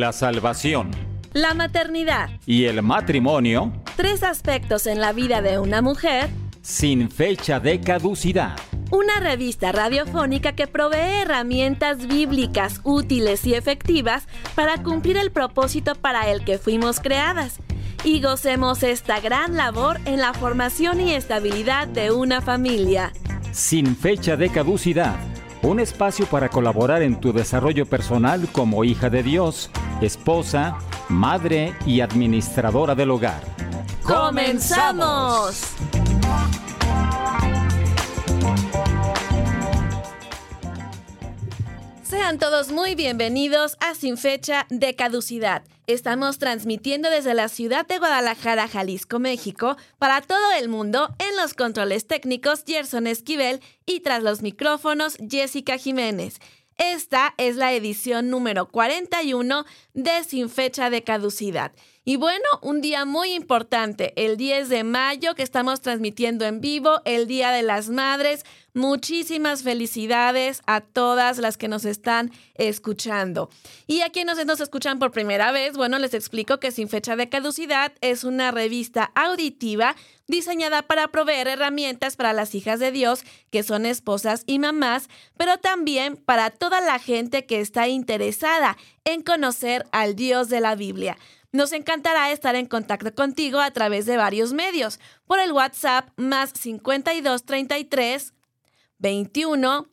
la 0.00 0.12
salvación, 0.12 0.90
la 1.34 1.52
maternidad. 1.52 2.30
Y 2.46 2.64
el 2.64 2.82
matrimonio, 2.82 3.72
tres 3.96 4.22
aspectos 4.22 4.86
en 4.86 5.00
la 5.00 5.12
vida 5.12 5.42
de 5.42 5.58
una 5.58 5.82
mujer, 5.82 6.30
sin 6.62 7.10
fecha 7.10 7.60
de 7.60 7.80
caducidad. 7.80 8.56
Una 8.90 9.20
revista 9.20 9.70
radiofónica 9.70 10.52
que 10.52 10.66
provee 10.66 11.20
herramientas 11.22 12.06
bíblicas 12.06 12.80
útiles 12.84 13.46
y 13.46 13.54
efectivas 13.54 14.28
para 14.54 14.82
cumplir 14.82 15.18
el 15.18 15.30
propósito 15.30 15.94
para 15.94 16.30
el 16.30 16.44
que 16.44 16.58
fuimos 16.58 17.00
creadas. 17.00 17.58
Y 18.04 18.20
gocemos 18.20 18.82
esta 18.82 19.20
gran 19.20 19.56
labor 19.56 19.98
en 20.06 20.20
la 20.20 20.32
formación 20.32 21.00
y 21.00 21.12
estabilidad 21.12 21.86
de 21.86 22.12
una 22.12 22.40
familia. 22.40 23.12
Sin 23.52 23.94
fecha 23.96 24.36
de 24.36 24.48
caducidad 24.48 25.31
un 25.62 25.80
espacio 25.80 26.26
para 26.26 26.48
colaborar 26.48 27.02
en 27.02 27.20
tu 27.20 27.32
desarrollo 27.32 27.86
personal 27.86 28.48
como 28.50 28.84
hija 28.84 29.10
de 29.10 29.22
Dios, 29.22 29.70
esposa, 30.00 30.76
madre 31.08 31.74
y 31.86 32.00
administradora 32.00 32.94
del 32.94 33.10
hogar. 33.10 33.42
¡Comenzamos! 34.02 35.76
Sean 42.22 42.38
todos 42.38 42.70
muy 42.70 42.94
bienvenidos 42.94 43.76
a 43.80 43.96
Sin 43.96 44.16
Fecha 44.16 44.68
de 44.70 44.94
Caducidad. 44.94 45.64
Estamos 45.88 46.38
transmitiendo 46.38 47.10
desde 47.10 47.34
la 47.34 47.48
ciudad 47.48 47.84
de 47.84 47.98
Guadalajara, 47.98 48.68
Jalisco, 48.68 49.18
México, 49.18 49.76
para 49.98 50.20
todo 50.20 50.52
el 50.56 50.68
mundo 50.68 51.12
en 51.18 51.36
los 51.36 51.52
controles 51.54 52.06
técnicos 52.06 52.62
Gerson 52.64 53.08
Esquivel 53.08 53.60
y 53.86 54.00
tras 54.00 54.22
los 54.22 54.40
micrófonos 54.40 55.16
Jessica 55.28 55.78
Jiménez. 55.78 56.38
Esta 56.78 57.34
es 57.38 57.56
la 57.56 57.72
edición 57.72 58.30
número 58.30 58.68
41 58.68 59.64
de 59.94 60.22
Sin 60.22 60.48
Fecha 60.48 60.90
de 60.90 61.02
Caducidad. 61.02 61.72
Y 62.04 62.16
bueno, 62.16 62.44
un 62.62 62.80
día 62.80 63.04
muy 63.04 63.32
importante, 63.32 64.12
el 64.16 64.36
10 64.36 64.68
de 64.68 64.82
mayo 64.82 65.36
que 65.36 65.44
estamos 65.44 65.80
transmitiendo 65.80 66.44
en 66.44 66.60
vivo, 66.60 67.00
el 67.04 67.28
Día 67.28 67.52
de 67.52 67.62
las 67.62 67.90
Madres. 67.90 68.44
Muchísimas 68.74 69.62
felicidades 69.62 70.62
a 70.66 70.80
todas 70.80 71.38
las 71.38 71.56
que 71.56 71.68
nos 71.68 71.84
están 71.84 72.32
escuchando. 72.54 73.50
Y 73.86 74.00
a 74.00 74.10
quienes 74.10 74.44
nos 74.44 74.60
escuchan 74.60 74.98
por 74.98 75.12
primera 75.12 75.52
vez, 75.52 75.76
bueno, 75.76 76.00
les 76.00 76.12
explico 76.12 76.58
que 76.58 76.72
Sin 76.72 76.88
Fecha 76.88 77.14
de 77.14 77.28
Caducidad 77.28 77.92
es 78.00 78.24
una 78.24 78.50
revista 78.50 79.12
auditiva 79.14 79.94
diseñada 80.26 80.82
para 80.82 81.08
proveer 81.08 81.46
herramientas 81.46 82.16
para 82.16 82.32
las 82.32 82.56
hijas 82.56 82.80
de 82.80 82.90
Dios, 82.90 83.22
que 83.50 83.62
son 83.62 83.86
esposas 83.86 84.42
y 84.46 84.58
mamás, 84.58 85.08
pero 85.36 85.58
también 85.58 86.16
para 86.16 86.50
toda 86.50 86.80
la 86.80 86.98
gente 86.98 87.46
que 87.46 87.60
está 87.60 87.86
interesada 87.86 88.76
en 89.04 89.22
conocer 89.22 89.84
al 89.92 90.16
Dios 90.16 90.48
de 90.48 90.60
la 90.60 90.74
Biblia. 90.74 91.16
Nos 91.52 91.72
encantará 91.72 92.32
estar 92.32 92.54
en 92.56 92.64
contacto 92.64 93.14
contigo 93.14 93.60
a 93.60 93.70
través 93.70 94.06
de 94.06 94.16
varios 94.16 94.54
medios, 94.54 94.98
por 95.26 95.38
el 95.38 95.52
WhatsApp 95.52 96.08
más 96.16 96.50
5233 96.54 98.32
21 98.98 99.88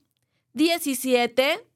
17 0.53 1.67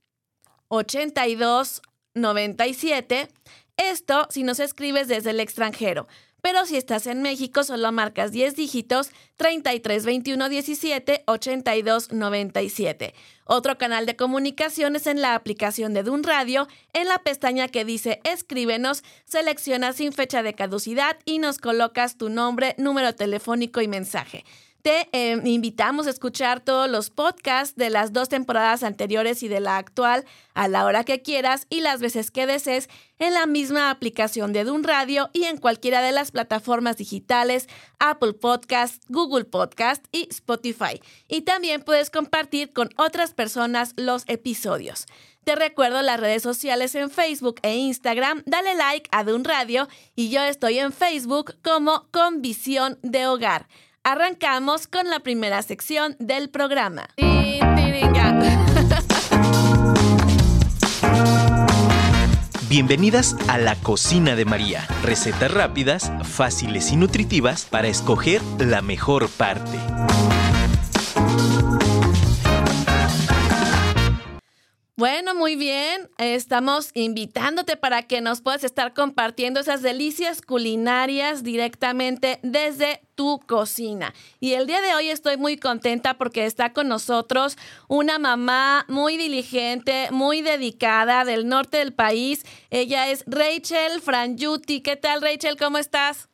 82 0.69 1.81
97. 2.13 3.27
Esto 3.75 4.27
si 4.29 4.43
nos 4.43 4.61
escribes 4.61 5.09
desde 5.09 5.31
el 5.31 5.41
extranjero. 5.41 6.07
Pero 6.43 6.65
si 6.65 6.75
estás 6.75 7.07
en 7.07 7.21
México, 7.21 7.63
solo 7.63 7.89
marcas 7.93 8.33
10 8.33 8.57
dígitos 8.57 9.11
33 9.37 10.03
21 10.03 10.49
17 10.49 11.23
82 11.25 12.11
97. 12.11 13.13
Otro 13.45 13.77
canal 13.77 14.05
de 14.05 14.17
comunicación 14.17 14.97
es 14.97 15.07
en 15.07 15.21
la 15.21 15.35
aplicación 15.35 15.93
de 15.93 16.03
Dun 16.03 16.21
Radio. 16.21 16.67
En 16.91 17.07
la 17.07 17.19
pestaña 17.19 17.69
que 17.69 17.85
dice 17.85 18.19
Escríbenos, 18.25 19.05
seleccionas 19.23 19.95
sin 19.95 20.11
fecha 20.11 20.43
de 20.43 20.53
caducidad 20.53 21.17
y 21.23 21.39
nos 21.39 21.59
colocas 21.59 22.17
tu 22.17 22.27
nombre, 22.27 22.75
número 22.77 23.15
telefónico 23.15 23.79
y 23.79 23.87
mensaje. 23.87 24.43
Te 24.83 25.07
em, 25.13 25.47
invitamos 25.47 26.07
a 26.07 26.09
escuchar 26.09 26.59
todos 26.59 26.89
los 26.89 27.09
podcasts 27.09 27.77
de 27.77 27.89
las 27.89 28.11
dos 28.11 28.27
temporadas 28.27 28.83
anteriores 28.83 29.41
y 29.41 29.47
de 29.47 29.61
la 29.61 29.77
actual 29.77 30.25
a 30.55 30.67
la 30.67 30.83
hora 30.83 31.05
que 31.05 31.21
quieras 31.21 31.67
y 31.69 31.79
las 31.79 32.01
veces 32.01 32.31
que 32.31 32.45
desees 32.45 32.89
en 33.17 33.33
la 33.33 33.45
misma 33.45 33.89
aplicación 33.91 34.51
de 34.51 34.65
Dun 34.65 34.83
Radio 34.83 35.29
y 35.31 35.45
en 35.45 35.55
cualquiera 35.55 36.01
de 36.01 36.11
las 36.11 36.31
plataformas 36.31 36.97
digitales 36.97 37.69
Apple 37.97 38.33
Podcast, 38.33 39.01
Google 39.07 39.45
Podcast 39.45 40.05
y 40.11 40.27
Spotify. 40.29 41.01
Y 41.29 41.43
también 41.43 41.81
puedes 41.81 42.09
compartir 42.09 42.73
con 42.73 42.89
otras 42.97 43.33
personas 43.33 43.93
los 43.95 44.25
episodios. 44.27 45.05
Te 45.45 45.55
recuerdo 45.55 46.01
las 46.01 46.19
redes 46.19 46.43
sociales 46.43 46.93
en 46.95 47.09
Facebook 47.09 47.61
e 47.61 47.77
Instagram. 47.77 48.43
Dale 48.45 48.75
like 48.75 49.09
a 49.13 49.23
Dun 49.23 49.45
Radio 49.45 49.87
y 50.13 50.27
yo 50.27 50.41
estoy 50.41 50.79
en 50.79 50.91
Facebook 50.91 51.55
como 51.61 52.05
Con 52.11 52.41
Visión 52.41 52.99
de 53.01 53.27
Hogar. 53.27 53.67
Arrancamos 54.05 54.87
con 54.87 55.09
la 55.09 55.21
primera 55.21 55.61
sección 55.61 56.17
del 56.19 56.49
programa. 56.49 57.07
Bienvenidas 62.67 63.37
a 63.47 63.57
la 63.57 63.75
cocina 63.75 64.35
de 64.35 64.43
María. 64.43 64.85
Recetas 65.03 65.53
rápidas, 65.53 66.11
fáciles 66.23 66.91
y 66.91 66.97
nutritivas 66.97 67.63
para 67.63 67.87
escoger 67.87 68.41
la 68.59 68.81
mejor 68.81 69.29
parte. 69.29 69.79
Bueno, 75.05 75.35
muy 75.35 75.57
bien. 75.57 76.09
Estamos 76.17 76.91
invitándote 76.93 77.75
para 77.75 78.03
que 78.03 78.21
nos 78.21 78.39
puedas 78.39 78.63
estar 78.63 78.93
compartiendo 78.93 79.59
esas 79.59 79.81
delicias 79.81 80.41
culinarias 80.41 81.43
directamente 81.43 82.39
desde 82.41 83.01
tu 83.13 83.41
cocina. 83.45 84.13
Y 84.39 84.53
el 84.53 84.65
día 84.65 84.79
de 84.79 84.95
hoy 84.95 85.09
estoy 85.09 85.35
muy 85.35 85.57
contenta 85.57 86.13
porque 86.13 86.45
está 86.45 86.71
con 86.71 86.87
nosotros 86.87 87.57
una 87.89 88.17
mamá 88.17 88.85
muy 88.87 89.17
diligente, 89.17 90.07
muy 90.11 90.41
dedicada 90.41 91.25
del 91.25 91.49
norte 91.49 91.79
del 91.79 91.91
país. 91.91 92.45
Ella 92.69 93.09
es 93.09 93.25
Rachel 93.27 93.99
Franjuti. 94.01 94.79
¿Qué 94.79 94.95
tal, 94.95 95.21
Rachel? 95.21 95.57
¿Cómo 95.57 95.79
estás? 95.79 96.29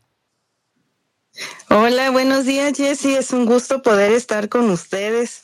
Hola, 1.72 2.12
buenos 2.12 2.46
días, 2.46 2.78
Jessie. 2.78 3.18
Es 3.18 3.32
un 3.32 3.48
gusto 3.48 3.82
poder 3.82 4.12
estar 4.12 4.48
con 4.48 4.70
ustedes. 4.70 5.42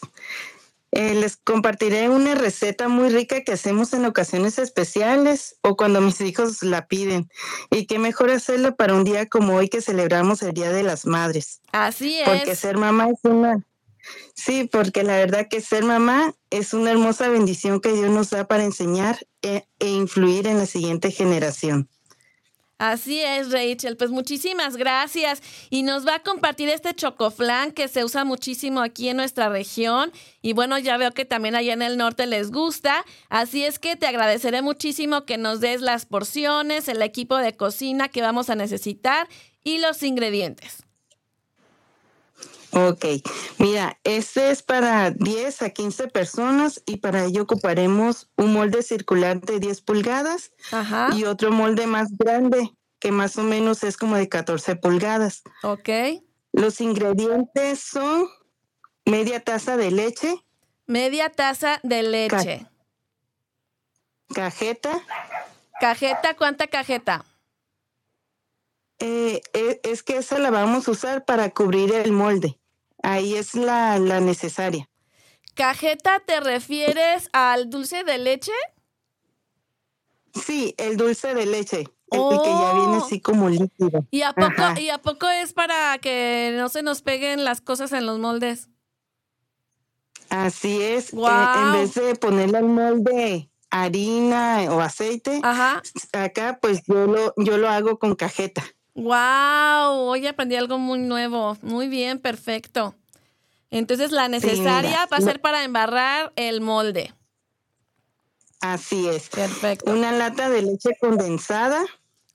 Eh, 0.95 1.13
les 1.13 1.35
compartiré 1.35 2.09
una 2.09 2.35
receta 2.35 2.87
muy 2.87 3.09
rica 3.09 3.43
que 3.43 3.51
hacemos 3.51 3.91
en 3.91 4.05
ocasiones 4.05 4.57
especiales 4.57 5.57
o 5.61 5.75
cuando 5.75 5.99
mis 5.99 6.21
hijos 6.21 6.63
la 6.63 6.87
piden. 6.87 7.29
Y 7.69 7.85
qué 7.85 7.99
mejor 7.99 8.31
hacerlo 8.31 8.77
para 8.77 8.93
un 8.93 9.03
día 9.03 9.27
como 9.27 9.55
hoy 9.55 9.67
que 9.67 9.81
celebramos 9.81 10.41
el 10.41 10.53
Día 10.53 10.71
de 10.71 10.83
las 10.83 11.05
Madres. 11.05 11.59
Así 11.73 12.21
es. 12.21 12.29
Porque 12.29 12.55
ser 12.55 12.77
mamá 12.77 13.09
es 13.09 13.19
una... 13.23 13.61
Sí, 14.35 14.69
porque 14.71 15.03
la 15.03 15.17
verdad 15.17 15.47
que 15.49 15.59
ser 15.59 15.83
mamá 15.83 16.33
es 16.49 16.73
una 16.73 16.91
hermosa 16.91 17.27
bendición 17.27 17.81
que 17.81 17.91
Dios 17.91 18.09
nos 18.09 18.29
da 18.29 18.47
para 18.47 18.63
enseñar 18.63 19.19
e, 19.41 19.67
e 19.79 19.89
influir 19.89 20.47
en 20.47 20.59
la 20.59 20.65
siguiente 20.65 21.11
generación. 21.11 21.89
Así 22.77 23.21
es, 23.21 23.51
Rachel. 23.51 23.95
Pues 23.95 24.11
muchísimas 24.11 24.75
gracias. 24.75 25.41
Y 25.69 25.83
nos 25.83 26.05
va 26.05 26.15
a 26.15 26.23
compartir 26.23 26.67
este 26.67 26.93
chocoflán 26.93 27.71
que 27.71 27.87
se 27.87 28.03
usa 28.03 28.25
muchísimo 28.25 28.81
aquí 28.81 29.07
en 29.07 29.17
nuestra 29.17 29.47
región. 29.47 30.11
Y 30.41 30.53
bueno, 30.53 30.77
ya 30.77 30.97
veo 30.97 31.11
que 31.11 31.23
también 31.23 31.55
allá 31.55 31.73
en 31.73 31.81
el 31.81 31.97
norte 31.97 32.27
les 32.27 32.51
gusta. 32.51 33.05
Así 33.29 33.63
es 33.63 33.79
que 33.79 33.95
te 33.95 34.07
agradeceré 34.07 34.61
muchísimo 34.61 35.25
que 35.25 35.37
nos 35.37 35.61
des 35.61 35.81
las 35.81 36.05
porciones, 36.05 36.89
el 36.89 37.01
equipo 37.01 37.37
de 37.37 37.55
cocina 37.55 38.09
que 38.09 38.21
vamos 38.21 38.49
a 38.49 38.55
necesitar 38.55 39.29
y 39.63 39.79
los 39.79 40.03
ingredientes. 40.03 40.85
Ok, 42.77 43.05
mira, 43.57 43.97
este 44.03 44.51
es 44.51 44.61
para 44.61 45.09
10 45.09 45.61
a 45.61 45.69
15 45.69 46.09
personas 46.09 46.83
y 46.85 46.97
para 46.97 47.23
ello 47.23 47.43
ocuparemos 47.43 48.27
un 48.35 48.51
molde 48.51 48.83
circular 48.83 49.39
de 49.39 49.61
10 49.61 49.79
pulgadas 49.79 50.51
y 51.15 51.23
otro 51.23 51.51
molde 51.51 51.87
más 51.87 52.09
grande 52.17 52.74
que 53.05 53.11
más 53.11 53.37
o 53.37 53.43
menos 53.43 53.83
es 53.83 53.97
como 53.97 54.15
de 54.15 54.27
14 54.27 54.77
pulgadas. 54.77 55.43
Ok. 55.61 55.89
Los 56.51 56.81
ingredientes 56.81 57.79
son 57.79 58.27
media 59.05 59.41
taza 59.41 59.77
de 59.77 59.91
leche. 59.91 60.43
Media 60.87 61.31
taza 61.31 61.79
de 61.83 62.01
leche. 62.01 62.65
cajeta. 64.33 65.03
Cajeta, 65.79 66.35
¿cuánta 66.35 66.65
cajeta? 66.65 67.23
Eh, 68.97 69.43
eh, 69.53 69.81
es 69.83 70.01
que 70.01 70.17
esa 70.17 70.39
la 70.39 70.49
vamos 70.49 70.87
a 70.87 70.91
usar 70.91 71.25
para 71.25 71.51
cubrir 71.51 71.93
el 71.93 72.11
molde. 72.11 72.59
Ahí 73.03 73.35
es 73.35 73.53
la, 73.53 73.99
necesaria. 73.99 74.89
¿Cajeta 75.53 76.21
te 76.21 76.39
refieres 76.39 77.29
al 77.33 77.69
dulce 77.69 78.03
de 78.03 78.17
leche? 78.17 78.53
Sí, 80.33 80.73
el 80.79 80.97
dulce 80.97 81.35
de 81.35 81.45
leche. 81.45 81.94
El 82.15 82.41
que 82.41 82.49
ya 82.49 82.73
viene 82.73 82.97
así 82.97 83.19
como 83.19 83.49
líquido. 83.49 84.05
¿Y 84.11 84.21
a, 84.21 84.33
poco, 84.33 84.79
¿Y 84.79 84.89
a 84.89 84.97
poco 84.97 85.29
es 85.29 85.53
para 85.53 85.97
que 85.99 86.53
no 86.57 86.69
se 86.69 86.83
nos 86.83 87.01
peguen 87.01 87.43
las 87.43 87.61
cosas 87.61 87.91
en 87.91 88.05
los 88.05 88.19
moldes? 88.19 88.69
Así 90.29 90.81
es. 90.81 91.13
Eh, 91.13 91.17
en 91.17 91.71
vez 91.73 91.93
de 91.93 92.15
ponerle 92.15 92.59
el 92.59 92.65
molde 92.65 93.49
harina 93.69 94.65
o 94.69 94.79
aceite. 94.79 95.39
Ajá. 95.43 95.81
Acá 96.13 96.59
pues 96.61 96.81
yo 96.87 97.07
lo, 97.07 97.33
yo 97.37 97.57
lo 97.57 97.69
hago 97.69 97.99
con 97.99 98.15
cajeta. 98.15 98.63
Wow, 98.93 100.07
hoy 100.07 100.25
aprendí 100.25 100.55
algo 100.55 100.77
muy 100.77 100.99
nuevo. 100.99 101.57
Muy 101.61 101.89
bien, 101.89 102.19
perfecto. 102.19 102.95
Entonces 103.69 104.11
la 104.11 104.29
necesaria 104.29 105.05
va 105.11 105.17
a 105.17 105.21
ser 105.21 105.41
para 105.41 105.65
embarrar 105.65 106.31
el 106.37 106.61
molde. 106.61 107.13
Así 108.61 109.07
es. 109.09 109.29
Perfecto. 109.29 109.91
Una 109.91 110.13
lata 110.13 110.49
de 110.49 110.61
leche 110.61 110.91
condensada. 110.99 111.83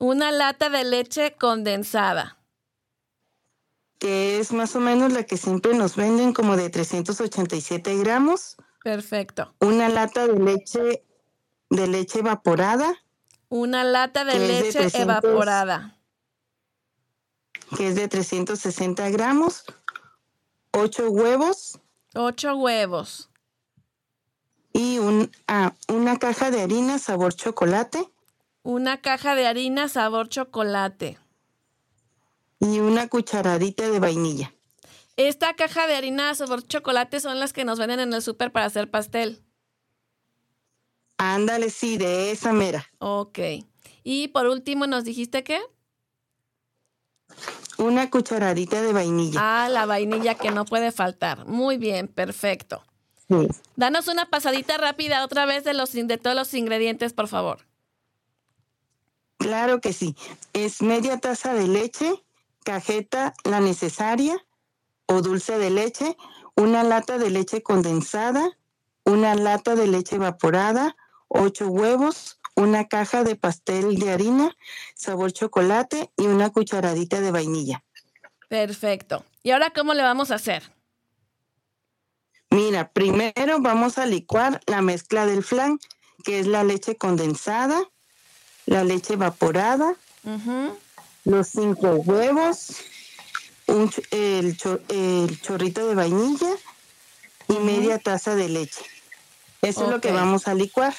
Una 0.00 0.32
lata 0.32 0.70
de 0.70 0.82
leche 0.82 1.36
condensada. 1.38 2.38
Que 3.98 4.40
es 4.40 4.50
más 4.50 4.74
o 4.74 4.80
menos 4.80 5.12
la 5.12 5.24
que 5.24 5.36
siempre 5.36 5.74
nos 5.74 5.94
venden 5.94 6.32
como 6.32 6.56
de 6.56 6.70
387 6.70 7.98
gramos. 7.98 8.56
Perfecto. 8.82 9.54
Una 9.60 9.90
lata 9.90 10.26
de 10.26 10.38
leche 10.38 11.04
de 11.68 11.86
leche 11.86 12.20
evaporada. 12.20 12.96
Una 13.50 13.84
lata 13.84 14.24
de 14.24 14.38
leche 14.38 14.88
evaporada. 14.94 15.98
Que 17.76 17.88
es 17.88 17.94
de 17.94 18.08
360 18.08 19.10
gramos. 19.10 19.64
Ocho 20.72 21.10
huevos. 21.10 21.78
Ocho 22.14 22.56
huevos. 22.56 23.28
Y 24.72 24.96
un, 24.96 25.30
ah, 25.46 25.74
una 25.88 26.18
caja 26.18 26.50
de 26.50 26.62
harina 26.62 26.98
sabor 26.98 27.34
chocolate. 27.34 28.10
Una 28.62 29.00
caja 29.00 29.34
de 29.34 29.46
harina 29.46 29.88
sabor 29.88 30.28
chocolate. 30.28 31.18
Y 32.60 32.80
una 32.80 33.08
cucharadita 33.08 33.88
de 33.88 33.98
vainilla. 33.98 34.54
Esta 35.16 35.54
caja 35.54 35.86
de 35.86 35.96
harina 35.96 36.34
sabor 36.34 36.66
chocolate 36.66 37.20
son 37.20 37.40
las 37.40 37.52
que 37.52 37.64
nos 37.64 37.78
venden 37.78 38.00
en 38.00 38.12
el 38.12 38.22
súper 38.22 38.52
para 38.52 38.66
hacer 38.66 38.90
pastel. 38.90 39.42
Ándale, 41.16 41.70
sí, 41.70 41.98
de 41.98 42.30
esa 42.30 42.52
mera. 42.52 42.86
Ok. 42.98 43.38
Y 44.04 44.28
por 44.28 44.46
último, 44.46 44.86
¿nos 44.86 45.04
dijiste 45.04 45.44
qué? 45.44 45.60
Una 47.78 48.10
cucharadita 48.10 48.82
de 48.82 48.92
vainilla. 48.92 49.40
Ah, 49.42 49.68
la 49.70 49.86
vainilla 49.86 50.34
que 50.34 50.50
no 50.50 50.64
puede 50.64 50.92
faltar. 50.92 51.46
Muy 51.46 51.78
bien, 51.78 52.08
perfecto. 52.08 52.82
Sí. 53.28 53.48
Danos 53.76 54.08
una 54.08 54.28
pasadita 54.28 54.76
rápida 54.76 55.24
otra 55.24 55.46
vez 55.46 55.64
de, 55.64 55.72
los, 55.72 55.92
de 55.92 56.18
todos 56.18 56.36
los 56.36 56.52
ingredientes, 56.52 57.12
por 57.12 57.28
favor. 57.28 57.69
Claro 59.40 59.80
que 59.80 59.94
sí. 59.94 60.14
Es 60.52 60.82
media 60.82 61.18
taza 61.18 61.54
de 61.54 61.66
leche, 61.66 62.22
cajeta, 62.62 63.32
la 63.42 63.60
necesaria, 63.60 64.36
o 65.06 65.22
dulce 65.22 65.56
de 65.58 65.70
leche, 65.70 66.14
una 66.56 66.84
lata 66.84 67.16
de 67.16 67.30
leche 67.30 67.62
condensada, 67.62 68.58
una 69.04 69.34
lata 69.34 69.76
de 69.76 69.86
leche 69.86 70.16
evaporada, 70.16 70.94
ocho 71.28 71.68
huevos, 71.68 72.38
una 72.54 72.86
caja 72.86 73.24
de 73.24 73.34
pastel 73.34 73.98
de 73.98 74.12
harina, 74.12 74.54
sabor 74.94 75.32
chocolate 75.32 76.12
y 76.18 76.26
una 76.26 76.50
cucharadita 76.50 77.22
de 77.22 77.30
vainilla. 77.30 77.82
Perfecto. 78.50 79.24
¿Y 79.42 79.52
ahora 79.52 79.70
cómo 79.70 79.94
le 79.94 80.02
vamos 80.02 80.30
a 80.30 80.34
hacer? 80.34 80.70
Mira, 82.50 82.90
primero 82.92 83.60
vamos 83.60 83.96
a 83.96 84.04
licuar 84.04 84.60
la 84.66 84.82
mezcla 84.82 85.24
del 85.24 85.42
flan, 85.42 85.78
que 86.24 86.40
es 86.40 86.46
la 86.46 86.62
leche 86.62 86.96
condensada, 86.96 87.80
la 88.70 88.84
leche 88.84 89.14
evaporada, 89.14 89.96
los 91.24 91.48
cinco 91.48 91.88
huevos, 91.96 92.76
el, 93.66 94.56
chorrito 94.56 95.88
de 95.88 95.94
vainilla 95.96 96.54
y 97.48 97.54
media 97.54 97.98
taza 97.98 98.36
de 98.36 98.48
leche. 98.48 98.82
Eso 99.60 99.84
es 99.84 99.90
lo 99.90 100.00
que 100.00 100.12
vamos 100.12 100.46
a 100.46 100.54
licuar. 100.54 100.94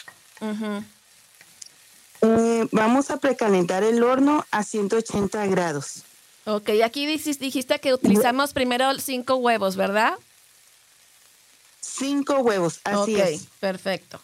Eh, 2.22 2.68
vamos 2.74 3.10
a 3.10 3.18
precalentar 3.18 3.84
el 3.84 4.04
horno 4.04 4.46
a 4.52 4.64
180 4.64 5.48
grados. 5.48 6.04
Ok, 6.46 6.72
aquí 6.84 7.06
dijiste 7.06 7.80
que 7.80 7.94
utilizamos 7.94 8.52
primero 8.52 8.94
cinco 9.00 9.36
huevos, 9.36 9.78
¿verdad? 9.78 10.16
Cinco 11.80 12.40
huevos, 12.40 12.82
así 12.84 13.16
es. 13.16 13.48
Perfecto. 13.62 14.20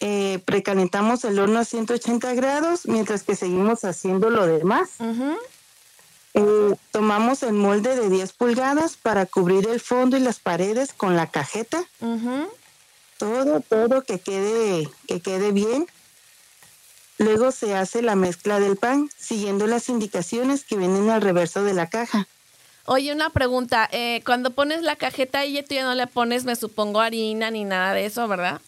Eh, 0.00 0.40
precalentamos 0.44 1.24
el 1.24 1.38
horno 1.38 1.58
a 1.58 1.64
180 1.64 2.34
grados 2.34 2.86
mientras 2.86 3.22
que 3.22 3.34
seguimos 3.34 3.84
haciendo 3.84 4.28
lo 4.28 4.46
demás. 4.46 4.90
Eh, 6.34 6.74
tomamos 6.90 7.42
el 7.42 7.54
molde 7.54 7.96
de 7.96 8.10
10 8.10 8.32
pulgadas 8.34 8.98
para 8.98 9.24
cubrir 9.24 9.66
el 9.68 9.80
fondo 9.80 10.18
y 10.18 10.20
las 10.20 10.38
paredes 10.38 10.92
con 10.92 11.16
la 11.16 11.28
cajeta. 11.28 11.82
Todo, 13.18 13.60
todo 13.60 14.02
que 14.02 14.18
quede, 14.18 14.88
que 15.08 15.20
quede 15.20 15.52
bien. 15.52 15.86
Luego 17.18 17.50
se 17.50 17.74
hace 17.74 18.02
la 18.02 18.14
mezcla 18.14 18.60
del 18.60 18.76
pan 18.76 19.08
siguiendo 19.16 19.66
las 19.66 19.88
indicaciones 19.88 20.64
que 20.64 20.76
vienen 20.76 21.08
al 21.08 21.22
reverso 21.22 21.64
de 21.64 21.72
la 21.72 21.88
caja. 21.88 22.28
Oye, 22.84 23.12
una 23.12 23.30
pregunta. 23.30 23.88
Eh, 23.90 24.22
cuando 24.26 24.50
pones 24.50 24.82
la 24.82 24.96
cajeta 24.96 25.40
ahí, 25.40 25.62
tú 25.62 25.74
ya 25.74 25.84
no 25.84 25.94
le 25.94 26.06
pones, 26.06 26.44
me 26.44 26.54
supongo, 26.54 27.00
harina 27.00 27.50
ni 27.50 27.64
nada 27.64 27.94
de 27.94 28.04
eso, 28.04 28.28
¿verdad? 28.28 28.60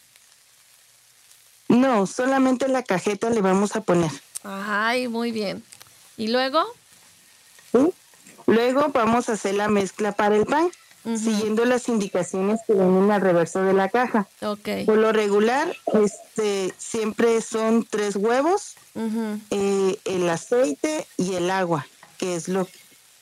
No, 1.69 2.07
solamente 2.07 2.67
la 2.69 2.83
cajeta 2.83 3.31
le 3.31 3.41
vamos 3.43 3.77
a 3.77 3.83
poner. 3.83 4.11
Ay, 4.43 5.09
muy 5.09 5.33
bien. 5.33 5.63
¿Y 6.17 6.29
luego? 6.29 6.65
Luego 8.47 8.89
vamos 8.89 9.29
a 9.29 9.33
hacer 9.33 9.55
la 9.55 9.69
mezcla 9.69 10.13
para 10.13 10.35
el 10.35 10.47
pan, 10.47 10.71
siguiendo 11.05 11.67
las 11.67 11.89
indicaciones 11.89 12.61
que 12.67 12.73
vienen 12.73 13.11
al 13.11 13.21
reverso 13.21 13.63
de 13.63 13.75
la 13.75 13.91
caja. 13.91 14.27
Okay. 14.41 14.87
Por 14.87 14.97
lo 14.97 15.13
regular, 15.13 15.77
este, 16.03 16.73
siempre 16.79 17.43
son 17.43 17.87
tres 17.89 18.17
huevos, 18.17 18.75
eh, 19.51 19.99
el 20.07 20.29
aceite 20.31 21.07
y 21.19 21.35
el 21.35 21.51
agua, 21.51 21.87
que 22.17 22.35
es 22.37 22.49
lo, 22.49 22.67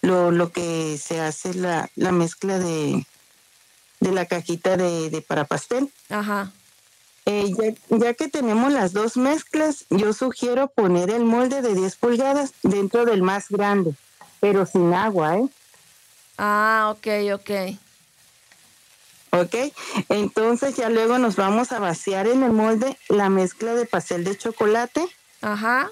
lo, 0.01 0.31
lo 0.31 0.53
que 0.53 0.97
se 0.99 1.21
hace 1.21 1.55
la, 1.55 1.91
la 1.97 2.13
mezcla 2.13 2.59
de, 2.59 3.05
de 4.01 4.13
la 4.13 4.27
cajita 4.27 4.77
de, 4.77 5.11
de 5.11 5.23
para 5.23 5.45
pastel. 5.45 5.91
Ajá. 6.09 6.53
Eh, 7.27 7.53
ya, 7.91 7.99
ya, 7.99 8.15
que 8.15 8.29
tenemos 8.29 8.73
las 8.73 8.93
dos 8.93 9.17
mezclas, 9.17 9.85
yo 9.91 10.13
sugiero 10.13 10.69
poner 10.69 11.11
el 11.11 11.25
molde 11.25 11.61
de 11.61 11.75
10 11.75 11.97
pulgadas 11.97 12.53
dentro 12.63 13.05
del 13.05 13.23
más 13.23 13.49
grande 13.49 13.95
pero 14.41 14.67
sin 14.67 14.95
agua, 14.95 15.39
¿eh? 15.39 15.49
Ah, 16.39 16.95
ok, 16.95 17.07
ok. 17.35 17.51
Ok, 19.31 19.55
entonces 20.09 20.77
ya 20.77 20.89
luego 20.89 21.19
nos 21.19 21.37
vamos 21.37 21.73
a 21.73 21.79
vaciar 21.79 22.27
en 22.27 22.43
el 22.43 22.53
molde 22.53 22.97
la 23.09 23.29
mezcla 23.29 23.75
de 23.75 23.87
pastel 23.87 24.25
de 24.25 24.37
chocolate. 24.39 25.07
Ajá. 25.43 25.91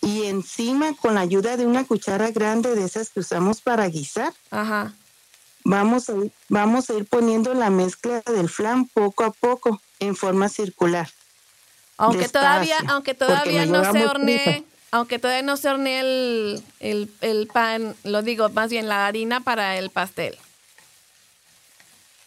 Y 0.00 0.24
encima, 0.24 0.94
con 0.94 1.14
la 1.14 1.22
ayuda 1.22 1.56
de 1.56 1.64
una 1.64 1.84
cuchara 1.84 2.30
grande 2.30 2.74
de 2.74 2.84
esas 2.84 3.10
que 3.10 3.20
usamos 3.20 3.60
para 3.60 3.88
guisar, 3.88 4.32
Ajá. 4.50 4.92
Vamos 5.64 6.08
a, 6.08 6.14
ir, 6.14 6.32
vamos 6.48 6.90
a 6.90 6.94
ir 6.94 7.06
poniendo 7.06 7.54
la 7.54 7.70
mezcla 7.70 8.20
del 8.26 8.48
flan 8.48 8.86
poco 8.88 9.24
a 9.24 9.30
poco 9.30 9.80
en 10.00 10.16
forma 10.16 10.48
circular. 10.48 11.08
Aunque 11.96 12.28
todavía, 12.28 12.76
aunque 12.88 13.14
todavía 13.14 13.66
no 13.66 13.90
se 13.92 14.06
hornee, 14.06 14.64
aunque 14.90 15.18
todavía 15.18 15.42
no 15.42 15.56
se 15.56 15.68
hornee 15.68 16.00
el, 16.80 17.10
el, 17.20 17.46
pan, 17.46 17.94
lo 18.02 18.22
digo, 18.22 18.48
más 18.50 18.70
bien 18.70 18.88
la 18.88 19.06
harina 19.06 19.40
para 19.40 19.76
el 19.78 19.90
pastel. 19.90 20.36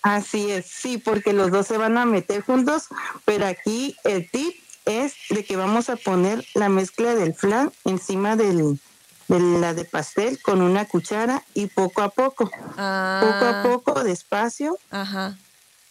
Así 0.02 0.52
es, 0.52 0.68
sí, 0.68 0.98
porque 0.98 1.34
los 1.34 1.52
dos 1.52 1.68
se 1.68 1.78
van 1.78 1.98
a 1.98 2.06
meter 2.06 2.42
juntos, 2.42 2.88
pero 3.26 3.48
aquí 3.48 3.96
el 4.04 4.30
tip 4.30 4.56
es 4.86 5.16
de 5.30 5.44
que 5.44 5.58
vamos 5.58 5.90
a 5.90 5.96
poner 5.96 6.46
la 6.54 6.70
mezcla 6.70 7.16
del 7.16 7.34
flan 7.34 7.72
encima 7.86 8.36
del, 8.36 8.80
de 9.28 9.40
la 9.40 9.74
de 9.74 9.86
pastel 9.86 10.42
con 10.42 10.62
una 10.62 10.86
cuchara 10.86 11.44
y 11.54 11.68
poco 11.68 12.02
a 12.02 12.10
poco, 12.10 12.50
ah. 12.78 13.22
poco 13.22 13.46
a 13.46 13.64
poco, 13.64 14.04
despacio. 14.04 14.78
Ajá. 14.92 15.38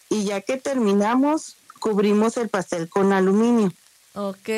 Y 0.09 0.25
ya 0.25 0.41
que 0.41 0.57
terminamos, 0.57 1.55
cubrimos 1.79 2.37
el 2.37 2.49
pastel 2.49 2.89
con 2.89 3.11
aluminio. 3.13 3.71
Ok. 4.13 4.49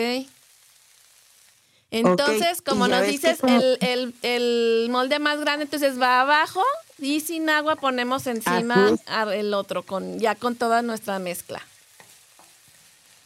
Entonces, 1.90 2.62
como 2.62 2.88
nos 2.88 3.06
dices, 3.08 3.40
el, 3.44 4.88
molde 4.92 5.20
más 5.20 5.40
grande 5.40 5.64
entonces 5.64 6.00
va 6.00 6.22
abajo 6.22 6.62
y 7.00 7.22
sin 7.22 7.50
agua 7.50 7.78
ponemos 7.78 8.28
encima 8.28 8.92
el 9.34 9.54
otro, 9.54 9.84
con, 9.84 10.20
ya 10.20 10.36
con 10.36 10.56
toda 10.56 10.82
nuestra 10.82 11.20
mezcla. 11.20 11.62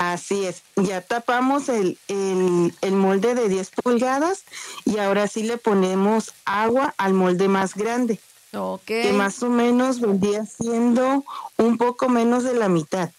Así 0.01 0.47
es, 0.47 0.63
ya 0.77 1.01
tapamos 1.01 1.69
el, 1.69 1.95
el, 2.07 2.91
molde 2.93 3.35
de 3.35 3.47
10 3.47 3.69
pulgadas 3.69 4.45
y 4.83 4.97
ahora 4.97 5.27
sí 5.27 5.43
le 5.43 5.59
ponemos 5.59 6.33
agua 6.43 6.95
al 6.97 7.13
molde 7.13 7.47
más 7.47 7.75
grande. 7.75 8.19
Ok. 8.51 8.81
Que 8.83 9.13
más 9.13 9.43
o 9.43 9.49
menos 9.49 9.99
vendría 9.99 10.47
siendo 10.47 11.23
un 11.57 11.77
poco 11.77 12.09
menos 12.09 12.43
de 12.43 12.55
la 12.55 12.67
mitad. 12.67 13.11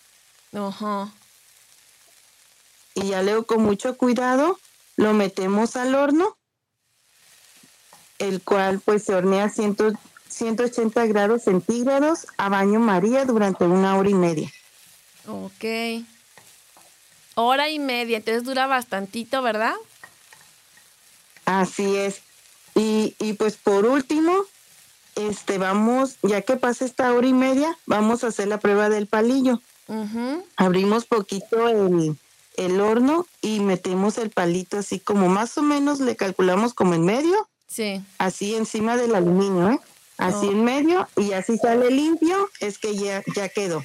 Ajá. 0.52 1.12
Y 2.96 3.10
ya 3.10 3.22
leo 3.22 3.46
con 3.46 3.62
mucho 3.62 3.96
cuidado 3.96 4.58
lo 4.96 5.12
metemos 5.12 5.76
al 5.76 5.94
horno, 5.94 6.36
el 8.18 8.42
cual 8.42 8.80
pues 8.80 9.04
se 9.04 9.14
hornea 9.14 9.44
a 9.44 9.50
180 9.50 11.06
grados 11.06 11.44
centígrados 11.44 12.26
a 12.38 12.48
baño 12.48 12.80
María 12.80 13.24
durante 13.24 13.66
una 13.66 13.96
hora 13.96 14.10
y 14.10 14.14
media. 14.14 14.52
Ok. 15.28 16.02
Hora 17.34 17.70
y 17.70 17.78
media, 17.78 18.18
entonces 18.18 18.44
dura 18.44 18.66
bastantito, 18.66 19.42
¿verdad? 19.42 19.74
Así 21.44 21.96
es. 21.96 22.20
Y, 22.74 23.14
y 23.18 23.34
pues 23.34 23.56
por 23.56 23.86
último, 23.86 24.44
este 25.14 25.58
vamos, 25.58 26.16
ya 26.22 26.42
que 26.42 26.56
pasa 26.56 26.84
esta 26.84 27.12
hora 27.12 27.26
y 27.26 27.32
media, 27.32 27.76
vamos 27.86 28.24
a 28.24 28.28
hacer 28.28 28.48
la 28.48 28.58
prueba 28.58 28.88
del 28.88 29.06
palillo. 29.06 29.60
Abrimos 30.56 31.04
poquito 31.04 31.68
el, 31.68 32.16
el 32.56 32.80
horno 32.80 33.26
y 33.42 33.60
metemos 33.60 34.16
el 34.16 34.30
palito 34.30 34.78
así 34.78 34.98
como 34.98 35.28
más 35.28 35.58
o 35.58 35.62
menos 35.62 36.00
le 36.00 36.16
calculamos 36.16 36.72
como 36.72 36.94
en 36.94 37.04
medio. 37.04 37.46
Sí. 37.66 38.02
Así 38.18 38.54
encima 38.54 38.96
del 38.96 39.14
aluminio, 39.14 39.70
¿eh? 39.70 39.80
Así 40.16 40.46
en 40.46 40.64
medio 40.64 41.08
y 41.16 41.32
así 41.32 41.58
sale 41.58 41.90
limpio, 41.90 42.48
es 42.60 42.78
que 42.78 42.96
ya, 42.96 43.22
ya 43.34 43.48
quedó. 43.48 43.82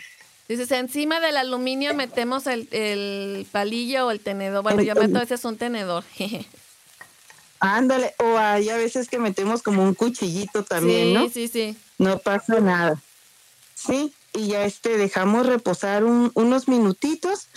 Dices, 0.48 0.72
encima 0.72 1.20
del 1.20 1.36
aluminio 1.36 1.94
metemos 1.94 2.48
el, 2.48 2.70
el 2.72 3.46
palillo 3.52 4.08
o 4.08 4.12
el 4.12 4.22
tenedor. 4.22 4.64
Bueno, 4.64 4.82
yo 4.82 4.96
meto 4.96 5.18
a 5.18 5.22
veces 5.22 5.44
un 5.44 5.58
tenedor. 5.58 6.06
Ándale, 7.60 8.14
o 8.20 8.38
hay 8.38 8.70
a 8.70 8.78
veces 8.78 9.10
que 9.10 9.20
metemos 9.20 9.64
como 9.64 9.84
un 9.84 9.94
cuchillito 9.94 10.64
también, 10.64 11.14
¿no? 11.14 11.26
Sí, 11.26 11.48
sí, 11.48 11.48
sí. 11.48 11.78
No 11.98 12.20
pasa 12.20 12.60
nada. 12.60 13.02
Sí, 13.74 14.14
y 14.34 14.48
ya 14.48 14.64
este 14.64 14.98
dejamos 14.98 15.48
reposar 15.48 16.04
un, 16.04 16.32
unos 16.36 16.68
minutitos, 16.68 17.48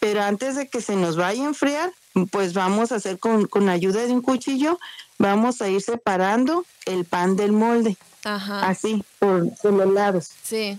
pero 0.00 0.22
antes 0.22 0.56
de 0.56 0.68
que 0.68 0.80
se 0.80 0.96
nos 0.96 1.16
vaya 1.16 1.44
a 1.44 1.48
enfriar, 1.48 1.92
pues 2.30 2.54
vamos 2.54 2.92
a 2.92 2.96
hacer 2.96 3.18
con, 3.18 3.46
con 3.46 3.68
ayuda 3.68 4.04
de 4.04 4.12
un 4.12 4.20
cuchillo, 4.20 4.78
vamos 5.18 5.62
a 5.62 5.68
ir 5.68 5.80
separando 5.80 6.66
el 6.84 7.04
pan 7.04 7.36
del 7.36 7.52
molde. 7.52 7.96
Ajá. 8.24 8.68
Así, 8.68 9.02
por, 9.18 9.54
por 9.58 9.72
los 9.72 9.92
lados. 9.92 10.30
Sí. 10.42 10.78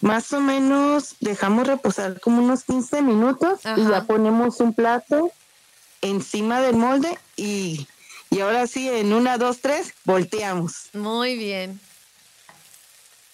Más 0.00 0.32
o 0.32 0.40
menos 0.40 1.16
dejamos 1.20 1.66
reposar 1.66 2.20
como 2.20 2.42
unos 2.42 2.64
15 2.64 3.02
minutos 3.02 3.60
y 3.76 3.88
ya 3.88 4.04
ponemos 4.04 4.60
un 4.60 4.72
plato 4.72 5.30
encima 6.00 6.60
del 6.60 6.76
molde 6.76 7.18
y, 7.36 7.86
y 8.30 8.40
ahora 8.40 8.66
sí, 8.66 8.88
en 8.88 9.12
una, 9.12 9.36
dos, 9.36 9.60
tres, 9.60 9.92
volteamos. 10.04 10.88
Muy 10.94 11.36
bien. 11.36 11.80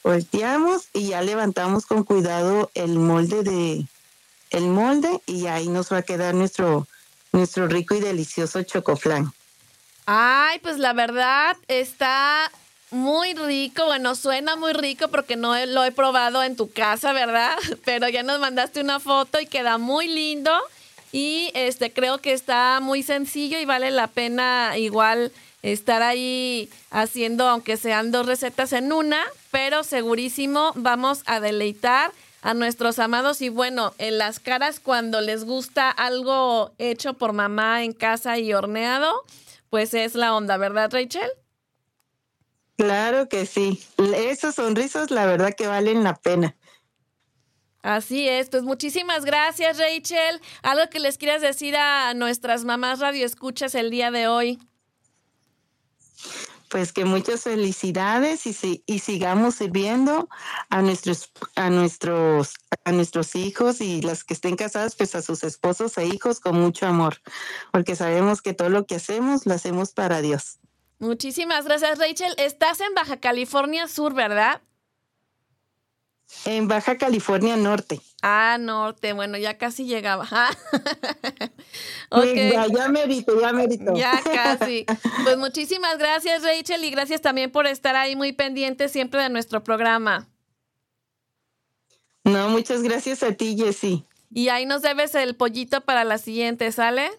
Volteamos 0.02 0.88
y 0.92 1.08
ya 1.08 1.22
levantamos 1.22 1.86
con 1.86 2.04
cuidado 2.04 2.70
el 2.74 2.98
molde 2.98 3.42
de 3.42 3.86
el 4.50 4.68
molde 4.68 5.20
y 5.26 5.46
ahí 5.46 5.68
nos 5.68 5.92
va 5.92 5.98
a 5.98 6.02
quedar 6.02 6.34
nuestro 6.34 6.86
nuestro 7.32 7.68
rico 7.68 7.94
y 7.94 8.00
delicioso 8.00 8.62
chocoflán. 8.62 9.32
Ay, 10.06 10.58
pues 10.60 10.78
la 10.78 10.92
verdad 10.92 11.56
está 11.68 12.50
muy 12.90 13.34
rico, 13.34 13.84
bueno, 13.86 14.14
suena 14.14 14.56
muy 14.56 14.72
rico 14.72 15.08
porque 15.08 15.36
no 15.36 15.54
lo 15.66 15.84
he 15.84 15.92
probado 15.92 16.42
en 16.42 16.56
tu 16.56 16.70
casa, 16.70 17.12
¿verdad? 17.12 17.56
Pero 17.84 18.08
ya 18.08 18.22
nos 18.22 18.40
mandaste 18.40 18.80
una 18.80 19.00
foto 19.00 19.40
y 19.40 19.46
queda 19.46 19.78
muy 19.78 20.06
lindo 20.06 20.52
y 21.12 21.50
este 21.54 21.92
creo 21.92 22.18
que 22.18 22.32
está 22.32 22.80
muy 22.80 23.02
sencillo 23.02 23.58
y 23.58 23.64
vale 23.64 23.90
la 23.90 24.06
pena 24.06 24.76
igual 24.76 25.32
estar 25.62 26.02
ahí 26.02 26.68
haciendo 26.90 27.48
aunque 27.48 27.76
sean 27.76 28.10
dos 28.12 28.26
recetas 28.26 28.72
en 28.72 28.92
una, 28.92 29.20
pero 29.50 29.82
segurísimo 29.82 30.72
vamos 30.74 31.22
a 31.26 31.40
deleitar 31.40 32.12
a 32.42 32.54
nuestros 32.54 32.98
amados 32.98 33.40
y 33.40 33.48
bueno, 33.48 33.94
en 33.98 34.18
las 34.18 34.38
caras 34.38 34.78
cuando 34.78 35.20
les 35.20 35.44
gusta 35.44 35.90
algo 35.90 36.72
hecho 36.78 37.14
por 37.14 37.32
mamá 37.32 37.82
en 37.82 37.92
casa 37.92 38.38
y 38.38 38.52
horneado, 38.52 39.24
pues 39.70 39.94
es 39.94 40.14
la 40.14 40.34
onda, 40.34 40.56
¿verdad, 40.56 40.90
Rachel? 40.92 41.30
Claro 42.76 43.28
que 43.28 43.46
sí. 43.46 43.82
Esos 44.14 44.56
sonrisos, 44.56 45.10
la 45.10 45.26
verdad 45.26 45.54
que 45.56 45.66
valen 45.66 46.04
la 46.04 46.14
pena. 46.14 46.54
Así 47.82 48.28
es, 48.28 48.50
pues 48.50 48.64
muchísimas 48.64 49.24
gracias, 49.24 49.78
Rachel. 49.78 50.40
Algo 50.62 50.90
que 50.90 50.98
les 50.98 51.18
quieras 51.18 51.40
decir 51.40 51.76
a 51.76 52.14
nuestras 52.14 52.64
mamás 52.64 52.98
radioescuchas 52.98 53.76
el 53.76 53.90
día 53.90 54.10
de 54.10 54.26
hoy. 54.26 54.58
Pues 56.68 56.92
que 56.92 57.04
muchas 57.04 57.44
felicidades 57.44 58.44
y, 58.44 58.82
y 58.86 58.98
sigamos 58.98 59.54
sirviendo 59.54 60.28
a 60.68 60.82
nuestros, 60.82 61.30
a 61.54 61.70
nuestros, 61.70 62.54
a 62.84 62.90
nuestros 62.90 63.36
hijos 63.36 63.80
y 63.80 64.02
las 64.02 64.24
que 64.24 64.34
estén 64.34 64.56
casadas, 64.56 64.96
pues 64.96 65.14
a 65.14 65.22
sus 65.22 65.44
esposos 65.44 65.96
e 65.96 66.06
hijos 66.06 66.40
con 66.40 66.60
mucho 66.60 66.86
amor, 66.86 67.22
porque 67.70 67.94
sabemos 67.94 68.42
que 68.42 68.52
todo 68.52 68.68
lo 68.68 68.84
que 68.84 68.96
hacemos 68.96 69.46
lo 69.46 69.54
hacemos 69.54 69.92
para 69.92 70.20
Dios. 70.22 70.58
Muchísimas 70.98 71.64
gracias, 71.64 71.98
Rachel. 71.98 72.34
Estás 72.38 72.80
en 72.80 72.94
Baja 72.94 73.18
California 73.18 73.86
Sur, 73.88 74.14
¿verdad? 74.14 74.62
En 76.44 76.68
Baja 76.68 76.96
California 76.96 77.56
Norte. 77.56 78.00
Ah, 78.22 78.56
norte, 78.58 79.12
bueno, 79.12 79.38
ya 79.38 79.58
casi 79.58 79.84
llegaba. 79.84 80.26
okay. 82.10 82.50
ya, 82.50 82.66
ya 82.66 82.88
merito, 82.88 83.40
ya 83.40 83.52
merito. 83.52 83.94
Ya 83.94 84.20
casi. 84.22 84.86
Pues 85.24 85.36
muchísimas 85.36 85.98
gracias, 85.98 86.42
Rachel, 86.42 86.82
y 86.84 86.90
gracias 86.90 87.20
también 87.20 87.50
por 87.50 87.66
estar 87.66 87.94
ahí 87.94 88.16
muy 88.16 88.32
pendiente 88.32 88.88
siempre 88.88 89.22
de 89.22 89.28
nuestro 89.28 89.62
programa. 89.62 90.28
No, 92.24 92.48
muchas 92.48 92.82
gracias 92.82 93.22
a 93.22 93.32
ti, 93.32 93.56
Jessy. 93.56 94.04
Y 94.32 94.48
ahí 94.48 94.66
nos 94.66 94.82
debes 94.82 95.14
el 95.14 95.36
pollito 95.36 95.80
para 95.82 96.04
la 96.04 96.18
siguiente, 96.18 96.72
¿sale? 96.72 97.10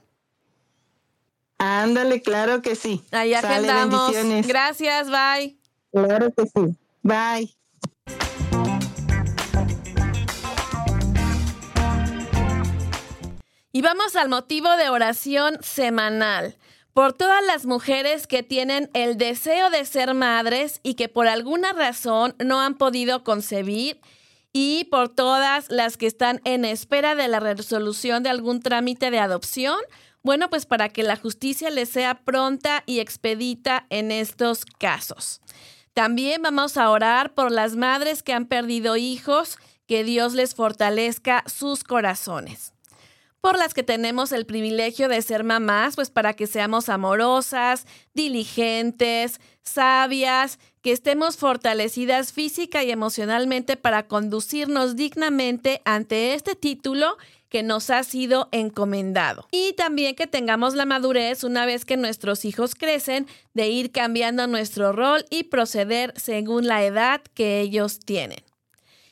Ándale, 1.58 2.22
claro 2.22 2.62
que 2.62 2.76
sí. 2.76 3.04
Ahí 3.12 3.34
agendamos. 3.34 4.14
Gracias, 4.46 5.10
bye. 5.10 5.58
Claro 5.92 6.32
que 6.36 6.44
sí. 6.44 6.78
Bye. 7.02 7.56
Y 13.72 13.82
vamos 13.82 14.16
al 14.16 14.30
motivo 14.30 14.70
de 14.76 14.90
oración 14.90 15.58
semanal. 15.62 16.56
Por 16.94 17.14
todas 17.14 17.46
las 17.46 17.66
mujeres 17.66 18.26
que 18.26 18.42
tienen 18.42 18.90
el 18.94 19.18
deseo 19.18 19.70
de 19.70 19.86
ser 19.86 20.16
madres 20.16 20.80
y 20.82 20.96
que 20.96 21.10
por 21.10 21.28
alguna 21.28 21.74
razón 21.74 22.36
no 22.44 22.60
han 22.60 22.76
podido 22.76 23.24
concebir, 23.24 24.00
y 24.60 24.86
por 24.86 25.10
todas 25.10 25.70
las 25.70 25.98
que 25.98 26.08
están 26.08 26.42
en 26.44 26.66
espera 26.66 27.14
de 27.14 27.28
la 27.28 27.40
resolución 27.40 28.24
de 28.24 28.30
algún 28.30 28.60
trámite 28.60 29.12
de 29.12 29.20
adopción, 29.20 29.78
bueno, 30.28 30.50
pues 30.50 30.66
para 30.66 30.90
que 30.90 31.04
la 31.04 31.16
justicia 31.16 31.70
les 31.70 31.88
sea 31.88 32.16
pronta 32.26 32.84
y 32.86 33.00
expedita 33.00 33.86
en 33.90 34.12
estos 34.12 34.66
casos. 34.66 35.40
También 35.94 36.42
vamos 36.42 36.76
a 36.76 36.90
orar 36.90 37.34
por 37.34 37.50
las 37.50 37.78
madres 37.78 38.24
que 38.24 38.34
han 38.34 38.46
perdido 38.46 38.98
hijos, 38.98 39.58
que 39.88 40.04
Dios 40.04 40.34
les 40.34 40.54
fortalezca 40.54 41.46
sus 41.48 41.86
corazones 41.86 42.74
por 43.40 43.58
las 43.58 43.74
que 43.74 43.84
tenemos 43.84 44.34
el 44.34 44.46
privilegio 44.46 45.08
de 45.08 45.22
ser 45.22 45.46
mamás, 45.46 45.96
pues 45.96 46.10
para 46.10 46.34
que 46.34 46.48
seamos 46.48 46.90
amorosas, 46.90 47.86
diligentes, 48.14 49.40
sabias, 49.62 50.60
que 50.82 50.92
estemos 50.92 51.38
fortalecidas 51.38 52.34
física 52.34 52.84
y 52.84 52.92
emocionalmente 52.92 53.78
para 53.78 54.08
conducirnos 54.08 54.98
dignamente 54.98 55.82
ante 55.86 56.34
este 56.34 56.56
título 56.56 57.18
que 57.50 57.64
nos 57.64 57.90
ha 57.90 58.04
sido 58.04 58.50
encomendado. 58.52 59.48
Y 59.52 59.74
también 59.74 60.16
que 60.16 60.28
tengamos 60.28 60.76
la 60.76 60.86
madurez 60.86 61.44
una 61.44 61.66
vez 61.66 61.86
que 61.86 61.98
nuestros 61.98 62.46
hijos 62.46 62.76
crecen 62.76 63.28
de 63.54 63.70
ir 63.70 63.92
cambiando 63.92 64.48
nuestro 64.48 64.92
rol 64.92 65.26
y 65.30 65.44
proceder 65.44 66.14
según 66.16 66.68
la 66.68 66.84
edad 66.84 67.22
que 67.34 67.62
ellos 67.62 68.00
tienen. 68.00 68.44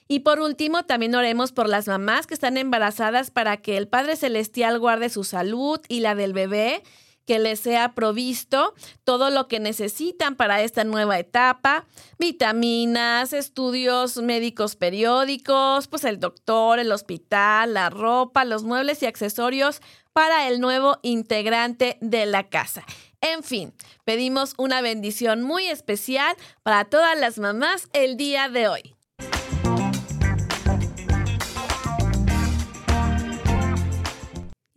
Y 0.08 0.20
por 0.20 0.40
último, 0.40 0.84
también 0.84 1.16
oremos 1.16 1.52
por 1.52 1.68
las 1.68 1.88
mamás 1.88 2.28
que 2.28 2.36
están 2.36 2.58
embarazadas 2.58 3.32
para 3.32 3.58
que 3.58 3.76
el 3.78 3.88
Padre 3.88 4.16
Celestial 4.16 4.78
guarde 4.80 5.10
su 5.10 5.24
salud 5.24 5.80
y 5.88 6.02
la 6.02 6.14
del 6.14 6.34
bebé, 6.34 6.84
que 7.26 7.40
les 7.40 7.60
sea 7.60 7.94
provisto 7.94 8.74
todo 9.04 9.30
lo 9.30 9.48
que 9.48 9.60
necesitan 9.60 10.36
para 10.36 10.62
esta 10.62 10.84
nueva 10.84 11.20
etapa, 11.20 11.86
vitaminas, 12.18 13.34
estudios 13.34 14.18
médicos 14.18 14.76
periódicos, 14.76 15.88
pues 15.88 16.04
el 16.04 16.20
doctor, 16.20 16.80
el 16.80 16.92
hospital, 16.92 17.74
la 17.74 17.90
ropa, 17.90 18.46
los 18.46 18.64
muebles 18.64 19.02
y 19.04 19.06
accesorios 19.06 19.82
para 20.14 20.48
el 20.48 20.62
nuevo 20.62 21.00
integrante 21.02 21.98
de 22.00 22.26
la 22.26 22.48
casa. 22.48 22.86
En 23.22 23.44
fin, 23.44 23.74
pedimos 24.04 24.54
una 24.58 24.82
bendición 24.82 25.42
muy 25.42 25.68
especial 25.68 26.36
para 26.64 26.86
todas 26.86 27.20
las 27.20 27.40
mamás 27.40 27.90
el 27.92 28.18
día 28.18 28.50
de 28.50 28.68
hoy. 28.68 28.95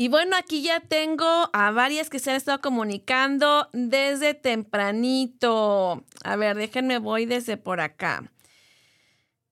Y 0.01 0.07
bueno, 0.07 0.37
aquí 0.37 0.63
ya 0.63 0.79
tengo 0.79 1.51
a 1.53 1.73
varias 1.73 2.09
que 2.09 2.21
se 2.21 2.31
han 2.31 2.37
estado 2.37 2.61
comunicando 2.61 3.69
desde 3.73 4.33
tempranito. 4.33 6.05
A 6.23 6.37
ver, 6.37 6.57
déjenme, 6.57 6.99
voy 6.99 7.27
desde 7.27 7.57
por 7.57 7.81
acá. 7.81 8.31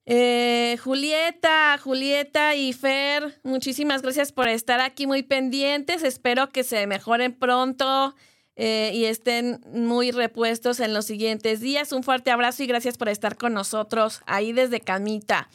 Eh, 0.05 0.79
Julieta, 0.85 1.77
Julieta 1.83 2.55
y 2.55 2.73
Fer, 2.73 3.41
muchísimas 3.43 4.03
gracias 4.03 4.31
por 4.31 4.47
estar 4.47 4.79
aquí 4.79 5.09
muy 5.09 5.25
pendientes. 5.25 6.05
Espero 6.05 6.51
que 6.51 6.63
se 6.63 6.87
mejoren 6.87 7.35
pronto 7.35 8.15
eh, 8.55 8.93
y 8.95 9.07
estén 9.07 9.61
muy 9.73 10.13
repuestos 10.13 10.79
en 10.79 10.95
los 10.95 11.07
siguientes 11.07 11.59
días. 11.59 11.91
Un 11.91 12.05
fuerte 12.05 12.31
abrazo 12.31 12.63
y 12.63 12.69
gracias 12.69 12.97
por 12.97 13.09
estar 13.09 13.37
con 13.37 13.53
nosotros 13.53 14.21
ahí 14.27 14.53
desde 14.53 14.79
Camita. 14.79 15.49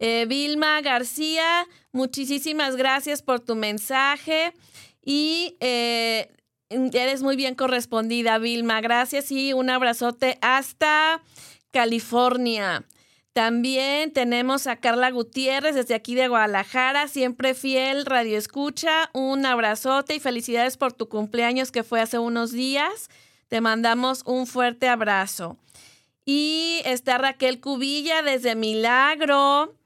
Eh, 0.00 0.26
Vilma 0.28 0.80
García, 0.80 1.66
muchísimas 1.92 2.76
gracias 2.76 3.22
por 3.22 3.40
tu 3.40 3.56
mensaje 3.56 4.52
y 5.04 5.56
eh, 5.60 6.30
eres 6.68 7.22
muy 7.22 7.36
bien 7.36 7.54
correspondida, 7.54 8.38
Vilma. 8.38 8.80
Gracias 8.80 9.32
y 9.32 9.52
un 9.52 9.70
abrazote 9.70 10.38
hasta 10.40 11.22
California. 11.72 12.84
También 13.32 14.12
tenemos 14.12 14.66
a 14.66 14.76
Carla 14.76 15.10
Gutiérrez 15.10 15.76
desde 15.76 15.94
aquí 15.94 16.14
de 16.14 16.28
Guadalajara, 16.28 17.06
siempre 17.06 17.54
fiel 17.54 18.04
Radio 18.04 18.36
Escucha. 18.36 19.10
Un 19.12 19.46
abrazote 19.46 20.16
y 20.16 20.20
felicidades 20.20 20.76
por 20.76 20.92
tu 20.92 21.08
cumpleaños 21.08 21.70
que 21.70 21.84
fue 21.84 22.00
hace 22.00 22.18
unos 22.18 22.50
días. 22.50 23.08
Te 23.46 23.60
mandamos 23.60 24.22
un 24.26 24.46
fuerte 24.46 24.88
abrazo. 24.88 25.56
Y 26.24 26.80
está 26.84 27.16
Raquel 27.16 27.60
Cubilla 27.60 28.22
desde 28.22 28.56
Milagro. 28.56 29.77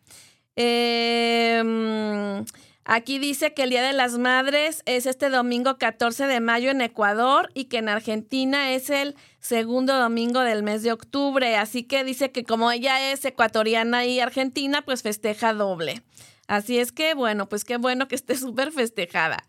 Eh, 0.56 2.42
Aquí 2.84 3.20
dice 3.20 3.54
que 3.54 3.62
el 3.62 3.70
Día 3.70 3.82
de 3.82 3.92
las 3.92 4.18
Madres 4.18 4.82
es 4.86 5.06
este 5.06 5.30
domingo 5.30 5.78
14 5.78 6.26
de 6.26 6.40
mayo 6.40 6.70
en 6.70 6.80
Ecuador 6.80 7.48
y 7.54 7.66
que 7.66 7.78
en 7.78 7.88
Argentina 7.88 8.72
es 8.72 8.90
el 8.90 9.14
segundo 9.38 9.96
domingo 9.96 10.40
del 10.40 10.64
mes 10.64 10.82
de 10.82 10.90
octubre. 10.90 11.56
Así 11.56 11.84
que 11.84 12.02
dice 12.02 12.32
que 12.32 12.42
como 12.42 12.72
ella 12.72 13.12
es 13.12 13.24
ecuatoriana 13.24 14.04
y 14.04 14.18
argentina, 14.18 14.82
pues 14.82 15.02
festeja 15.02 15.54
doble. 15.54 16.02
Así 16.48 16.78
es 16.78 16.90
que, 16.90 17.14
bueno, 17.14 17.48
pues 17.48 17.64
qué 17.64 17.76
bueno 17.76 18.08
que 18.08 18.16
esté 18.16 18.36
súper 18.36 18.72
festejada. 18.72 19.44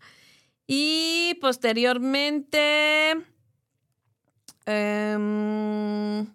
Y 0.66 1.36
posteriormente... 1.40 3.16
Em, 4.66 6.26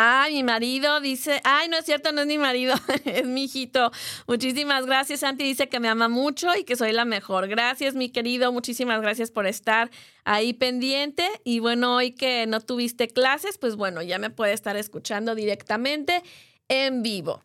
Ay, 0.00 0.34
mi 0.34 0.44
marido 0.44 1.00
dice, 1.00 1.40
ay, 1.42 1.68
no 1.68 1.76
es 1.76 1.84
cierto, 1.84 2.12
no 2.12 2.20
es 2.20 2.28
mi 2.28 2.38
marido, 2.38 2.76
es 3.04 3.26
mi 3.26 3.46
hijito. 3.46 3.90
Muchísimas 4.28 4.86
gracias. 4.86 5.18
Santi 5.18 5.42
dice 5.42 5.68
que 5.68 5.80
me 5.80 5.88
ama 5.88 6.08
mucho 6.08 6.54
y 6.54 6.62
que 6.62 6.76
soy 6.76 6.92
la 6.92 7.04
mejor. 7.04 7.48
Gracias, 7.48 7.96
mi 7.96 8.08
querido. 8.08 8.52
Muchísimas 8.52 9.00
gracias 9.00 9.32
por 9.32 9.48
estar 9.48 9.90
ahí 10.22 10.52
pendiente. 10.52 11.28
Y 11.42 11.58
bueno, 11.58 11.96
hoy 11.96 12.12
que 12.12 12.46
no 12.46 12.60
tuviste 12.60 13.08
clases, 13.08 13.58
pues 13.58 13.74
bueno, 13.74 14.00
ya 14.00 14.20
me 14.20 14.30
puede 14.30 14.52
estar 14.52 14.76
escuchando 14.76 15.34
directamente 15.34 16.22
en 16.68 17.02
vivo. 17.02 17.42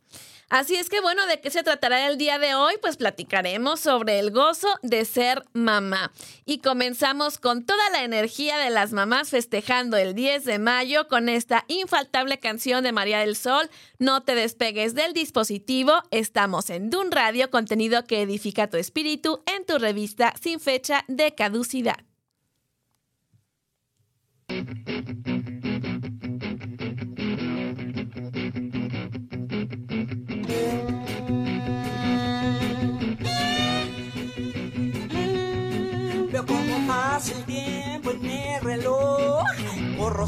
Así 0.50 0.76
es 0.76 0.90
que 0.90 1.02
bueno, 1.02 1.26
¿de 1.26 1.42
qué 1.42 1.50
se 1.50 1.64
tratará 1.64 2.08
el 2.08 2.18
día 2.18 2.40
de 2.40 2.56
hoy? 2.56 2.76
Pues 2.82 2.98
platicaremos 2.98 3.80
sobre 3.80 4.20
el 4.20 4.32
gozo 4.32 4.68
de 4.82 5.06
ser 5.06 5.44
mamá. 5.54 6.12
Y 6.46 6.60
comenzamos 6.60 7.38
con 7.38 7.66
toda 7.66 7.90
la 7.90 8.04
energía 8.04 8.58
de 8.58 8.70
las 8.70 8.94
mamás 8.94 9.30
festejando 9.30 9.98
el 9.98 10.14
10 10.14 10.46
de 10.46 10.60
mayo 10.60 11.08
con 11.08 11.30
esta 11.30 11.66
infaltable 11.68 12.40
canción 12.40 12.84
de 12.84 12.92
María 12.92 13.20
del 13.20 13.36
Sol, 13.36 13.70
No 14.00 14.24
te 14.24 14.36
despegues 14.36 14.96
del 14.96 15.14
dispositivo. 15.14 15.94
Estamos 16.12 16.70
en 16.70 16.90
Dun 16.90 17.12
Radio, 17.12 17.50
contenido 17.50 18.04
que 18.06 18.22
edifica 18.22 18.70
tu 18.70 18.78
espíritu 18.78 19.44
en 19.46 19.66
tu 19.66 19.78
revista 19.78 20.34
sin 20.42 20.60
fecha 20.60 21.06
de 21.08 21.34
caducidad. 21.36 22.13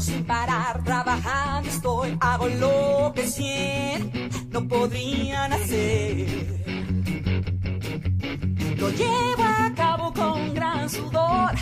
Sin 0.00 0.24
parar, 0.24 0.82
trabajando 0.84 1.68
estoy, 1.70 2.18
hago 2.20 2.48
lo 2.48 3.12
que 3.14 3.26
cien 3.26 4.28
no 4.50 4.68
podrían 4.68 5.54
hacer. 5.54 6.26
Lo 8.76 8.90
llevo 8.90 9.42
a 9.42 9.72
cabo 9.74 10.12
con 10.12 10.52
gran 10.52 10.90
sudor. 10.90 11.52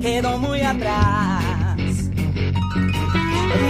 quedó 0.00 0.38
muy 0.38 0.62
atrás. 0.62 1.44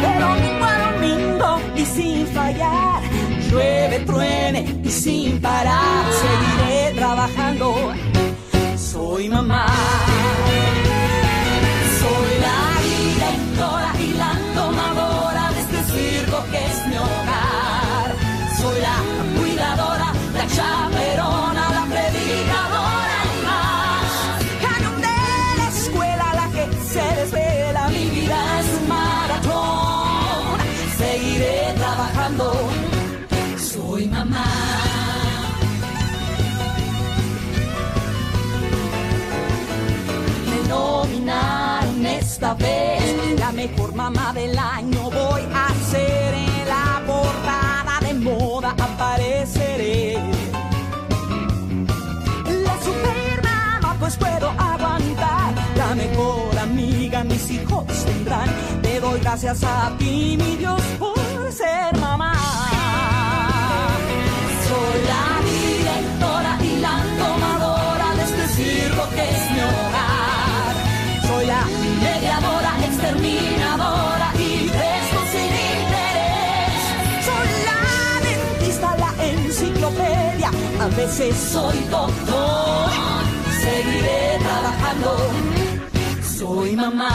De 0.03 0.13
domingo 0.21 0.65
a 0.65 0.93
domingo 0.93 1.61
y 1.77 1.85
sin 1.85 2.27
fallar, 2.29 3.03
llueve, 3.51 4.01
truene 4.01 4.81
y 4.85 4.91
sin 4.91 5.41
parar, 5.41 6.05
seguiré 6.23 6.95
trabajando. 6.95 7.93
Soy 8.77 9.29
mamá. 9.29 9.67
Soy 12.01 12.31
la 12.47 12.61
directora 12.91 13.93
y 13.99 14.13
la 14.15 14.33
tomadora 14.55 15.51
de 15.53 15.61
este 15.61 15.83
circo 15.93 16.45
que 16.51 16.67
es 16.67 16.87
mi 16.89 16.97
hogar. 16.97 18.09
Soy 18.61 18.81
la 18.81 18.97
cuidadora, 19.39 20.13
la 20.35 20.47
chaperona, 20.47 20.90
la 43.39 43.53
mejor 43.53 43.95
mamá 43.95 44.33
del 44.33 44.59
año. 44.59 45.11
Voy 45.11 45.43
a 45.55 45.69
ser 45.91 46.35
en 46.35 46.69
la 46.69 47.03
portada 47.07 48.01
de 48.01 48.15
moda, 48.15 48.71
apareceré. 48.71 50.19
La 52.47 52.75
super 52.83 53.43
mamá, 53.43 53.97
pues 54.01 54.17
puedo 54.17 54.51
aguantar. 54.51 55.55
La 55.77 55.95
mejor 55.95 56.59
amiga 56.59 57.23
mis 57.25 57.51
hijos 57.51 57.87
tendrán. 58.05 58.49
Te 58.83 59.01
doy 59.01 59.21
gracias 59.21 59.63
a 59.63 59.93
ti, 59.99 60.37
mi 60.37 60.57
Dios, 60.57 60.83
por 60.99 61.53
ser 61.53 62.00
veces 81.11 81.37
soy 81.37 81.77
doctor. 81.91 82.91
Seguiré 83.63 84.39
trabajando, 84.39 85.17
soy 86.39 86.77
mamá. 86.77 87.11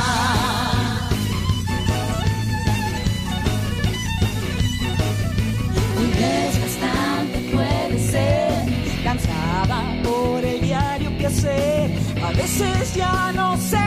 Muy 5.96 6.08
desgastante 6.24 7.38
puede 7.54 8.12
ser, 8.12 9.04
cansada 9.04 9.80
por 10.04 10.44
el 10.44 10.62
diario 10.62 11.18
que 11.18 11.28
hacer. 11.28 11.92
A 12.22 12.32
veces 12.32 12.96
ya 12.96 13.32
no 13.34 13.58
sé 13.58 13.85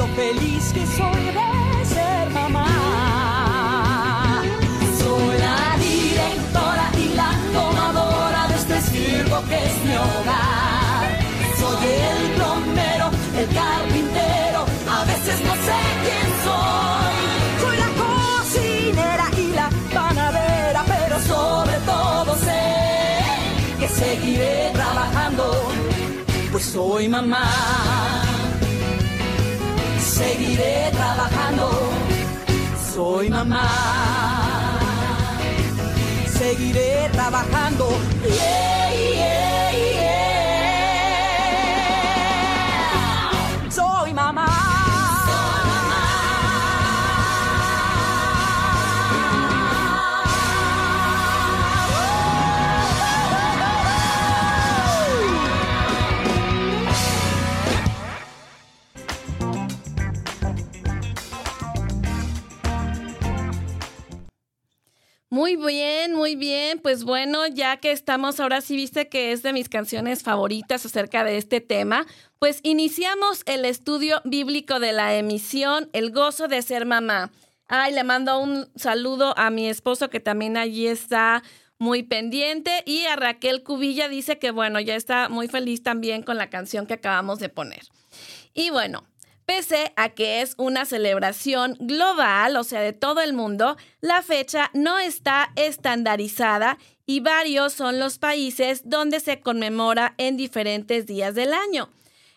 lo 0.00 0.06
feliz 0.22 0.64
que 0.72 0.84
soy 0.98 1.24
de 1.38 1.50
ser 1.94 2.30
mamá. 2.30 2.68
Soy 5.00 5.34
la 5.46 5.62
directora 5.88 6.86
y 7.04 7.06
la 7.20 7.30
tomadora 7.56 8.42
de 8.50 8.54
este 8.62 8.78
circo 8.92 9.36
que 9.48 9.58
es 9.68 9.76
mi 9.86 9.94
hogar. 10.04 11.06
Soy 11.60 11.88
el 12.12 12.20
plomero, 12.36 13.06
el 13.40 13.46
carpintero, 13.60 14.60
a 14.96 15.00
veces 15.10 15.36
no 15.48 15.54
sé 15.66 15.78
quién 16.04 16.28
soy. 16.46 17.16
Soy 17.62 17.76
la 17.84 17.90
cocinera 18.02 19.26
y 19.44 19.46
la 19.60 19.68
panadera, 19.96 20.82
pero 20.94 21.16
sobre 21.32 21.76
todo 21.92 22.30
sé 22.46 22.64
que 23.80 23.88
seguiré 23.88 24.70
trabajando, 24.72 25.44
pues 26.52 26.64
soy 26.64 27.08
mamá. 27.08 28.19
Seguiré 30.20 30.90
trabajando. 30.92 31.70
Soy 32.94 33.30
mamá. 33.30 33.68
Seguiré 36.38 37.08
trabajando. 37.12 37.86
Yeah, 38.24 38.69
Muy 65.32 65.54
bien, 65.54 66.12
muy 66.12 66.34
bien. 66.34 66.80
Pues 66.80 67.04
bueno, 67.04 67.46
ya 67.46 67.76
que 67.76 67.92
estamos 67.92 68.40
ahora 68.40 68.60
sí 68.60 68.74
viste 68.74 69.08
que 69.08 69.30
es 69.30 69.44
de 69.44 69.52
mis 69.52 69.68
canciones 69.68 70.24
favoritas 70.24 70.84
acerca 70.84 71.22
de 71.22 71.36
este 71.36 71.60
tema, 71.60 72.04
pues 72.40 72.58
iniciamos 72.64 73.44
el 73.46 73.64
estudio 73.64 74.20
bíblico 74.24 74.80
de 74.80 74.90
la 74.92 75.14
emisión 75.14 75.88
El 75.92 76.10
gozo 76.10 76.48
de 76.48 76.60
ser 76.62 76.84
mamá. 76.84 77.30
Ay, 77.68 77.94
le 77.94 78.02
mando 78.02 78.40
un 78.40 78.68
saludo 78.74 79.32
a 79.38 79.50
mi 79.50 79.68
esposo 79.68 80.10
que 80.10 80.18
también 80.18 80.56
allí 80.56 80.88
está 80.88 81.44
muy 81.78 82.02
pendiente 82.02 82.82
y 82.84 83.04
a 83.04 83.14
Raquel 83.14 83.62
Cubilla 83.62 84.08
dice 84.08 84.40
que 84.40 84.50
bueno, 84.50 84.80
ya 84.80 84.96
está 84.96 85.28
muy 85.28 85.46
feliz 85.46 85.84
también 85.84 86.24
con 86.24 86.38
la 86.38 86.50
canción 86.50 86.88
que 86.88 86.94
acabamos 86.94 87.38
de 87.38 87.50
poner. 87.50 87.82
Y 88.52 88.70
bueno, 88.70 89.04
Pese 89.50 89.92
a 89.96 90.10
que 90.10 90.42
es 90.42 90.54
una 90.58 90.84
celebración 90.84 91.76
global, 91.80 92.56
o 92.56 92.62
sea, 92.62 92.82
de 92.82 92.92
todo 92.92 93.20
el 93.20 93.32
mundo, 93.32 93.76
la 94.00 94.22
fecha 94.22 94.70
no 94.74 95.00
está 95.00 95.50
estandarizada 95.56 96.78
y 97.04 97.18
varios 97.18 97.72
son 97.72 97.98
los 97.98 98.20
países 98.20 98.82
donde 98.84 99.18
se 99.18 99.40
conmemora 99.40 100.14
en 100.18 100.36
diferentes 100.36 101.04
días 101.06 101.34
del 101.34 101.52
año. 101.52 101.88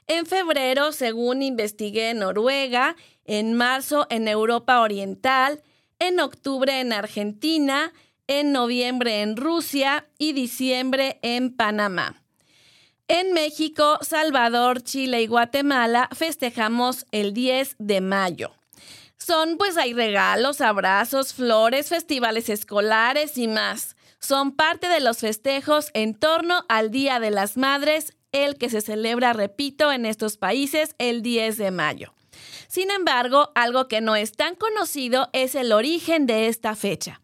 En 0.08 0.26
febrero, 0.26 0.91
según 0.91 1.43
investigué 1.43 2.10
en 2.10 2.17
Noruega, 2.17 2.95
en 3.26 3.54
marzo 3.54 4.08
en 4.10 4.28
Europa 4.28 4.82
Oriental, 4.82 5.62
en 5.99 6.19
octubre 6.19 6.80
en 6.80 6.93
Argentina, 6.93 7.93
en 8.26 8.52
noviembre 8.52 9.21
en 9.21 9.38
Rusia 9.38 10.08
y 10.17 10.34
diciembre 10.34 11.19
en 11.21 11.56
Panamá. 11.56 12.23
En 13.10 13.34
México, 13.34 14.00
Salvador, 14.02 14.82
Chile 14.82 15.22
y 15.22 15.28
Guatemala 15.28 16.08
festejamos 16.16 17.06
el 17.12 17.34
10 17.34 17.76
de 17.78 18.00
mayo. 18.00 18.54
Son 19.18 19.58
pues 19.58 19.78
hay 19.78 19.94
regalos, 19.94 20.62
abrazos, 20.62 21.34
flores, 21.34 21.89
festivales 21.89 22.48
escolares 22.48 23.38
y 23.38 23.48
más. 23.48 23.98
Son 24.20 24.54
parte 24.54 24.88
de 24.88 25.02
los 25.02 25.18
festejos 25.18 25.92
en 25.94 26.16
torno 26.16 26.63
al 26.70 26.92
Día 26.92 27.20
de 27.20 27.32
las 27.32 27.58
Madres, 27.58 28.13
el 28.32 28.58
que 28.58 28.70
se 28.70 28.80
celebra, 28.80 29.34
repito, 29.34 29.92
en 29.92 30.06
estos 30.06 30.38
países 30.38 30.96
el 30.98 31.22
10 31.22 31.58
de 31.58 31.72
mayo. 31.72 32.13
Sin 32.68 32.89
embargo, 32.89 33.52
algo 33.54 33.89
que 33.89 34.02
no 34.02 34.16
es 34.16 34.32
tan 34.32 34.56
conocido 34.56 35.30
es 35.34 35.56
el 35.56 35.74
origen 35.74 36.26
de 36.26 36.48
esta 36.48 36.76
fecha. 36.76 37.22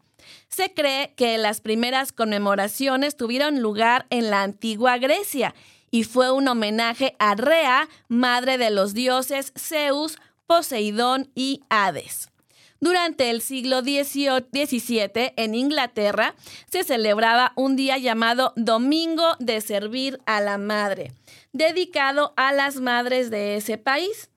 Se 0.50 0.74
cree 0.74 1.14
que 1.14 1.38
las 1.38 1.60
primeras 1.60 2.12
conmemoraciones 2.12 3.16
tuvieron 3.16 3.60
lugar 3.60 4.06
en 4.10 4.30
la 4.30 4.42
antigua 4.42 4.98
Grecia 4.98 5.54
y 5.92 6.04
fue 6.04 6.32
un 6.32 6.48
homenaje 6.48 7.14
a 7.18 7.34
Rea, 7.36 7.88
madre 8.08 8.58
de 8.58 8.70
los 8.70 8.92
dioses 8.92 9.52
Zeus, 9.56 10.18
Poseidón 10.46 11.30
y 11.36 11.62
Hades. 11.68 12.30
Durante 12.80 13.30
el 13.30 13.42
siglo 13.42 13.82
XVII, 13.82 15.34
en 15.36 15.54
Inglaterra, 15.54 16.34
se 16.70 16.82
celebraba 16.82 17.52
un 17.54 17.76
día 17.76 17.98
llamado 17.98 18.52
Domingo 18.56 19.36
de 19.38 19.60
Servir 19.60 20.18
a 20.24 20.40
la 20.40 20.56
Madre, 20.56 21.12
dedicado 21.52 22.32
a 22.36 22.52
las 22.52 22.80
madres 22.80 23.30
de 23.30 23.56
ese 23.56 23.76
país. 23.76 24.30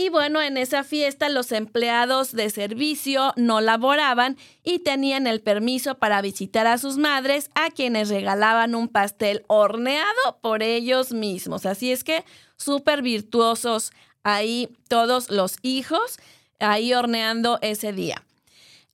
Y 0.00 0.08
bueno, 0.08 0.40
en 0.40 0.56
esa 0.56 0.82
fiesta 0.82 1.28
los 1.28 1.52
empleados 1.52 2.32
de 2.32 2.48
servicio 2.48 3.34
no 3.36 3.60
laboraban 3.60 4.38
y 4.64 4.78
tenían 4.78 5.26
el 5.26 5.42
permiso 5.42 5.96
para 5.96 6.22
visitar 6.22 6.66
a 6.66 6.78
sus 6.78 6.96
madres, 6.96 7.50
a 7.54 7.68
quienes 7.68 8.08
regalaban 8.08 8.74
un 8.74 8.88
pastel 8.88 9.44
horneado 9.46 10.38
por 10.40 10.62
ellos 10.62 11.12
mismos. 11.12 11.66
Así 11.66 11.92
es 11.92 12.02
que 12.02 12.24
súper 12.56 13.02
virtuosos 13.02 13.92
ahí 14.22 14.70
todos 14.88 15.30
los 15.30 15.56
hijos, 15.60 16.18
ahí 16.60 16.94
horneando 16.94 17.58
ese 17.60 17.92
día. 17.92 18.24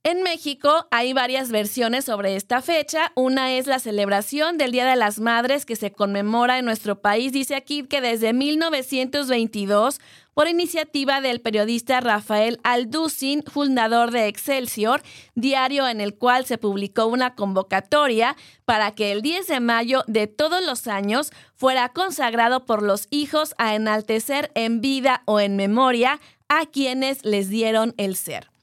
En 0.09 0.23
México 0.23 0.87
hay 0.93 1.13
varias 1.15 1.51
versiones 1.51 2.05
sobre 2.05 2.37
esta 2.37 2.63
fecha. 2.63 3.11
Una 3.17 3.55
es 3.55 3.67
la 3.67 3.81
celebración 3.81 4.57
del 4.57 4.71
Día 4.71 4.87
de 4.87 4.95
las 4.95 5.19
Madres 5.19 5.67
que 5.67 5.75
se 5.75 5.91
conmemora 5.91 6.61
en 6.61 6.65
nuestro 6.65 7.01
país. 7.01 7.33
Dice 7.33 7.57
aquí 7.57 7.83
que 7.83 8.01
desde 8.01 8.33
1922 8.33 10.01
por 10.33 10.47
iniciativa 10.47 11.21
del 11.21 11.41
periodista 11.41 11.99
Rafael 11.99 12.61
Alducin, 12.63 13.43
fundador 13.43 14.13
de 14.13 14.29
Excelsior, 14.29 15.03
diario 15.35 15.89
en 15.89 16.01
el 16.01 16.15
cual 16.15 16.47
se 16.47 16.57
publicó 16.57 17.07
una 17.07 17.35
convocatoria 17.35 18.37
para 18.65 18.95
que 18.95 19.11
el 19.11 19.23
10 19.23 19.49
de 19.49 19.59
mayo 19.59 20.05
de 20.07 20.29
todos 20.29 20.65
los 20.65 20.87
años 20.87 21.33
fuera 21.57 21.89
consagrado 21.89 22.65
por 22.65 22.85
los 22.85 23.09
hijos 23.11 23.57
a 23.59 23.75
enaltecer 23.75 24.53
en 24.55 24.81
vida 24.81 25.23
o 25.25 25.41
en 25.41 25.57
memoria 25.57 26.21
a 26.49 26.67
quienes 26.67 27.25
les 27.25 27.49
dieron 27.49 27.93
el 27.97 28.15
ser. 28.15 28.56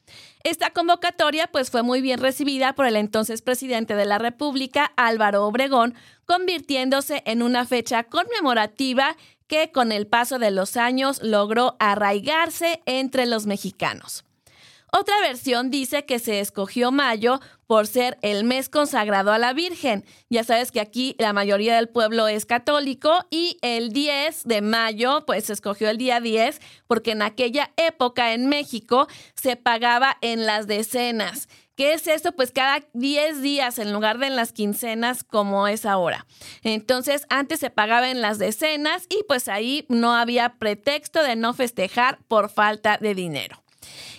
Esta 0.44 0.72
convocatoria 0.72 1.48
pues 1.48 1.72
fue 1.72 1.84
muy 1.84 2.02
bien 2.02 2.20
recibida 2.20 2.74
por 2.74 2.86
el 2.86 2.98
entonces 2.98 3.42
presidente 3.42 3.96
de 3.96 4.06
la 4.06 4.18
República, 4.18 4.92
Álvaro 4.98 5.46
Obregón, 5.46 5.96
convirtiéndose 6.26 7.24
en 7.26 7.42
una 7.42 7.66
fecha 7.66 8.04
conmemorativa 8.04 9.16
que 9.48 9.72
con 9.72 9.94
el 9.94 10.06
paso 10.06 10.40
de 10.40 10.52
los 10.52 10.76
años 10.76 11.24
logró 11.24 11.78
arraigarse 11.80 12.82
entre 12.86 13.26
los 13.26 13.46
mexicanos. 13.46 14.26
Otra 14.96 15.20
versión 15.22 15.72
dice 15.72 16.06
que 16.06 16.20
se 16.20 16.40
escogió 16.40 16.92
mayo 16.92 17.40
por 17.66 17.88
ser 17.88 18.20
el 18.22 18.44
mes 18.44 18.70
consagrado 18.70 19.32
a 19.32 19.40
la 19.40 19.52
Virgen. 19.52 20.06
Ya 20.30 20.44
sabes 20.44 20.72
que 20.72 20.80
aquí 20.80 21.16
la 21.18 21.34
mayoría 21.34 21.76
del 21.76 21.90
pueblo 21.90 22.28
es 22.28 22.46
católico 22.46 23.12
y 23.32 23.58
el 23.64 23.90
10 23.90 24.44
de 24.44 24.62
mayo, 24.62 25.26
pues 25.26 25.46
se 25.46 25.54
escogió 25.54 25.90
el 25.90 25.98
día 25.98 26.20
10 26.20 26.62
porque 26.86 27.14
en 27.14 27.24
aquella 27.24 27.74
época 27.76 28.34
en 28.34 28.50
México 28.50 29.08
se 29.34 29.56
pagaba 29.56 30.20
en 30.22 30.46
las 30.46 30.68
decenas. 30.68 31.50
¿Qué 31.76 31.94
es 31.94 32.06
esto? 32.06 32.34
Pues 32.34 32.52
cada 32.52 32.86
10 32.94 33.42
días 33.42 33.80
en 33.80 33.94
lugar 33.94 34.20
de 34.20 34.28
en 34.28 34.36
las 34.36 34.54
quincenas 34.54 35.24
como 35.24 35.68
es 35.68 35.88
ahora. 35.88 36.28
Entonces, 36.62 37.26
antes 37.30 37.60
se 37.60 37.72
pagaba 37.72 38.12
en 38.12 38.22
las 38.22 38.38
decenas 38.38 39.08
y 39.10 39.24
pues 39.28 39.48
ahí 39.48 39.88
no 39.90 40.14
había 40.14 40.60
pretexto 40.60 41.24
de 41.24 41.36
no 41.36 41.56
festejar 41.56 42.20
por 42.28 42.52
falta 42.52 43.00
de 43.02 43.16
dinero. 43.16 43.63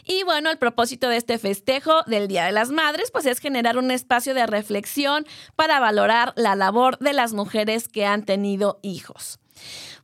Y 0.07 0.23
bueno, 0.25 0.51
el 0.51 0.59
propósito 0.59 1.09
de 1.09 1.17
este 1.17 1.39
festejo 1.39 2.03
del 2.07 2.29
Día 2.29 2.45
de 2.45 2.53
las 2.53 2.71
Madres, 2.71 3.11
pues 3.11 3.27
es 3.27 3.39
generar 3.39 3.79
un 3.79 3.91
espacio 3.91 4.35
de 4.35 4.47
reflexión 4.47 5.27
para 5.57 5.81
valorar 5.81 6.33
la 6.37 6.55
labor 6.57 6.99
de 6.99 7.13
las 7.13 7.33
mujeres 7.33 7.89
que 7.89 8.05
han 8.05 8.25
tenido 8.25 8.79
hijos. 8.83 9.39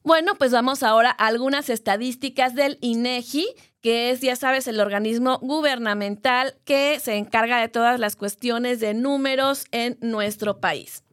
Bueno, 0.03 0.35
pues 0.37 0.53
vamos 0.53 0.83
ahora 0.83 1.15
a 1.19 1.27
algunas 1.27 1.69
estadísticas 1.69 2.55
del 2.55 2.79
INEGI, 2.81 3.47
que 3.83 4.11
es, 4.11 4.21
ya 4.21 4.35
sabes, 4.37 4.67
el 4.67 4.81
organismo 4.81 5.39
gubernamental 5.39 6.57
que 6.65 6.99
se 7.01 7.17
encarga 7.17 7.61
de 7.61 7.69
todas 7.69 8.01
las 8.01 8.17
cuestiones 8.17 8.81
de 8.81 8.95
números 8.95 9.67
en 9.73 9.99
nuestro 10.01 10.61
país. 10.61 11.05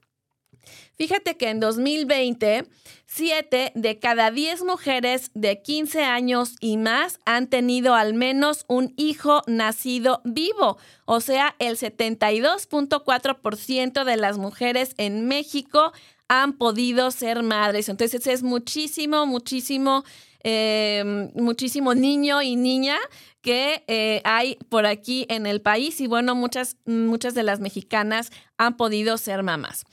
Fíjate 0.96 1.38
que 1.38 1.50
en 1.50 1.60
2020, 1.60 2.68
7 3.08 3.72
de 3.74 4.00
cada 4.00 4.30
10 4.32 4.64
mujeres 4.64 5.32
de 5.34 5.62
15 5.62 6.04
años 6.04 6.56
y 6.60 6.76
más 6.78 7.20
han 7.26 7.48
tenido 7.48 7.96
al 7.96 8.14
menos 8.14 8.66
un 8.68 8.94
hijo 8.98 9.44
nacido 9.48 10.22
vivo. 10.26 10.78
O 11.06 11.22
sea, 11.22 11.56
el 11.60 11.78
72.4% 11.78 14.04
de 14.04 14.18
las 14.18 14.38
mujeres 14.38 14.94
en 14.98 15.26
México 15.28 15.94
han 16.28 16.52
podido 16.54 17.10
ser 17.12 17.44
madres. 17.44 17.88
Entonces 17.88 18.28
es 18.28 18.44
muchísimo, 18.44 19.26
muchísimo, 19.26 20.04
eh, 20.44 21.30
muchísimo 21.34 21.96
niño 21.96 22.42
y 22.42 22.58
niña 22.58 22.98
que 23.42 23.86
eh, 23.88 24.22
hay 24.26 24.58
por 24.68 24.86
aquí 24.86 25.26
en 25.30 25.48
el 25.48 25.62
país 25.62 26.02
y 26.02 26.08
bueno, 26.08 26.36
muchas, 26.36 26.76
muchas 26.86 27.34
de 27.34 27.44
las 27.44 27.62
mexicanas 27.62 28.32
han 28.58 28.76
podido 28.76 29.18
ser 29.18 29.44
mamás. 29.44 29.86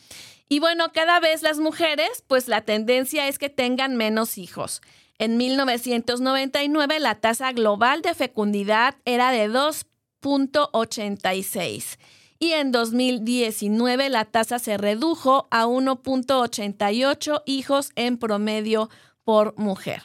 Y 0.48 0.61
bueno, 0.61 0.92
cada 0.92 1.20
vez 1.20 1.42
las 1.42 1.59
mujeres, 1.59 2.24
pues 2.26 2.48
la 2.48 2.62
tendencia 2.62 3.28
es 3.28 3.38
que 3.38 3.48
tengan 3.48 3.96
menos 3.96 4.37
hijos. 4.38 4.83
En 5.18 5.37
1999 5.37 6.98
la 6.98 7.14
tasa 7.14 7.52
global 7.52 8.02
de 8.02 8.14
fecundidad 8.14 8.96
era 9.04 9.30
de 9.30 9.48
2.86 9.48 11.98
y 12.38 12.52
en 12.52 12.72
2019 12.72 14.11
la 14.11 14.24
tasa 14.24 14.59
se 14.59 14.76
redujo 14.76 15.46
a 15.50 15.66
1.88 15.66 17.42
hijos 17.46 17.90
en 17.94 18.18
promedio 18.18 18.90
por 19.24 19.57
mujer. 19.57 20.02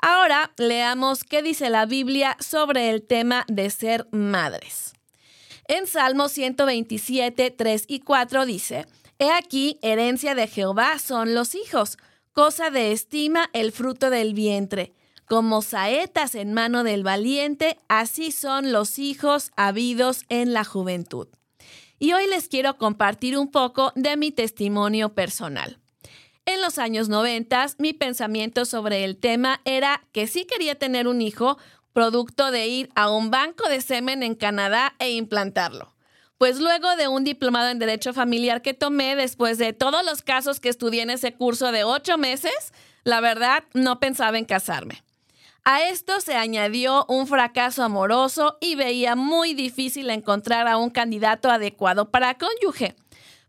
Ahora 0.00 0.52
leamos 0.58 1.24
qué 1.24 1.42
dice 1.42 1.70
la 1.70 1.86
Biblia 1.86 2.36
sobre 2.40 2.90
el 2.90 3.02
tema 3.02 3.44
de 3.48 3.70
ser 3.70 4.06
madres. 4.10 4.92
En 5.68 5.86
Salmo 5.86 6.28
127, 6.28 7.50
3 7.50 7.84
y 7.88 8.00
4 8.00 8.44
dice, 8.44 8.86
He 9.18 9.30
aquí, 9.30 9.78
herencia 9.80 10.34
de 10.34 10.46
Jehová 10.46 10.98
son 10.98 11.34
los 11.34 11.54
hijos, 11.54 11.96
cosa 12.32 12.70
de 12.70 12.92
estima 12.92 13.48
el 13.54 13.72
fruto 13.72 14.10
del 14.10 14.34
vientre. 14.34 14.92
Como 15.26 15.62
saetas 15.62 16.34
en 16.34 16.52
mano 16.52 16.84
del 16.84 17.02
valiente, 17.02 17.78
así 17.88 18.30
son 18.30 18.72
los 18.72 18.98
hijos 18.98 19.52
habidos 19.56 20.24
en 20.28 20.52
la 20.52 20.64
juventud. 20.64 21.28
Y 21.98 22.12
hoy 22.12 22.26
les 22.28 22.48
quiero 22.48 22.76
compartir 22.76 23.38
un 23.38 23.50
poco 23.50 23.92
de 23.96 24.18
mi 24.18 24.32
testimonio 24.32 25.14
personal. 25.14 25.78
En 26.44 26.60
los 26.60 26.78
años 26.78 27.08
90, 27.08 27.66
mi 27.78 27.94
pensamiento 27.94 28.66
sobre 28.66 29.02
el 29.02 29.16
tema 29.16 29.62
era 29.64 30.04
que 30.12 30.26
sí 30.26 30.44
quería 30.44 30.76
tener 30.76 31.08
un 31.08 31.22
hijo, 31.22 31.58
producto 31.94 32.50
de 32.50 32.68
ir 32.68 32.90
a 32.94 33.10
un 33.10 33.30
banco 33.30 33.68
de 33.70 33.80
semen 33.80 34.22
en 34.22 34.34
Canadá 34.34 34.94
e 34.98 35.10
implantarlo. 35.12 35.95
Pues 36.38 36.60
luego 36.60 36.96
de 36.96 37.08
un 37.08 37.24
diplomado 37.24 37.70
en 37.70 37.78
Derecho 37.78 38.12
Familiar 38.12 38.60
que 38.60 38.74
tomé 38.74 39.16
después 39.16 39.56
de 39.56 39.72
todos 39.72 40.04
los 40.04 40.20
casos 40.20 40.60
que 40.60 40.68
estudié 40.68 41.02
en 41.02 41.10
ese 41.10 41.32
curso 41.32 41.72
de 41.72 41.84
ocho 41.84 42.18
meses, 42.18 42.74
la 43.04 43.20
verdad 43.20 43.64
no 43.72 44.00
pensaba 44.00 44.36
en 44.36 44.44
casarme. 44.44 45.02
A 45.64 45.88
esto 45.88 46.20
se 46.20 46.36
añadió 46.36 47.06
un 47.08 47.26
fracaso 47.26 47.82
amoroso 47.82 48.58
y 48.60 48.74
veía 48.74 49.16
muy 49.16 49.54
difícil 49.54 50.10
encontrar 50.10 50.68
a 50.68 50.76
un 50.76 50.90
candidato 50.90 51.50
adecuado 51.50 52.10
para 52.10 52.36
cónyuge. 52.36 52.94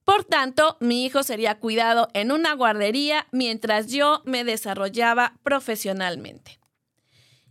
Por 0.06 0.23
tanto, 0.23 0.78
mi 0.80 1.06
hijo 1.06 1.23
sería 1.23 1.60
cuidado 1.60 2.08
en 2.13 2.32
una 2.32 2.54
guardería 2.54 3.28
mientras 3.32 3.88
yo 3.88 4.21
me 4.23 4.45
desarrollaba 4.45 5.34
profesionalmente. 5.43 6.60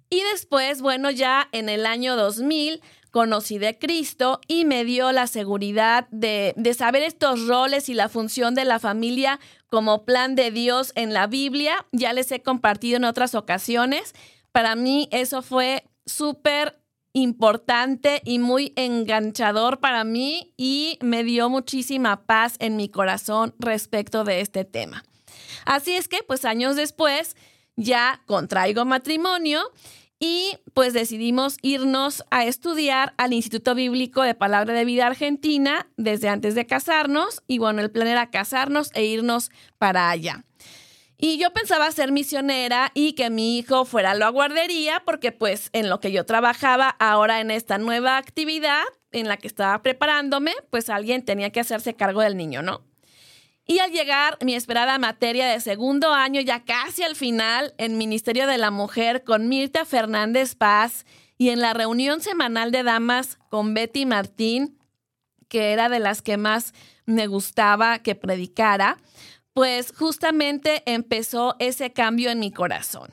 Y 0.09 0.23
después, 0.33 0.81
bueno, 0.81 1.11
ya 1.11 1.49
en 1.53 1.69
el 1.69 1.85
año 1.85 2.17
2000 2.17 2.81
conocí 3.17 3.57
de 3.57 3.79
Cristo 3.79 4.43
y 4.47 4.67
me 4.67 4.85
dio 4.85 5.11
la 5.11 5.27
seguridad 5.27 6.07
de, 6.11 6.53
de, 6.59 6.75
saber 6.75 7.03
estos 7.03 7.47
roles 7.47 7.89
y 7.89 7.95
la 7.95 8.11
función 8.11 8.55
de 8.55 8.67
la 8.67 8.79
familia 8.79 9.41
como 9.69 10.05
plan 10.05 10.35
de 10.35 10.51
Dios 10.51 10.93
en 10.97 11.15
la 11.15 11.27
Biblia. 11.27 11.87
Ya 11.93 12.13
les 12.13 12.31
he 12.31 12.43
compartido 12.43 12.99
en 12.99 13.05
otras 13.05 13.35
ocasiones. 13.35 14.13
Para 14.53 14.77
mí 14.77 15.09
eso 15.13 15.41
fue 15.41 15.89
súper 16.05 16.79
importante 17.15 18.21
y 18.23 18.39
muy 18.39 18.75
enganchador 18.77 19.81
para 19.81 20.05
mí 20.05 20.53
y 20.59 20.99
me 21.01 21.25
dio 21.25 21.49
muchísima 21.49 22.27
paz 22.27 22.57
en 22.59 22.77
mi 22.77 22.91
corazón 22.91 23.55
respecto 23.59 24.25
de 24.25 24.43
este 24.43 24.67
tema. 24.67 25.05
Así 25.65 25.95
es 25.95 26.07
que, 26.07 26.19
pues 26.23 26.45
años 26.45 26.77
después, 26.77 27.35
ya 27.77 28.21
contraigo 28.27 28.85
matrimonio 28.85 29.63
y 30.19 30.59
pues 30.73 30.93
decidimos 30.93 31.59
irnos 31.63 32.25
a 32.31 32.45
estudiar 32.45 33.15
al 33.19 33.33
Instituto 33.33 33.75
Bíblico 33.75 34.23
de 34.23 34.35
Palabra 34.35 34.73
de 34.73 34.85
Vida 34.85 35.07
Argentina 35.07 35.89
desde 35.97 36.29
antes 36.29 36.55
de 36.55 36.67
casarnos 36.67 37.43
y 37.47 37.59
bueno, 37.59 37.83
el 37.83 37.91
plan 37.91 38.09
era 38.09 38.31
casarnos 38.31 38.91
e 38.95 39.05
irnos 39.05 39.51
para 39.79 40.11
allá. 40.11 40.45
Y 41.19 41.39
yo 41.39 41.53
pensaba 41.53 41.91
ser 41.93 42.13
misionera 42.13 42.93
y 42.93 43.15
que 43.15 43.31
mi 43.31 43.59
hijo 43.59 43.87
fuera 43.87 44.11
a 44.11 44.15
la 44.15 44.29
guardería 44.29 45.03
porque 45.05 45.33
pues 45.33 45.71
en 45.73 45.89
lo 45.89 45.99
que 45.99 46.13
yo 46.13 46.27
trabajaba 46.27 46.91
ahora 46.99 47.41
en 47.41 47.51
esta 47.51 47.79
nueva 47.79 48.19
actividad 48.19 48.83
en 49.13 49.29
la 49.29 49.39
que 49.39 49.47
estaba 49.47 49.81
preparándome, 49.83 50.53
pues 50.71 50.91
alguien 50.91 51.25
tenía 51.25 51.51
que 51.51 51.61
hacerse 51.61 51.95
cargo 51.95 52.21
del 52.21 52.37
niño, 52.37 52.61
¿no? 52.61 52.83
Y 53.67 53.81
al 53.81 53.91
llegar 53.91 54.39
mi 54.43 54.55
esperada 54.55 54.99
materia 54.99 55.47
de 55.49 55.61
segundo 55.61 56.13
año, 56.13 56.41
ya 56.41 56.65
casi 56.65 57.03
al 57.03 57.17
final, 57.17 57.75
en 57.79 57.99
Ministerio 57.99 58.47
de 58.47 58.59
la 58.59 58.71
Mujer 58.71 59.25
con 59.25 59.49
Mirta 59.49 59.85
Fernández 59.85 60.55
Paz 60.55 61.05
y 61.37 61.49
en 61.49 61.61
la 61.61 61.75
reunión 61.75 62.21
semanal 62.21 62.71
de 62.71 62.85
damas 62.85 63.39
con 63.51 63.75
Betty 63.75 64.07
Martín, 64.07 64.79
que 65.49 65.73
era 65.73 65.89
de 65.89 65.99
las 65.99 66.23
que 66.23 66.37
más 66.37 66.75
me 67.07 67.27
gustaba 67.27 67.99
que 67.99 68.15
predicara, 68.15 68.99
pues 69.53 69.93
justamente 69.97 70.83
empezó 70.87 71.57
ese 71.59 71.93
cambio 71.93 72.31
en 72.31 72.39
mi 72.39 72.53
corazón. 72.53 73.09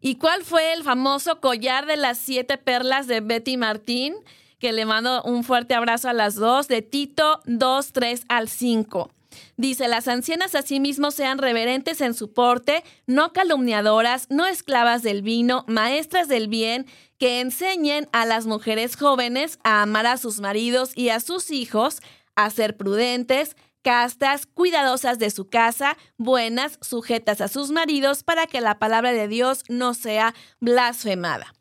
¿Y 0.00 0.16
cuál 0.16 0.44
fue 0.44 0.74
el 0.74 0.82
famoso 0.82 1.40
collar 1.40 1.86
de 1.86 1.96
las 1.96 2.18
siete 2.18 2.58
perlas 2.58 3.06
de 3.06 3.20
Betty 3.20 3.56
Martín? 3.56 4.14
Que 4.58 4.72
le 4.72 4.84
mando 4.84 5.22
un 5.22 5.44
fuerte 5.44 5.74
abrazo 5.74 6.10
a 6.10 6.12
las 6.12 6.34
dos, 6.34 6.68
de 6.68 6.82
Tito 6.82 7.40
2, 7.46 7.92
3 7.92 8.24
al 8.28 8.48
5. 8.48 9.10
Dice, 9.56 9.88
las 9.88 10.08
ancianas 10.08 10.54
asimismo 10.54 11.10
sean 11.10 11.38
reverentes 11.38 12.00
en 12.00 12.14
su 12.14 12.32
porte, 12.32 12.84
no 13.06 13.32
calumniadoras, 13.32 14.26
no 14.30 14.46
esclavas 14.46 15.02
del 15.02 15.22
vino, 15.22 15.64
maestras 15.68 16.28
del 16.28 16.48
bien, 16.48 16.86
que 17.18 17.40
enseñen 17.40 18.08
a 18.12 18.26
las 18.26 18.46
mujeres 18.46 18.96
jóvenes 18.96 19.58
a 19.64 19.82
amar 19.82 20.06
a 20.06 20.16
sus 20.16 20.40
maridos 20.40 20.92
y 20.96 21.08
a 21.10 21.20
sus 21.20 21.50
hijos, 21.50 22.00
a 22.34 22.50
ser 22.50 22.76
prudentes, 22.76 23.56
castas, 23.82 24.46
cuidadosas 24.46 25.18
de 25.18 25.30
su 25.30 25.48
casa, 25.48 25.96
buenas, 26.16 26.78
sujetas 26.80 27.40
a 27.40 27.48
sus 27.48 27.70
maridos, 27.70 28.24
para 28.24 28.46
que 28.46 28.60
la 28.60 28.78
palabra 28.78 29.12
de 29.12 29.28
Dios 29.28 29.62
no 29.68 29.94
sea 29.94 30.34
blasfemada. 30.58 31.52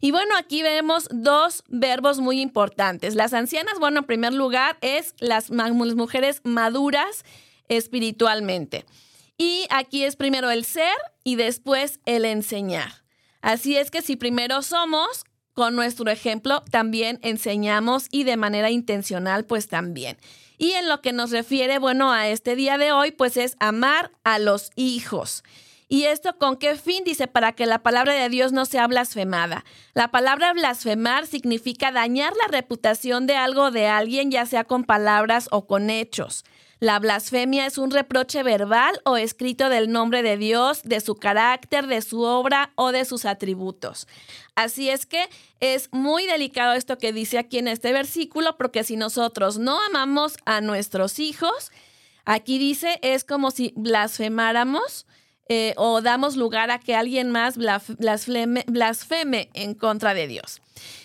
Y 0.00 0.10
bueno, 0.10 0.36
aquí 0.36 0.62
vemos 0.62 1.08
dos 1.10 1.64
verbos 1.68 2.18
muy 2.18 2.40
importantes. 2.40 3.14
Las 3.14 3.32
ancianas, 3.32 3.78
bueno, 3.78 4.00
en 4.00 4.06
primer 4.06 4.32
lugar, 4.32 4.78
es 4.80 5.14
las, 5.18 5.50
mujeres 5.50 6.40
maduras 6.44 7.24
espiritualmente. 7.68 8.84
Y 9.38 9.66
aquí 9.70 10.04
es 10.04 10.16
primero 10.16 10.50
el 10.50 10.64
ser 10.64 10.94
y 11.24 11.36
después 11.36 12.00
el 12.04 12.24
enseñar. 12.24 13.02
Así 13.40 13.76
es 13.76 13.90
que 13.90 14.02
si 14.02 14.16
primero 14.16 14.62
somos, 14.62 15.24
con 15.54 15.74
nuestro 15.74 16.10
ejemplo 16.10 16.62
también 16.70 17.18
enseñamos 17.22 18.06
y 18.10 18.24
de 18.24 18.36
manera 18.36 18.70
intencional, 18.70 19.44
pues 19.44 19.68
también. 19.68 20.16
Y 20.58 20.72
en 20.72 20.88
lo 20.88 21.00
que 21.00 21.12
nos 21.12 21.30
refiere, 21.30 21.78
bueno, 21.78 22.12
a 22.12 22.28
este 22.28 22.54
día 22.54 22.78
de 22.78 22.92
hoy, 22.92 23.10
pues 23.10 23.36
es 23.36 23.56
amar 23.58 24.12
a 24.22 24.38
los 24.38 24.70
hijos. 24.76 25.42
¿Y 25.92 26.06
esto 26.06 26.38
con 26.38 26.56
qué 26.56 26.76
fin? 26.76 27.04
Dice, 27.04 27.26
para 27.26 27.52
que 27.52 27.66
la 27.66 27.82
palabra 27.82 28.14
de 28.14 28.30
Dios 28.30 28.50
no 28.50 28.64
sea 28.64 28.86
blasfemada. 28.86 29.62
La 29.92 30.10
palabra 30.10 30.54
blasfemar 30.54 31.26
significa 31.26 31.92
dañar 31.92 32.32
la 32.34 32.48
reputación 32.48 33.26
de 33.26 33.36
algo 33.36 33.70
de 33.70 33.88
alguien, 33.88 34.30
ya 34.30 34.46
sea 34.46 34.64
con 34.64 34.84
palabras 34.84 35.48
o 35.50 35.66
con 35.66 35.90
hechos. 35.90 36.46
La 36.80 36.98
blasfemia 36.98 37.66
es 37.66 37.76
un 37.76 37.90
reproche 37.90 38.42
verbal 38.42 39.02
o 39.04 39.18
escrito 39.18 39.68
del 39.68 39.92
nombre 39.92 40.22
de 40.22 40.38
Dios, 40.38 40.80
de 40.82 40.98
su 41.02 41.16
carácter, 41.16 41.86
de 41.86 42.00
su 42.00 42.22
obra 42.22 42.72
o 42.74 42.90
de 42.90 43.04
sus 43.04 43.26
atributos. 43.26 44.08
Así 44.54 44.88
es 44.88 45.04
que 45.04 45.28
es 45.60 45.90
muy 45.92 46.26
delicado 46.26 46.72
esto 46.72 46.96
que 46.96 47.12
dice 47.12 47.36
aquí 47.36 47.58
en 47.58 47.68
este 47.68 47.92
versículo, 47.92 48.56
porque 48.56 48.82
si 48.82 48.96
nosotros 48.96 49.58
no 49.58 49.78
amamos 49.84 50.38
a 50.46 50.62
nuestros 50.62 51.18
hijos, 51.18 51.70
aquí 52.24 52.56
dice, 52.56 52.98
es 53.02 53.24
como 53.24 53.50
si 53.50 53.74
blasfemáramos 53.76 55.04
eh, 55.54 55.74
o 55.76 56.00
damos 56.00 56.36
lugar 56.36 56.70
a 56.70 56.78
que 56.78 56.94
alguien 56.94 57.30
más 57.30 57.58
blasfeme, 57.58 59.50
en 59.52 59.74
contra 59.74 60.14
de 60.14 60.26
Dios. 60.26 60.62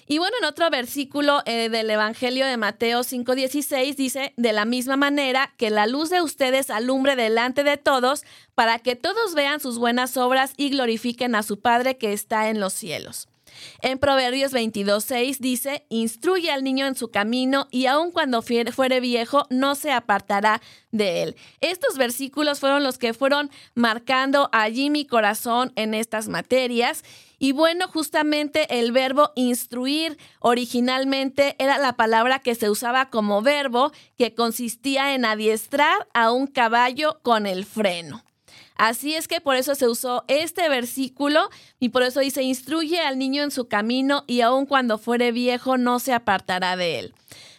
Y 0.08 0.20
bueno, 0.20 0.38
en 0.40 0.46
otro 0.46 0.70
versículo 0.70 1.42
eh, 1.46 1.68
del 1.68 1.90
Evangelio 1.90 2.46
de 2.46 2.56
Mateo 2.56 3.02
5:16 3.02 3.96
dice, 3.96 4.34
de 4.38 4.54
la 4.54 4.64
misma 4.64 4.96
manera 4.96 5.54
que 5.58 5.70
la 5.70 5.86
luz 5.86 6.10
de 6.10 6.22
ustedes 6.22 6.70
alumbre 6.70 7.18
delante 7.18 7.66
de 7.66 7.76
todos, 7.76 8.24
para 8.56 8.80
que 8.80 8.96
todos 8.96 9.36
vean 9.36 9.60
sus 9.60 9.80
buenas 9.80 10.16
obras 10.16 10.54
y 10.56 10.70
glorifiquen 10.70 11.36
a 11.36 11.44
su 11.44 11.60
Padre 11.60 11.98
que 11.98 12.14
está 12.14 12.48
en 12.48 12.62
los 12.62 12.72
cielos. 12.72 13.28
En 13.82 14.00
Proverbios 14.00 14.54
22.6 14.54 15.38
dice, 15.40 15.86
instruye 15.90 16.52
al 16.52 16.64
niño 16.64 16.86
en 16.86 16.96
su 16.96 17.10
camino 17.10 17.68
y 17.72 17.86
aun 17.86 18.12
cuando 18.12 18.42
fuere 18.42 19.00
viejo 19.00 19.46
no 19.50 19.76
se 19.76 19.92
apartará 19.92 20.62
de 20.92 21.24
él. 21.24 21.36
Estos 21.62 21.98
versículos 21.98 22.60
fueron 22.60 22.84
los 22.84 22.98
que 22.98 23.14
fueron 23.14 23.52
marcando 23.76 24.50
allí 24.52 24.90
mi 24.90 25.06
corazón 25.06 25.72
en 25.76 25.94
estas 25.94 26.28
materias. 26.28 27.04
Y 27.40 27.52
bueno, 27.52 27.88
justamente 27.88 28.80
el 28.80 28.92
verbo 28.92 29.32
instruir 29.36 30.18
originalmente 30.40 31.56
era 31.60 31.78
la 31.78 31.94
palabra 31.94 32.40
que 32.40 32.56
se 32.56 32.70
usaba 32.70 33.10
como 33.10 33.42
verbo 33.42 33.92
que 34.18 34.34
consistía 34.34 35.14
en 35.14 35.26
adiestrar 35.26 36.08
a 36.14 36.32
un 36.32 36.48
caballo 36.48 37.20
con 37.22 37.46
el 37.46 37.66
freno. 37.66 38.24
Así 38.78 39.16
es 39.16 39.28
que 39.28 39.42
por 39.42 39.56
eso 39.56 39.76
se 39.76 39.88
usó 39.88 40.24
este 40.28 40.70
versículo 40.70 41.50
y 41.80 41.90
por 41.90 42.04
eso 42.04 42.20
dice, 42.20 42.44
instruye 42.44 43.00
al 43.00 43.18
niño 43.18 43.44
en 43.44 43.52
su 43.52 43.68
camino 43.68 44.24
y 44.28 44.42
aun 44.42 44.66
cuando 44.66 44.98
fuere 44.98 45.32
viejo 45.32 45.78
no 45.78 46.00
se 46.00 46.14
apartará 46.14 46.76
de 46.76 47.00
él. 47.00 47.14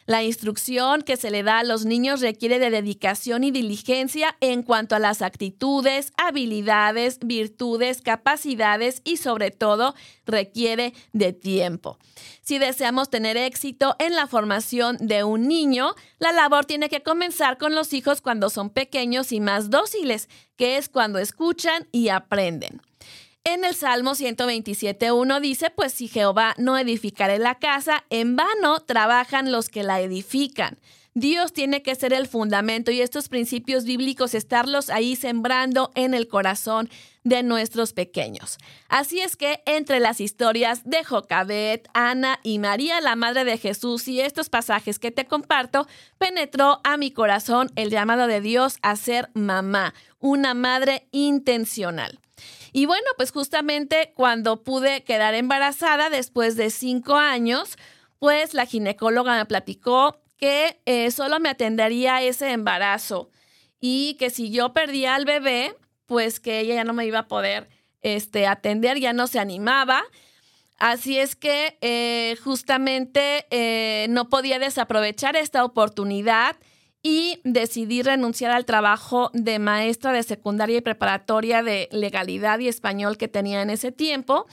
La 0.09 0.23
instrucción 0.23 1.03
que 1.03 1.19
se 1.19 1.31
le 1.31 1.43
da 1.43 1.59
a 1.59 1.65
los 1.65 1.85
niños 1.85 2.23
requiere 2.23 2.59
de 2.59 2.71
dedicación 2.71 3.45
y 3.45 3.51
diligencia 3.51 4.39
en 4.41 4.63
cuanto 4.63 4.97
a 4.97 4.99
las 4.99 5.21
actitudes, 5.21 6.15
habilidades, 6.17 7.19
virtudes, 7.19 8.01
capacidades 8.01 9.03
y 9.05 9.19
sobre 9.19 9.51
todo 9.51 9.95
requiere 10.25 10.95
de 11.13 11.35
tiempo. 11.35 11.99
Si 12.41 12.59
deseamos 12.59 13.11
tener 13.11 13.37
éxito 13.37 13.97
en 13.99 14.15
la 14.15 14.27
formación 14.27 14.97
de 14.99 15.25
un 15.25 15.47
niño, 15.47 15.95
la 16.19 16.33
labor 16.33 16.65
tiene 16.65 16.89
que 16.89 17.03
comenzar 17.03 17.59
con 17.59 17.75
los 17.75 17.93
hijos 17.93 18.23
cuando 18.23 18.49
son 18.49 18.71
pequeños 18.71 19.31
y 19.31 19.41
más 19.41 19.69
dóciles, 19.69 20.31
que 20.57 20.79
es 20.79 20.89
cuando 20.89 21.19
escuchan 21.19 21.87
y 21.93 22.09
aprenden. 22.09 22.81
En 23.51 23.65
el 23.65 23.75
Salmo 23.75 24.11
127.1 24.11 25.41
dice, 25.41 25.71
pues 25.71 25.95
si 25.95 26.07
Jehová 26.07 26.55
no 26.59 26.77
edificare 26.77 27.39
la 27.39 27.55
casa, 27.55 28.05
en 28.11 28.37
vano 28.37 28.81
trabajan 28.81 29.51
los 29.51 29.71
que 29.71 29.83
la 29.83 30.03
edifican. 30.03 30.79
Dios 31.15 31.55
tiene 31.55 31.83
que 31.83 31.95
ser 31.95 32.13
el 32.13 32.29
fundamento 32.29 32.91
y 32.91 33.01
estos 33.01 33.31
principios 33.31 33.85
bíblicos 33.85 34.35
estarlos 34.35 34.91
ahí 34.91 35.17
sembrando 35.17 35.93
en 35.95 36.13
el 36.13 36.29
corazón 36.29 36.91
de 37.25 37.43
nuestros 37.43 37.95
pequeños. 37.95 38.59
Así 38.91 39.21
es 39.21 39.35
que 39.35 39.63
entre 39.65 39.99
las 39.99 40.21
historias 40.21 40.83
de 40.85 41.03
Jocabet, 41.03 41.89
Ana 41.95 42.41
y 42.43 42.59
María, 42.59 43.01
la 43.01 43.17
madre 43.17 43.45
de 43.45 43.57
Jesús, 43.57 44.09
y 44.09 44.21
estos 44.21 44.51
pasajes 44.51 44.99
que 44.99 45.11
te 45.11 45.25
comparto, 45.25 45.87
penetró 46.19 46.83
a 46.85 46.99
mi 46.99 47.13
corazón 47.13 47.71
el 47.77 47.89
llamado 47.89 48.27
de 48.27 48.43
Dios 48.43 48.77
a 48.83 48.95
ser 48.97 49.31
mamá, 49.33 49.95
una 50.19 50.53
madre 50.53 51.09
intencional. 51.13 52.21
Y 52.73 52.87
bueno, 52.87 53.07
pues 53.17 53.33
justamente 53.33 54.13
cuando 54.15 54.63
pude 54.63 55.05
quedar 55.05 55.35
embarazada 55.35 56.11
después 56.11 56.57
de 56.57 56.71
cinco 56.71 57.17
años, 57.17 57.77
pues 58.19 58.55
la 58.55 58.67
ginecóloga 58.67 59.37
me 59.37 59.47
platicó 59.47 60.21
que 60.37 60.81
eh, 60.87 61.11
solo 61.11 61.41
me 61.41 61.49
atendería 61.49 62.23
ese 62.23 62.53
embarazo 62.53 63.31
y 63.81 64.15
que 64.15 64.31
si 64.31 64.51
yo 64.51 64.73
perdía 64.73 65.15
al 65.15 65.25
bebé, 65.25 65.75
pues 66.07 66.41
que 66.41 66.61
ella 66.61 66.77
ya 66.77 66.85
no 66.85 66.93
me 66.93 67.07
iba 67.07 67.21
a 67.21 67.29
poder 67.29 67.69
este, 68.03 68.47
atender, 68.47 68.99
ya 68.99 69.13
no 69.13 69.27
se 69.27 69.39
animaba. 69.39 70.03
Así 70.79 71.19
es 71.19 71.35
que 71.35 71.77
eh, 71.81 72.37
justamente 72.43 73.47
eh, 73.51 74.07
no 74.11 74.29
podía 74.29 74.59
desaprovechar 74.59 75.37
esta 75.37 75.65
oportunidad 75.65 76.57
y 77.03 77.41
decidí 77.45 78.03
renunciar 78.03 78.51
al 78.51 78.65
trabajo 78.65 79.31
de 79.33 79.59
maestra 79.59 80.13
de 80.13 80.23
secundaria 80.23 80.79
y 80.79 80.83
preparatoria 80.83 81.63
de 81.63 81.89
legalidad 81.93 82.59
y 82.59 82.69
español 82.69 83.17
que 83.17 83.29
tenía 83.29 83.63
en 83.63 83.71
ese 83.71 83.93
tiempo. 83.93 84.47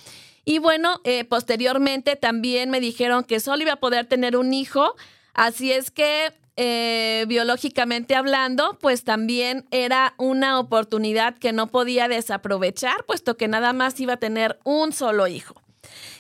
Y 0.43 0.59
bueno, 0.59 1.01
posteriormente 1.27 2.15
también 2.15 2.69
me 2.69 2.79
dijeron 2.79 3.23
que 3.23 3.39
solo 3.39 3.63
iba 3.63 3.73
a 3.73 3.79
poder 3.79 4.05
tener 4.05 4.37
un 4.37 4.53
hijo 4.53 4.95
Así 5.35 5.73
es 5.73 5.91
que 5.91 6.31
eh, 6.55 7.25
biológicamente 7.27 8.15
hablando, 8.15 8.79
pues 8.79 9.03
también 9.03 9.65
era 9.69 10.15
una 10.17 10.59
oportunidad 10.59 11.37
que 11.37 11.51
no 11.51 11.67
podía 11.67 12.07
desaprovechar, 12.07 13.03
puesto 13.05 13.35
que 13.35 13.49
nada 13.49 13.73
más 13.73 13.99
iba 13.99 14.13
a 14.13 14.17
tener 14.17 14.57
un 14.63 14.93
solo 14.93 15.27
hijo. 15.27 15.64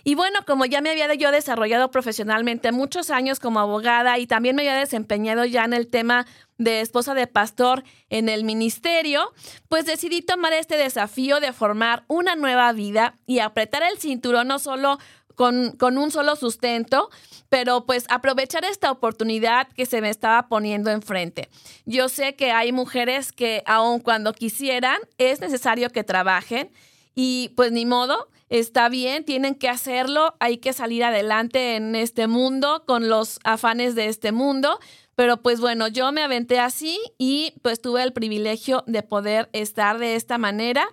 Y 0.03 0.15
bueno, 0.15 0.39
como 0.45 0.65
ya 0.65 0.81
me 0.81 0.89
había 0.89 1.13
yo 1.13 1.31
desarrollado 1.31 1.91
profesionalmente 1.91 2.71
muchos 2.71 3.09
años 3.09 3.39
como 3.39 3.59
abogada 3.59 4.17
y 4.19 4.27
también 4.27 4.55
me 4.55 4.63
había 4.63 4.79
desempeñado 4.79 5.45
ya 5.45 5.65
en 5.65 5.73
el 5.73 5.87
tema 5.87 6.25
de 6.57 6.81
esposa 6.81 7.13
de 7.13 7.27
pastor 7.27 7.83
en 8.09 8.29
el 8.29 8.43
ministerio, 8.43 9.33
pues 9.67 9.85
decidí 9.85 10.21
tomar 10.21 10.53
este 10.53 10.77
desafío 10.77 11.39
de 11.39 11.53
formar 11.53 12.03
una 12.07 12.35
nueva 12.35 12.71
vida 12.71 13.15
y 13.25 13.39
apretar 13.39 13.83
el 13.83 13.97
cinturón 13.99 14.47
no 14.47 14.59
solo 14.59 14.97
con, 15.35 15.97
un 15.97 16.11
solo 16.11 16.35
sustento, 16.35 17.09
pero 17.49 17.85
pues 17.85 18.05
aprovechar 18.09 18.65
esta 18.65 18.91
oportunidad 18.91 19.67
que 19.67 19.85
se 19.85 20.01
me 20.01 20.09
estaba 20.09 20.47
poniendo 20.47 20.89
enfrente. 20.89 21.49
Yo 21.85 22.09
sé 22.09 22.35
que 22.35 22.51
hay 22.51 22.71
mujeres 22.71 23.31
que 23.31 23.61
aun 23.65 23.99
cuando 23.99 24.33
quisieran, 24.33 24.97
es 25.17 25.41
necesario 25.41 25.89
que 25.89 26.03
trabajen 26.03 26.71
y 27.15 27.53
pues 27.55 27.71
ni 27.71 27.85
modo, 27.85 28.27
está 28.49 28.89
bien, 28.89 29.23
tienen 29.23 29.55
que 29.55 29.69
hacerlo, 29.69 30.35
hay 30.39 30.57
que 30.57 30.73
salir 30.73 31.03
adelante 31.03 31.75
en 31.75 31.95
este 31.95 32.27
mundo 32.27 32.83
con 32.85 33.09
los 33.09 33.39
afanes 33.43 33.95
de 33.95 34.07
este 34.07 34.31
mundo, 34.31 34.79
pero 35.15 35.41
pues 35.41 35.61
bueno, 35.61 35.87
yo 35.87 36.11
me 36.11 36.21
aventé 36.21 36.59
así 36.59 36.99
y 37.17 37.53
pues 37.61 37.81
tuve 37.81 38.03
el 38.03 38.13
privilegio 38.13 38.83
de 38.85 39.01
poder 39.01 39.49
estar 39.53 39.97
de 39.97 40.15
esta 40.15 40.37
manera 40.37 40.87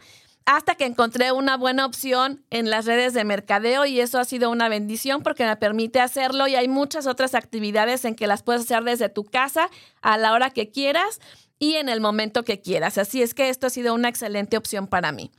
hasta 0.44 0.74
que 0.74 0.86
encontré 0.86 1.32
una 1.32 1.56
buena 1.56 1.86
opción 1.86 2.44
en 2.50 2.70
las 2.70 2.86
redes 2.86 3.14
de 3.14 3.24
mercadeo 3.24 3.84
y 3.84 4.00
eso 4.00 4.18
ha 4.18 4.24
sido 4.24 4.50
una 4.50 4.68
bendición 4.68 5.22
porque 5.22 5.44
me 5.44 5.56
permite 5.56 6.00
hacerlo 6.00 6.48
y 6.48 6.56
hay 6.56 6.68
muchas 6.68 7.06
otras 7.06 7.34
actividades 7.34 8.04
en 8.04 8.14
que 8.14 8.26
las 8.26 8.42
puedes 8.42 8.62
hacer 8.62 8.82
desde 8.82 9.08
tu 9.08 9.24
casa 9.24 9.70
a 10.00 10.18
la 10.18 10.32
hora 10.32 10.50
que 10.50 10.70
quieras 10.70 11.20
y 11.58 11.74
en 11.74 11.88
el 11.88 12.00
momento 12.00 12.42
que 12.42 12.60
quieras. 12.60 12.98
Así 12.98 13.22
es 13.22 13.34
que 13.34 13.48
esto 13.48 13.68
ha 13.68 13.70
sido 13.70 13.94
una 13.94 14.08
excelente 14.08 14.56
opción 14.56 14.88
para 14.88 15.12
mí. 15.12 15.30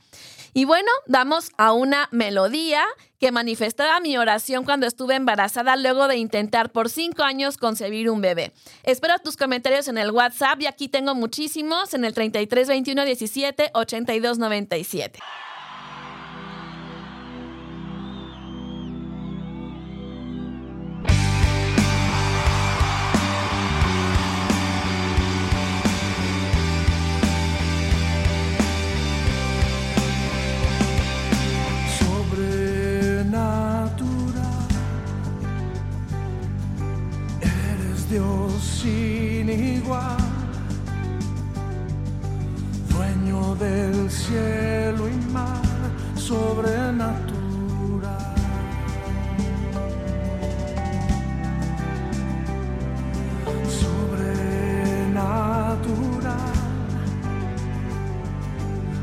Y 0.56 0.66
bueno, 0.66 0.88
vamos 1.08 1.50
a 1.58 1.72
una 1.72 2.08
melodía 2.12 2.84
que 3.18 3.32
manifestaba 3.32 3.98
mi 3.98 4.16
oración 4.16 4.64
cuando 4.64 4.86
estuve 4.86 5.16
embarazada 5.16 5.74
luego 5.76 6.06
de 6.06 6.16
intentar 6.16 6.70
por 6.70 6.88
cinco 6.88 7.24
años 7.24 7.56
concebir 7.56 8.08
un 8.08 8.20
bebé. 8.20 8.52
Espero 8.84 9.18
tus 9.18 9.36
comentarios 9.36 9.88
en 9.88 9.98
el 9.98 10.12
WhatsApp 10.12 10.60
y 10.60 10.66
aquí 10.66 10.88
tengo 10.88 11.16
muchísimos 11.16 11.92
en 11.92 12.04
el 12.04 12.14
33 12.14 12.68
21 12.68 13.04
17 13.04 13.70
82 13.74 14.38
97. 14.38 15.18
Sin 38.60 39.48
igual, 39.48 40.16
dueño 42.88 43.56
del 43.56 44.08
cielo 44.08 45.08
y 45.08 45.16
mar, 45.32 45.60
sobrenatural. 46.14 47.24
Sobrenatural, 53.80 55.32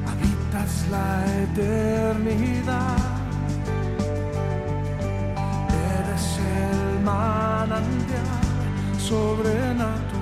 habitas 0.07 0.87
la 0.89 1.25
eternidad. 1.43 2.97
Eres 5.99 6.39
el 6.39 7.03
manantial. 7.03 8.40
Sobrenatural. 9.01 10.20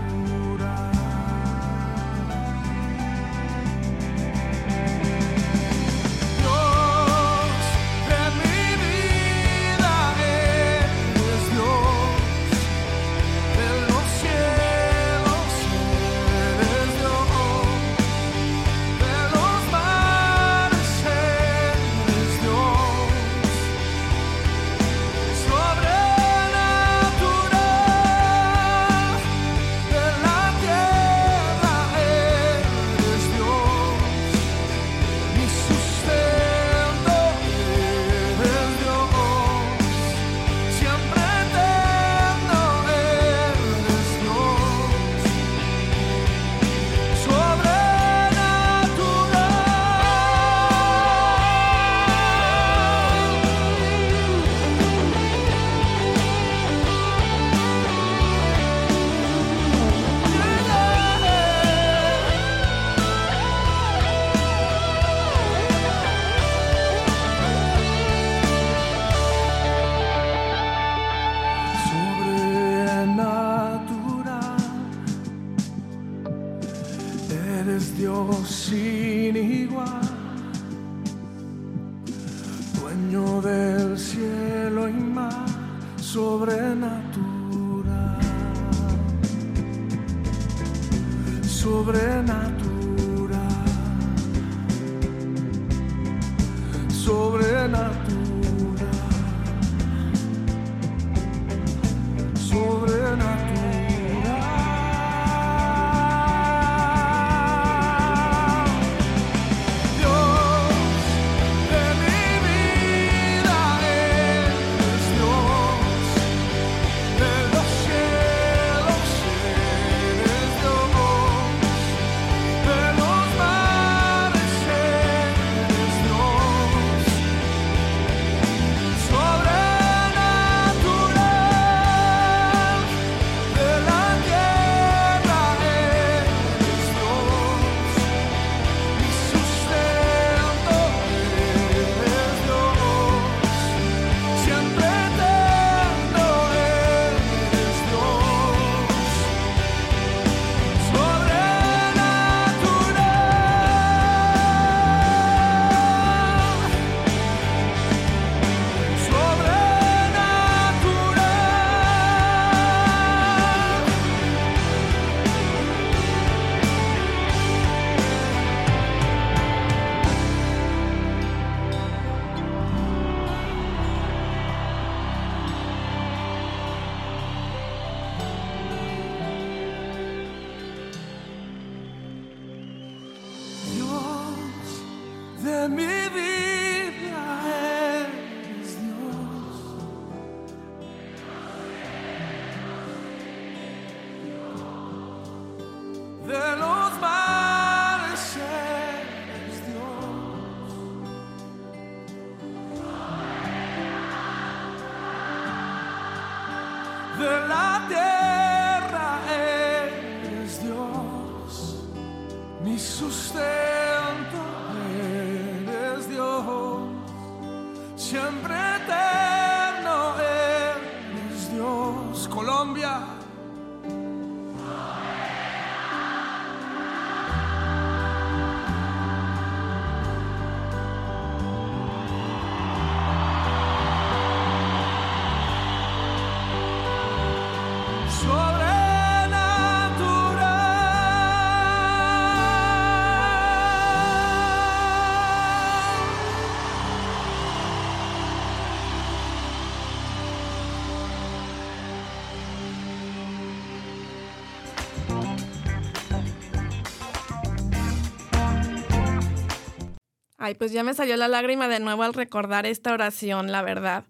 Ay, 260.50 260.56
pues 260.56 260.71
ya 260.71 260.83
me 260.83 260.95
salió 260.95 261.15
la 261.15 261.27
lágrima 261.27 261.67
de 261.67 261.79
nuevo 261.79 262.02
al 262.02 262.15
recordar 262.15 262.65
esta 262.65 262.91
oración, 262.91 263.52
la 263.52 263.62
verdad. 263.62 264.06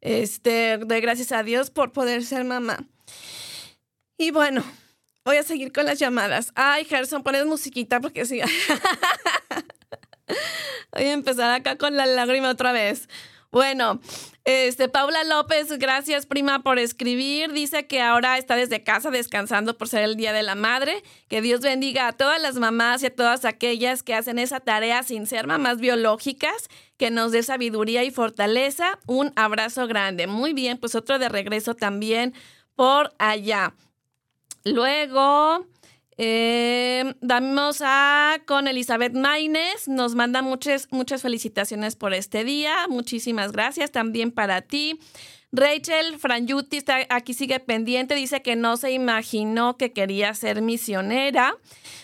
Este, 0.00 0.78
doy 0.78 1.00
gracias 1.00 1.32
a 1.32 1.42
Dios 1.42 1.70
por 1.70 1.90
poder 1.90 2.24
ser 2.24 2.44
mamá. 2.44 2.86
Y 4.16 4.30
bueno, 4.30 4.62
voy 5.24 5.38
a 5.38 5.42
seguir 5.42 5.72
con 5.72 5.86
las 5.86 5.98
llamadas. 5.98 6.52
Ay, 6.54 6.84
Gerson, 6.84 7.24
pones 7.24 7.46
musiquita 7.46 7.98
porque 7.98 8.26
sí. 8.26 8.40
voy 10.92 11.02
a 11.02 11.12
empezar 11.12 11.50
acá 11.50 11.76
con 11.76 11.96
la 11.96 12.06
lágrima 12.06 12.50
otra 12.50 12.70
vez. 12.70 13.08
Bueno, 13.52 14.00
este, 14.44 14.88
Paula 14.88 15.24
López, 15.24 15.68
gracias 15.78 16.24
prima 16.24 16.62
por 16.62 16.78
escribir. 16.78 17.52
Dice 17.52 17.86
que 17.86 18.00
ahora 18.00 18.38
está 18.38 18.56
desde 18.56 18.82
casa 18.82 19.10
descansando 19.10 19.76
por 19.76 19.88
ser 19.88 20.02
el 20.04 20.16
Día 20.16 20.32
de 20.32 20.42
la 20.42 20.54
Madre. 20.54 21.02
Que 21.28 21.42
Dios 21.42 21.60
bendiga 21.60 22.08
a 22.08 22.12
todas 22.12 22.40
las 22.40 22.54
mamás 22.54 23.02
y 23.02 23.06
a 23.06 23.14
todas 23.14 23.44
aquellas 23.44 24.02
que 24.02 24.14
hacen 24.14 24.38
esa 24.38 24.60
tarea 24.60 25.02
sin 25.02 25.26
ser 25.26 25.46
mamás 25.46 25.80
biológicas. 25.80 26.70
Que 26.96 27.10
nos 27.10 27.30
dé 27.30 27.42
sabiduría 27.42 28.04
y 28.04 28.10
fortaleza. 28.10 28.98
Un 29.06 29.34
abrazo 29.36 29.86
grande. 29.86 30.26
Muy 30.26 30.54
bien, 30.54 30.78
pues 30.78 30.94
otro 30.94 31.18
de 31.18 31.28
regreso 31.28 31.74
también 31.74 32.32
por 32.74 33.14
allá. 33.18 33.74
Luego, 34.64 35.66
eh, 36.18 37.14
vamos 37.20 37.82
a 37.82 38.40
con 38.46 38.68
Elizabeth 38.68 39.14
Maines. 39.14 39.88
Nos 39.88 40.14
manda 40.14 40.42
muchas, 40.42 40.88
muchas 40.90 41.22
felicitaciones 41.22 41.96
por 41.96 42.14
este 42.14 42.44
día. 42.44 42.86
Muchísimas 42.88 43.52
gracias 43.52 43.90
también 43.90 44.30
para 44.30 44.62
ti. 44.62 44.98
Rachel 45.54 46.18
Franyuti 46.18 46.78
está 46.78 47.06
aquí, 47.10 47.34
sigue 47.34 47.60
pendiente. 47.60 48.14
Dice 48.14 48.40
que 48.40 48.56
no 48.56 48.78
se 48.78 48.90
imaginó 48.90 49.76
que 49.76 49.92
quería 49.92 50.32
ser 50.32 50.62
misionera. 50.62 51.56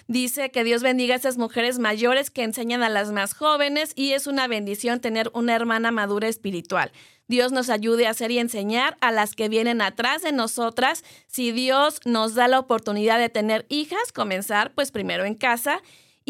Dice 0.07 0.51
que 0.51 0.65
Dios 0.65 0.83
bendiga 0.83 1.15
a 1.15 1.17
esas 1.17 1.39
mujeres 1.39 1.79
mayores 1.79 2.31
que 2.31 2.43
enseñan 2.43 2.83
a 2.83 2.91
las 2.91 3.11
más 3.11 3.33
jóvenes 3.33 3.93
y 3.95 4.13
es 4.13 4.27
una 4.27 4.49
bendición 4.49 5.01
tener 5.01 5.31
una 5.33 5.55
hermana 5.55 5.91
madura 5.91 6.29
espiritual. 6.29 6.93
Dios 7.27 7.51
nos 7.51 7.71
ayude 7.71 8.07
a 8.07 8.11
hacer 8.11 8.31
y 8.31 8.39
enseñar 8.39 8.99
a 9.01 9.13
las 9.13 9.35
que 9.35 9.49
vienen 9.49 9.81
atrás 9.81 10.21
de 10.21 10.33
nosotras. 10.33 11.03
Si 11.27 11.51
Dios 11.51 12.01
nos 12.05 12.35
da 12.35 12.49
la 12.49 12.59
oportunidad 12.59 13.19
de 13.19 13.31
tener 13.31 13.65
hijas, 13.71 14.13
comenzar 14.13 14.75
pues 14.75 14.91
primero 14.91 15.25
en 15.25 15.35
casa. 15.35 15.81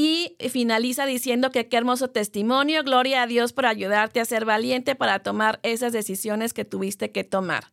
Y 0.00 0.36
finaliza 0.50 1.06
diciendo 1.06 1.50
que 1.50 1.66
qué 1.66 1.76
hermoso 1.76 2.06
testimonio, 2.06 2.84
gloria 2.84 3.24
a 3.24 3.26
Dios 3.26 3.52
por 3.52 3.66
ayudarte 3.66 4.20
a 4.20 4.24
ser 4.24 4.44
valiente 4.44 4.94
para 4.94 5.24
tomar 5.24 5.58
esas 5.64 5.92
decisiones 5.92 6.54
que 6.54 6.64
tuviste 6.64 7.10
que 7.10 7.24
tomar. 7.24 7.72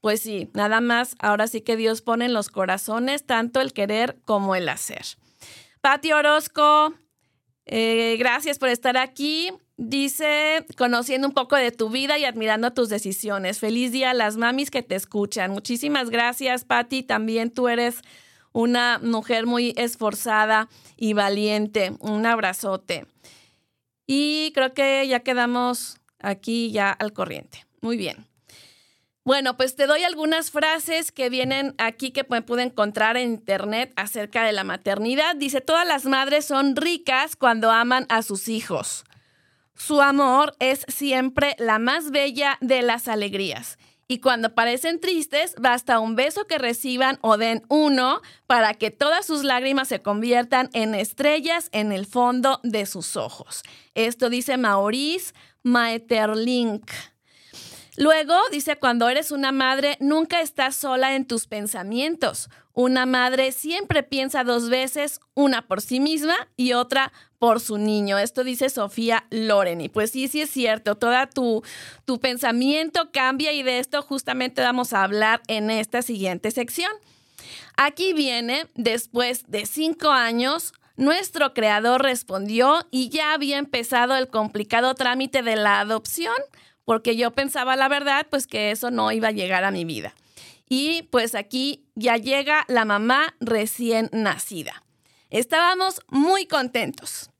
Pues 0.00 0.22
sí, 0.22 0.48
nada 0.54 0.80
más, 0.80 1.16
ahora 1.18 1.48
sí 1.48 1.60
que 1.60 1.76
Dios 1.76 2.00
pone 2.00 2.24
en 2.24 2.32
los 2.32 2.48
corazones 2.48 3.26
tanto 3.26 3.60
el 3.60 3.74
querer 3.74 4.16
como 4.24 4.54
el 4.56 4.70
hacer. 4.70 5.04
Pati 5.82 6.12
Orozco, 6.12 6.94
eh, 7.66 8.16
gracias 8.18 8.58
por 8.58 8.70
estar 8.70 8.96
aquí. 8.96 9.52
Dice, 9.76 10.64
conociendo 10.78 11.28
un 11.28 11.34
poco 11.34 11.56
de 11.56 11.72
tu 11.72 11.90
vida 11.90 12.16
y 12.16 12.24
admirando 12.24 12.72
tus 12.72 12.88
decisiones. 12.88 13.58
Feliz 13.58 13.92
día 13.92 14.12
a 14.12 14.14
las 14.14 14.38
mamis 14.38 14.70
que 14.70 14.82
te 14.82 14.94
escuchan. 14.94 15.50
Muchísimas 15.50 16.08
gracias, 16.08 16.64
Patti. 16.64 17.02
También 17.02 17.50
tú 17.50 17.68
eres 17.68 18.00
una 18.56 18.98
mujer 19.02 19.44
muy 19.44 19.74
esforzada 19.76 20.70
y 20.96 21.12
valiente. 21.12 21.92
Un 22.00 22.24
abrazote. 22.24 23.06
Y 24.06 24.50
creo 24.54 24.72
que 24.72 25.06
ya 25.06 25.20
quedamos 25.20 25.98
aquí 26.20 26.70
ya 26.70 26.90
al 26.90 27.12
corriente. 27.12 27.66
Muy 27.82 27.98
bien. 27.98 28.26
Bueno, 29.24 29.58
pues 29.58 29.76
te 29.76 29.86
doy 29.86 30.04
algunas 30.04 30.50
frases 30.50 31.12
que 31.12 31.28
vienen 31.28 31.74
aquí 31.76 32.12
que 32.12 32.24
me 32.30 32.40
pude 32.40 32.62
encontrar 32.62 33.18
en 33.18 33.30
internet 33.32 33.92
acerca 33.94 34.44
de 34.44 34.52
la 34.52 34.64
maternidad. 34.64 35.36
Dice, 35.36 35.60
todas 35.60 35.86
las 35.86 36.06
madres 36.06 36.46
son 36.46 36.76
ricas 36.76 37.36
cuando 37.36 37.70
aman 37.70 38.06
a 38.08 38.22
sus 38.22 38.48
hijos. 38.48 39.04
Su 39.74 40.00
amor 40.00 40.56
es 40.60 40.86
siempre 40.88 41.56
la 41.58 41.78
más 41.78 42.10
bella 42.10 42.56
de 42.62 42.80
las 42.80 43.06
alegrías. 43.06 43.76
Y 44.08 44.20
cuando 44.20 44.54
parecen 44.54 45.00
tristes, 45.00 45.54
basta 45.58 45.98
un 45.98 46.14
beso 46.14 46.46
que 46.46 46.58
reciban 46.58 47.18
o 47.22 47.36
den 47.36 47.64
uno 47.68 48.20
para 48.46 48.74
que 48.74 48.92
todas 48.92 49.26
sus 49.26 49.42
lágrimas 49.42 49.88
se 49.88 50.00
conviertan 50.00 50.70
en 50.74 50.94
estrellas 50.94 51.68
en 51.72 51.90
el 51.90 52.06
fondo 52.06 52.60
de 52.62 52.86
sus 52.86 53.16
ojos. 53.16 53.62
Esto 53.94 54.30
dice 54.30 54.58
Maurice 54.58 55.34
Maeterlinck. 55.64 56.88
Luego 57.96 58.36
dice, 58.52 58.76
cuando 58.76 59.08
eres 59.08 59.30
una 59.30 59.52
madre, 59.52 59.96
nunca 60.00 60.40
estás 60.40 60.76
sola 60.76 61.16
en 61.16 61.26
tus 61.26 61.46
pensamientos. 61.46 62.48
Una 62.78 63.06
madre 63.06 63.52
siempre 63.52 64.02
piensa 64.02 64.44
dos 64.44 64.68
veces, 64.68 65.20
una 65.32 65.66
por 65.66 65.80
sí 65.80 65.98
misma 65.98 66.34
y 66.58 66.74
otra 66.74 67.10
por 67.38 67.58
su 67.58 67.78
niño. 67.78 68.18
Esto 68.18 68.44
dice 68.44 68.68
Sofía 68.68 69.26
Loren. 69.30 69.80
Y 69.80 69.88
pues 69.88 70.10
sí, 70.10 70.28
sí 70.28 70.42
es 70.42 70.50
cierto, 70.50 70.94
todo 70.94 71.16
tu, 71.34 71.64
tu 72.04 72.20
pensamiento 72.20 73.10
cambia 73.12 73.52
y 73.52 73.62
de 73.62 73.78
esto 73.78 74.02
justamente 74.02 74.60
vamos 74.60 74.92
a 74.92 75.04
hablar 75.04 75.40
en 75.48 75.70
esta 75.70 76.02
siguiente 76.02 76.50
sección. 76.50 76.92
Aquí 77.78 78.12
viene, 78.12 78.66
después 78.74 79.44
de 79.48 79.64
cinco 79.64 80.10
años, 80.10 80.74
nuestro 80.96 81.54
creador 81.54 82.02
respondió 82.02 82.86
y 82.90 83.08
ya 83.08 83.32
había 83.32 83.56
empezado 83.56 84.16
el 84.16 84.28
complicado 84.28 84.94
trámite 84.94 85.42
de 85.42 85.56
la 85.56 85.80
adopción 85.80 86.36
porque 86.84 87.16
yo 87.16 87.30
pensaba 87.30 87.74
la 87.74 87.88
verdad, 87.88 88.26
pues 88.28 88.46
que 88.46 88.70
eso 88.70 88.90
no 88.90 89.12
iba 89.12 89.28
a 89.28 89.32
llegar 89.32 89.64
a 89.64 89.70
mi 89.70 89.86
vida. 89.86 90.12
Y 90.68 91.02
pues 91.04 91.34
aquí 91.34 91.86
ya 91.94 92.16
llega 92.16 92.64
la 92.68 92.84
mamá 92.84 93.36
recién 93.40 94.08
nacida. 94.12 94.82
Estábamos 95.30 96.00
muy 96.08 96.46
contentos. 96.46 97.30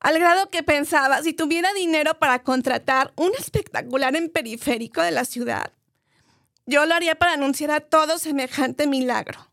Al 0.00 0.18
grado 0.18 0.50
que 0.50 0.62
pensaba, 0.62 1.22
si 1.22 1.32
tuviera 1.32 1.72
dinero 1.74 2.18
para 2.18 2.42
contratar 2.42 3.12
un 3.16 3.30
espectacular 3.38 4.16
en 4.16 4.28
periférico 4.28 5.00
de 5.00 5.12
la 5.12 5.24
ciudad, 5.24 5.72
yo 6.66 6.86
lo 6.86 6.94
haría 6.94 7.14
para 7.14 7.34
anunciar 7.34 7.70
a 7.70 7.80
todo 7.80 8.18
semejante 8.18 8.86
milagro. 8.86 9.48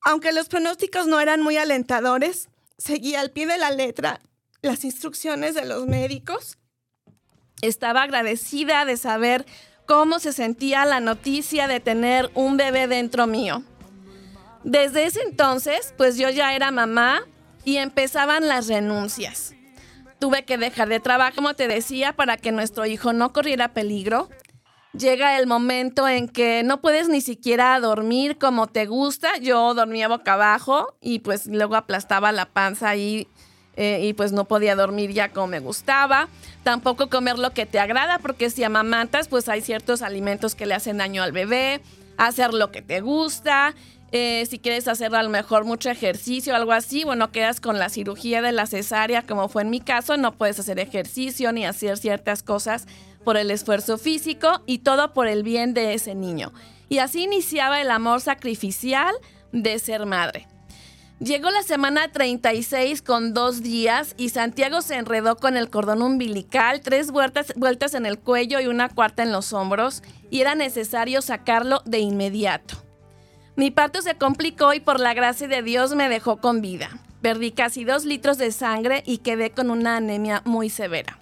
Aunque 0.00 0.32
los 0.32 0.48
pronósticos 0.48 1.06
no 1.06 1.20
eran 1.20 1.42
muy 1.42 1.56
alentadores, 1.56 2.48
seguía 2.76 3.20
al 3.20 3.30
pie 3.30 3.46
de 3.46 3.58
la 3.58 3.70
letra 3.70 4.20
las 4.64 4.84
instrucciones 4.84 5.54
de 5.54 5.66
los 5.66 5.86
médicos 5.86 6.58
estaba 7.60 8.02
agradecida 8.02 8.84
de 8.84 8.96
saber 8.96 9.44
cómo 9.86 10.18
se 10.18 10.32
sentía 10.32 10.84
la 10.84 11.00
noticia 11.00 11.68
de 11.68 11.80
tener 11.80 12.30
un 12.34 12.56
bebé 12.56 12.86
dentro 12.86 13.26
mío. 13.26 13.62
Desde 14.62 15.04
ese 15.04 15.20
entonces, 15.22 15.94
pues 15.96 16.16
yo 16.16 16.30
ya 16.30 16.54
era 16.54 16.70
mamá 16.70 17.22
y 17.64 17.76
empezaban 17.76 18.48
las 18.48 18.66
renuncias. 18.68 19.54
Tuve 20.18 20.44
que 20.44 20.56
dejar 20.56 20.88
de 20.88 21.00
trabajar, 21.00 21.34
como 21.34 21.54
te 21.54 21.68
decía, 21.68 22.14
para 22.14 22.36
que 22.36 22.52
nuestro 22.52 22.86
hijo 22.86 23.12
no 23.12 23.32
corriera 23.32 23.74
peligro. 23.74 24.30
Llega 24.96 25.38
el 25.38 25.46
momento 25.46 26.08
en 26.08 26.28
que 26.28 26.62
no 26.62 26.80
puedes 26.80 27.08
ni 27.08 27.20
siquiera 27.20 27.78
dormir 27.80 28.38
como 28.38 28.68
te 28.68 28.86
gusta. 28.86 29.36
Yo 29.38 29.74
dormía 29.74 30.08
boca 30.08 30.34
abajo 30.34 30.96
y 31.00 31.18
pues 31.18 31.46
luego 31.46 31.74
aplastaba 31.74 32.32
la 32.32 32.46
panza 32.46 32.88
ahí 32.88 33.28
eh, 33.76 34.00
y 34.02 34.12
pues 34.12 34.32
no 34.32 34.44
podía 34.44 34.76
dormir 34.76 35.12
ya 35.12 35.30
como 35.30 35.48
me 35.48 35.60
gustaba. 35.60 36.28
Tampoco 36.62 37.08
comer 37.08 37.38
lo 37.38 37.50
que 37.50 37.66
te 37.66 37.78
agrada 37.78 38.18
porque 38.18 38.50
si 38.50 38.64
amamantas 38.64 39.28
pues 39.28 39.48
hay 39.48 39.60
ciertos 39.60 40.02
alimentos 40.02 40.54
que 40.54 40.66
le 40.66 40.74
hacen 40.74 40.98
daño 40.98 41.22
al 41.22 41.32
bebé. 41.32 41.80
Hacer 42.16 42.54
lo 42.54 42.70
que 42.70 42.82
te 42.82 43.00
gusta. 43.00 43.74
Eh, 44.12 44.46
si 44.48 44.60
quieres 44.60 44.86
hacer 44.86 45.12
a 45.16 45.22
lo 45.24 45.28
mejor 45.28 45.64
mucho 45.64 45.90
ejercicio 45.90 46.54
algo 46.54 46.70
así, 46.70 47.02
bueno, 47.02 47.32
quedas 47.32 47.60
con 47.60 47.80
la 47.80 47.88
cirugía 47.88 48.42
de 48.42 48.52
la 48.52 48.66
cesárea, 48.66 49.22
como 49.22 49.48
fue 49.48 49.62
en 49.62 49.70
mi 49.70 49.80
caso, 49.80 50.16
no 50.16 50.30
puedes 50.30 50.60
hacer 50.60 50.78
ejercicio 50.78 51.50
ni 51.50 51.66
hacer 51.66 51.98
ciertas 51.98 52.44
cosas 52.44 52.86
por 53.24 53.36
el 53.36 53.50
esfuerzo 53.50 53.98
físico 53.98 54.62
y 54.66 54.78
todo 54.78 55.12
por 55.14 55.26
el 55.26 55.42
bien 55.42 55.74
de 55.74 55.94
ese 55.94 56.14
niño. 56.14 56.52
Y 56.88 56.98
así 56.98 57.24
iniciaba 57.24 57.80
el 57.80 57.90
amor 57.90 58.20
sacrificial 58.20 59.12
de 59.50 59.80
ser 59.80 60.06
madre. 60.06 60.46
Llegó 61.20 61.48
la 61.50 61.62
semana 61.62 62.10
36 62.10 63.00
con 63.00 63.34
dos 63.34 63.62
días 63.62 64.14
y 64.18 64.30
Santiago 64.30 64.82
se 64.82 64.96
enredó 64.96 65.36
con 65.36 65.56
el 65.56 65.70
cordón 65.70 66.02
umbilical, 66.02 66.80
tres 66.80 67.12
vueltas, 67.12 67.52
vueltas 67.54 67.94
en 67.94 68.04
el 68.04 68.18
cuello 68.18 68.58
y 68.58 68.66
una 68.66 68.88
cuarta 68.88 69.22
en 69.22 69.30
los 69.30 69.52
hombros, 69.52 70.02
y 70.28 70.40
era 70.40 70.56
necesario 70.56 71.22
sacarlo 71.22 71.82
de 71.84 72.00
inmediato. 72.00 72.82
Mi 73.54 73.70
parto 73.70 74.02
se 74.02 74.16
complicó 74.16 74.74
y 74.74 74.80
por 74.80 74.98
la 74.98 75.14
gracia 75.14 75.46
de 75.46 75.62
Dios 75.62 75.94
me 75.94 76.08
dejó 76.08 76.38
con 76.38 76.60
vida. 76.60 76.90
Perdí 77.22 77.52
casi 77.52 77.84
dos 77.84 78.04
litros 78.04 78.36
de 78.36 78.50
sangre 78.50 79.04
y 79.06 79.18
quedé 79.18 79.50
con 79.50 79.70
una 79.70 79.96
anemia 79.96 80.42
muy 80.44 80.68
severa. 80.68 81.20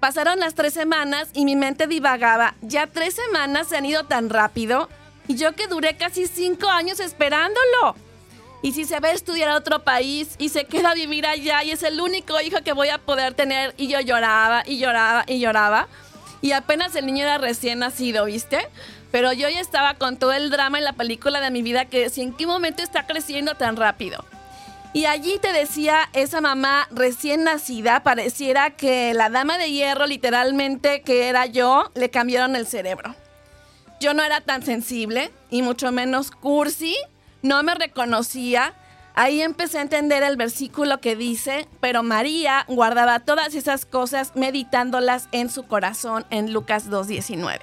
Pasaron 0.00 0.40
las 0.40 0.54
tres 0.54 0.74
semanas 0.74 1.30
y 1.32 1.44
mi 1.44 1.54
mente 1.54 1.86
divagaba. 1.86 2.56
Ya 2.60 2.88
tres 2.88 3.14
semanas 3.14 3.68
se 3.68 3.76
han 3.76 3.86
ido 3.86 4.04
tan 4.04 4.28
rápido 4.28 4.88
y 5.28 5.36
yo 5.36 5.54
que 5.54 5.68
duré 5.68 5.96
casi 5.96 6.26
cinco 6.26 6.68
años 6.68 6.98
esperándolo. 6.98 7.94
Y 8.66 8.72
si 8.72 8.84
se 8.84 8.98
va 8.98 9.10
a 9.10 9.12
estudiar 9.12 9.50
a 9.50 9.56
otro 9.56 9.84
país 9.84 10.34
y 10.38 10.48
se 10.48 10.64
queda 10.64 10.90
a 10.90 10.94
vivir 10.94 11.24
allá 11.24 11.62
y 11.62 11.70
es 11.70 11.84
el 11.84 12.00
único 12.00 12.40
hijo 12.40 12.64
que 12.64 12.72
voy 12.72 12.88
a 12.88 12.98
poder 12.98 13.32
tener 13.32 13.72
y 13.76 13.86
yo 13.86 14.00
lloraba 14.00 14.64
y 14.66 14.78
lloraba 14.78 15.22
y 15.28 15.38
lloraba. 15.38 15.86
Y 16.40 16.50
apenas 16.50 16.96
el 16.96 17.06
niño 17.06 17.22
era 17.22 17.38
recién 17.38 17.78
nacido, 17.78 18.24
¿viste? 18.24 18.66
Pero 19.12 19.32
yo 19.32 19.48
ya 19.48 19.60
estaba 19.60 19.94
con 19.94 20.16
todo 20.16 20.32
el 20.32 20.50
drama 20.50 20.78
en 20.78 20.84
la 20.84 20.94
película 20.94 21.40
de 21.40 21.52
mi 21.52 21.62
vida 21.62 21.84
que 21.84 22.00
decía, 22.00 22.24
¿en 22.24 22.32
qué 22.32 22.44
momento 22.44 22.82
está 22.82 23.06
creciendo 23.06 23.54
tan 23.54 23.76
rápido? 23.76 24.24
Y 24.92 25.04
allí 25.04 25.38
te 25.40 25.52
decía 25.52 26.08
esa 26.12 26.40
mamá 26.40 26.88
recién 26.90 27.44
nacida, 27.44 28.02
pareciera 28.02 28.70
que 28.70 29.14
la 29.14 29.30
dama 29.30 29.58
de 29.58 29.70
hierro, 29.70 30.08
literalmente 30.08 31.02
que 31.02 31.28
era 31.28 31.46
yo, 31.46 31.92
le 31.94 32.10
cambiaron 32.10 32.56
el 32.56 32.66
cerebro. 32.66 33.14
Yo 34.00 34.12
no 34.12 34.24
era 34.24 34.40
tan 34.40 34.64
sensible 34.64 35.30
y 35.50 35.62
mucho 35.62 35.92
menos 35.92 36.32
cursi, 36.32 36.96
no 37.42 37.62
me 37.62 37.74
reconocía. 37.74 38.74
Ahí 39.14 39.40
empecé 39.40 39.78
a 39.78 39.82
entender 39.82 40.22
el 40.22 40.36
versículo 40.36 41.00
que 41.00 41.16
dice, 41.16 41.68
pero 41.80 42.02
María 42.02 42.64
guardaba 42.68 43.20
todas 43.20 43.54
esas 43.54 43.86
cosas 43.86 44.32
meditándolas 44.34 45.28
en 45.32 45.48
su 45.48 45.64
corazón 45.66 46.26
en 46.30 46.52
Lucas 46.52 46.90
2.19. 46.90 47.60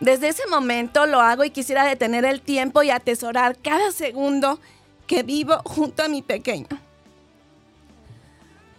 Desde 0.00 0.28
ese 0.28 0.46
momento 0.48 1.06
lo 1.06 1.20
hago 1.20 1.44
y 1.44 1.50
quisiera 1.50 1.84
detener 1.84 2.24
el 2.24 2.40
tiempo 2.40 2.82
y 2.82 2.90
atesorar 2.90 3.56
cada 3.56 3.92
segundo 3.92 4.58
que 5.06 5.22
vivo 5.22 5.60
junto 5.64 6.02
a 6.02 6.08
mi 6.08 6.22
pequeño. 6.22 6.66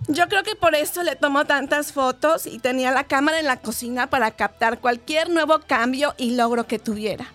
Yo 0.08 0.28
creo 0.28 0.44
que 0.44 0.56
por 0.56 0.76
eso 0.76 1.02
le 1.02 1.16
tomo 1.16 1.46
tantas 1.46 1.94
fotos 1.94 2.46
y 2.46 2.60
tenía 2.60 2.92
la 2.92 3.06
cámara 3.06 3.40
en 3.40 3.46
la 3.46 3.62
cocina 3.62 4.10
para 4.10 4.32
captar 4.32 4.80
cualquier 4.80 5.30
nuevo 5.30 5.60
cambio 5.66 6.14
y 6.18 6.36
logro 6.36 6.68
que 6.68 6.78
tuviera. 6.78 7.26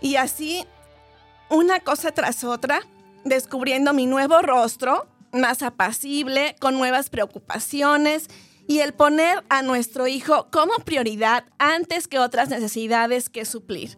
Y 0.00 0.16
así, 0.16 0.64
una 1.50 1.80
cosa 1.80 2.12
tras 2.12 2.44
otra, 2.44 2.80
descubriendo 3.24 3.92
mi 3.92 4.06
nuevo 4.06 4.40
rostro, 4.42 5.06
más 5.32 5.62
apacible, 5.62 6.56
con 6.60 6.74
nuevas 6.78 7.10
preocupaciones 7.10 8.28
y 8.66 8.80
el 8.80 8.92
poner 8.92 9.44
a 9.48 9.62
nuestro 9.62 10.06
hijo 10.06 10.48
como 10.50 10.74
prioridad 10.84 11.44
antes 11.58 12.06
que 12.06 12.18
otras 12.18 12.48
necesidades 12.50 13.30
que 13.30 13.44
suplir. 13.44 13.96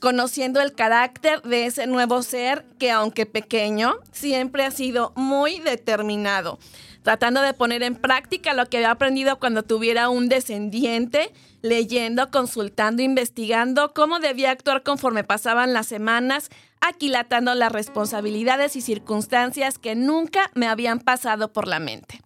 Conociendo 0.00 0.60
el 0.60 0.74
carácter 0.74 1.40
de 1.42 1.64
ese 1.66 1.86
nuevo 1.86 2.22
ser 2.22 2.66
que 2.78 2.90
aunque 2.90 3.24
pequeño, 3.24 3.96
siempre 4.12 4.64
ha 4.64 4.70
sido 4.70 5.12
muy 5.16 5.60
determinado, 5.60 6.58
tratando 7.04 7.42
de 7.42 7.52
poner 7.52 7.82
en 7.82 7.96
práctica 7.96 8.54
lo 8.54 8.66
que 8.66 8.78
había 8.78 8.90
aprendido 8.90 9.38
cuando 9.38 9.62
tuviera 9.62 10.08
un 10.08 10.30
descendiente, 10.30 11.32
leyendo, 11.60 12.30
consultando, 12.30 13.02
investigando 13.02 13.92
cómo 13.92 14.20
debía 14.20 14.50
actuar 14.50 14.82
conforme 14.82 15.22
pasaban 15.22 15.74
las 15.74 15.86
semanas, 15.86 16.48
aquilatando 16.80 17.54
las 17.54 17.70
responsabilidades 17.70 18.74
y 18.74 18.80
circunstancias 18.80 19.78
que 19.78 19.94
nunca 19.94 20.50
me 20.54 20.66
habían 20.66 20.98
pasado 20.98 21.52
por 21.52 21.68
la 21.68 21.78
mente. 21.78 22.22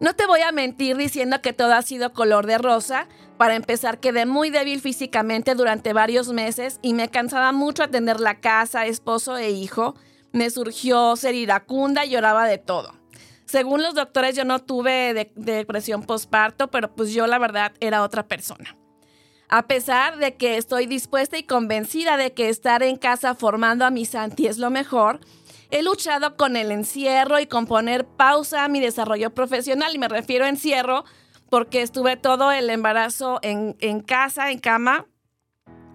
No 0.00 0.14
te 0.14 0.26
voy 0.26 0.40
a 0.40 0.50
mentir 0.50 0.96
diciendo 0.96 1.40
que 1.40 1.52
todo 1.52 1.72
ha 1.72 1.82
sido 1.82 2.12
color 2.12 2.46
de 2.46 2.58
rosa. 2.58 3.06
Para 3.38 3.54
empezar, 3.54 4.00
quedé 4.00 4.26
muy 4.26 4.50
débil 4.50 4.80
físicamente 4.80 5.54
durante 5.54 5.92
varios 5.92 6.32
meses 6.32 6.80
y 6.82 6.92
me 6.92 7.08
cansaba 7.08 7.52
mucho 7.52 7.84
atender 7.84 8.18
la 8.18 8.40
casa, 8.40 8.84
esposo 8.84 9.36
e 9.36 9.50
hijo. 9.50 9.94
Me 10.32 10.50
surgió 10.50 11.14
ser 11.14 11.36
iracunda 11.36 12.04
y 12.04 12.10
lloraba 12.10 12.46
de 12.48 12.58
todo. 12.58 13.05
Según 13.46 13.82
los 13.82 13.94
doctores, 13.94 14.36
yo 14.36 14.44
no 14.44 14.58
tuve 14.58 15.30
depresión 15.34 16.02
postparto, 16.02 16.68
pero 16.68 16.94
pues 16.94 17.12
yo 17.12 17.26
la 17.26 17.38
verdad 17.38 17.72
era 17.80 18.02
otra 18.02 18.26
persona. 18.26 18.76
A 19.48 19.68
pesar 19.68 20.18
de 20.18 20.34
que 20.34 20.56
estoy 20.56 20.86
dispuesta 20.86 21.38
y 21.38 21.44
convencida 21.44 22.16
de 22.16 22.32
que 22.32 22.48
estar 22.48 22.82
en 22.82 22.96
casa 22.96 23.34
formando 23.34 23.84
a 23.84 23.90
mi 23.90 24.04
Santi 24.04 24.48
es 24.48 24.58
lo 24.58 24.70
mejor, 24.70 25.20
He 25.70 25.82
luchado 25.82 26.36
con 26.36 26.56
el 26.56 26.70
encierro 26.70 27.40
y 27.40 27.46
con 27.46 27.66
poner 27.66 28.06
pausa 28.06 28.64
a 28.64 28.68
mi 28.68 28.80
desarrollo 28.80 29.34
profesional 29.34 29.94
y 29.94 29.98
me 29.98 30.08
refiero 30.08 30.44
a 30.44 30.48
encierro 30.48 31.04
porque 31.50 31.82
estuve 31.82 32.16
todo 32.16 32.52
el 32.52 32.70
embarazo 32.70 33.40
en, 33.42 34.00
casa, 34.00 34.50
en 34.50 34.58
cama. 34.60 35.06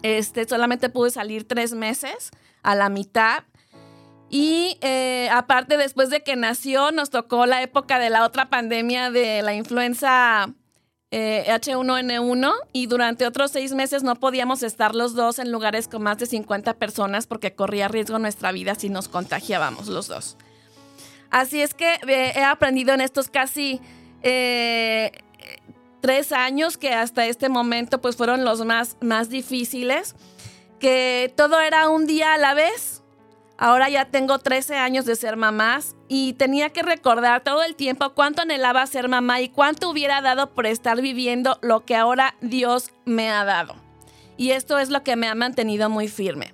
Este, 0.02 0.46
solamente 0.46 0.88
pude 0.88 1.10
salir 1.10 1.46
tres 1.46 1.72
meses 1.72 2.30
a 2.62 2.74
la 2.74 2.88
mitad. 2.88 3.44
Y 4.34 4.78
eh, 4.80 5.28
aparte, 5.30 5.76
después 5.76 6.08
de 6.08 6.22
que 6.22 6.36
nació, 6.36 6.90
nos 6.90 7.10
tocó 7.10 7.44
la 7.44 7.60
época 7.60 7.98
de 7.98 8.08
la 8.08 8.24
otra 8.24 8.48
pandemia 8.48 9.10
de 9.10 9.42
la 9.42 9.52
influenza 9.52 10.48
H1N1 11.10 12.50
eh, 12.50 12.68
y 12.72 12.86
durante 12.86 13.26
otros 13.26 13.50
seis 13.50 13.74
meses 13.74 14.02
no 14.02 14.14
podíamos 14.14 14.62
estar 14.62 14.94
los 14.94 15.14
dos 15.14 15.38
en 15.38 15.52
lugares 15.52 15.86
con 15.86 16.02
más 16.02 16.16
de 16.16 16.24
50 16.24 16.72
personas 16.78 17.26
porque 17.26 17.54
corría 17.54 17.88
riesgo 17.88 18.18
nuestra 18.18 18.52
vida 18.52 18.74
si 18.74 18.88
nos 18.88 19.06
contagiábamos 19.08 19.88
los 19.88 20.08
dos. 20.08 20.38
Así 21.28 21.60
es 21.60 21.74
que 21.74 21.96
eh, 22.08 22.32
he 22.34 22.42
aprendido 22.42 22.94
en 22.94 23.02
estos 23.02 23.28
casi 23.28 23.82
tres 26.00 26.32
años 26.32 26.78
que 26.78 26.94
hasta 26.94 27.26
este 27.26 27.50
momento 27.50 28.00
pues 28.00 28.16
fueron 28.16 28.46
los 28.46 28.64
más, 28.64 28.96
más 29.02 29.28
difíciles, 29.28 30.14
que 30.78 31.34
todo 31.36 31.60
era 31.60 31.90
un 31.90 32.06
día 32.06 32.32
a 32.32 32.38
la 32.38 32.54
vez 32.54 33.01
Ahora 33.58 33.88
ya 33.88 34.06
tengo 34.06 34.38
13 34.38 34.76
años 34.76 35.04
de 35.04 35.16
ser 35.16 35.36
mamás 35.36 35.94
y 36.08 36.32
tenía 36.32 36.70
que 36.70 36.82
recordar 36.82 37.42
todo 37.42 37.62
el 37.62 37.76
tiempo 37.76 38.10
cuánto 38.10 38.42
anhelaba 38.42 38.86
ser 38.86 39.08
mamá 39.08 39.40
y 39.40 39.48
cuánto 39.48 39.90
hubiera 39.90 40.20
dado 40.20 40.50
por 40.50 40.66
estar 40.66 41.00
viviendo 41.00 41.58
lo 41.62 41.84
que 41.84 41.94
ahora 41.94 42.34
Dios 42.40 42.90
me 43.04 43.30
ha 43.30 43.44
dado. 43.44 43.76
Y 44.36 44.50
esto 44.50 44.78
es 44.78 44.90
lo 44.90 45.02
que 45.04 45.16
me 45.16 45.28
ha 45.28 45.34
mantenido 45.34 45.88
muy 45.90 46.08
firme. 46.08 46.52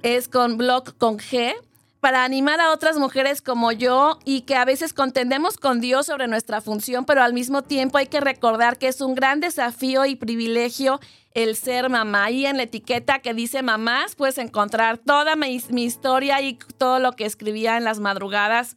Es 0.03 0.28
con 0.28 0.57
blog 0.57 0.95
con 0.97 1.17
G 1.17 1.55
para 2.02 2.26
animar 2.26 2.60
a 2.60 2.72
otras 2.72 2.97
mujeres 2.97 3.43
como 3.43 3.72
yo 3.72 4.18
y 4.26 4.41
que 4.41 4.56
a 4.56 4.66
veces 4.66 4.91
contendemos 4.91 5.58
con 5.58 5.80
Dios 5.80 6.08
sobre 6.08 6.28
nuestra 6.28 6.60
función, 6.60 7.06
pero 7.06 7.22
al 7.22 7.34
mismo 7.34 7.62
tiempo 7.62 7.99
hay 7.99 8.08
que 8.08 8.20
recordar 8.20 8.80
que 8.80 8.88
es 8.88 9.02
un 9.02 9.14
gran 9.14 9.39
desafío 9.39 10.06
y 10.06 10.16
privilegio 10.16 10.99
el 11.36 11.56
ser 11.56 11.89
mamá. 11.89 12.32
Y 12.32 12.47
en 12.47 12.58
la 12.58 12.64
etiqueta 12.64 13.20
que 13.20 13.36
dice 13.36 13.62
mamás 13.62 14.16
puedes 14.16 14.39
encontrar 14.39 14.97
toda 14.97 15.36
mi, 15.36 15.62
historia 15.84 16.41
y 16.41 16.58
todo 16.80 16.97
lo 16.97 17.14
que 17.14 17.26
escribía 17.26 17.78
en 17.78 17.84
las 17.84 17.99
madrugadas 17.99 18.76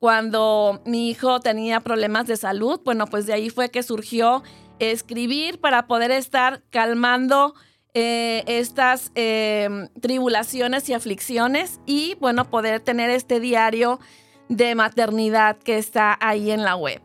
cuando 0.00 0.82
mi 0.84 1.08
hijo 1.08 1.38
tenía 1.38 1.78
problemas 1.78 2.26
de 2.26 2.36
salud. 2.36 2.80
Bueno, 2.84 3.06
pues 3.06 3.26
de 3.26 3.34
ahí 3.34 3.50
fue 3.50 3.70
que 3.70 3.84
surgió 3.84 4.42
escribir 4.80 5.60
para 5.60 5.86
poder 5.86 6.10
estar 6.10 6.60
calmando 6.70 7.54
eh, 7.94 8.42
estas 8.46 9.12
eh, 9.14 9.88
tribulaciones 10.00 10.88
y 10.88 10.94
aflicciones 10.94 11.80
y 11.86 12.16
bueno, 12.20 12.50
poder 12.50 12.80
tener 12.80 13.08
este 13.08 13.38
diario 13.38 14.00
de 14.48 14.74
maternidad 14.74 15.56
que 15.58 15.78
está 15.78 16.18
ahí 16.20 16.50
en 16.50 16.64
la 16.64 16.74
web. 16.76 17.00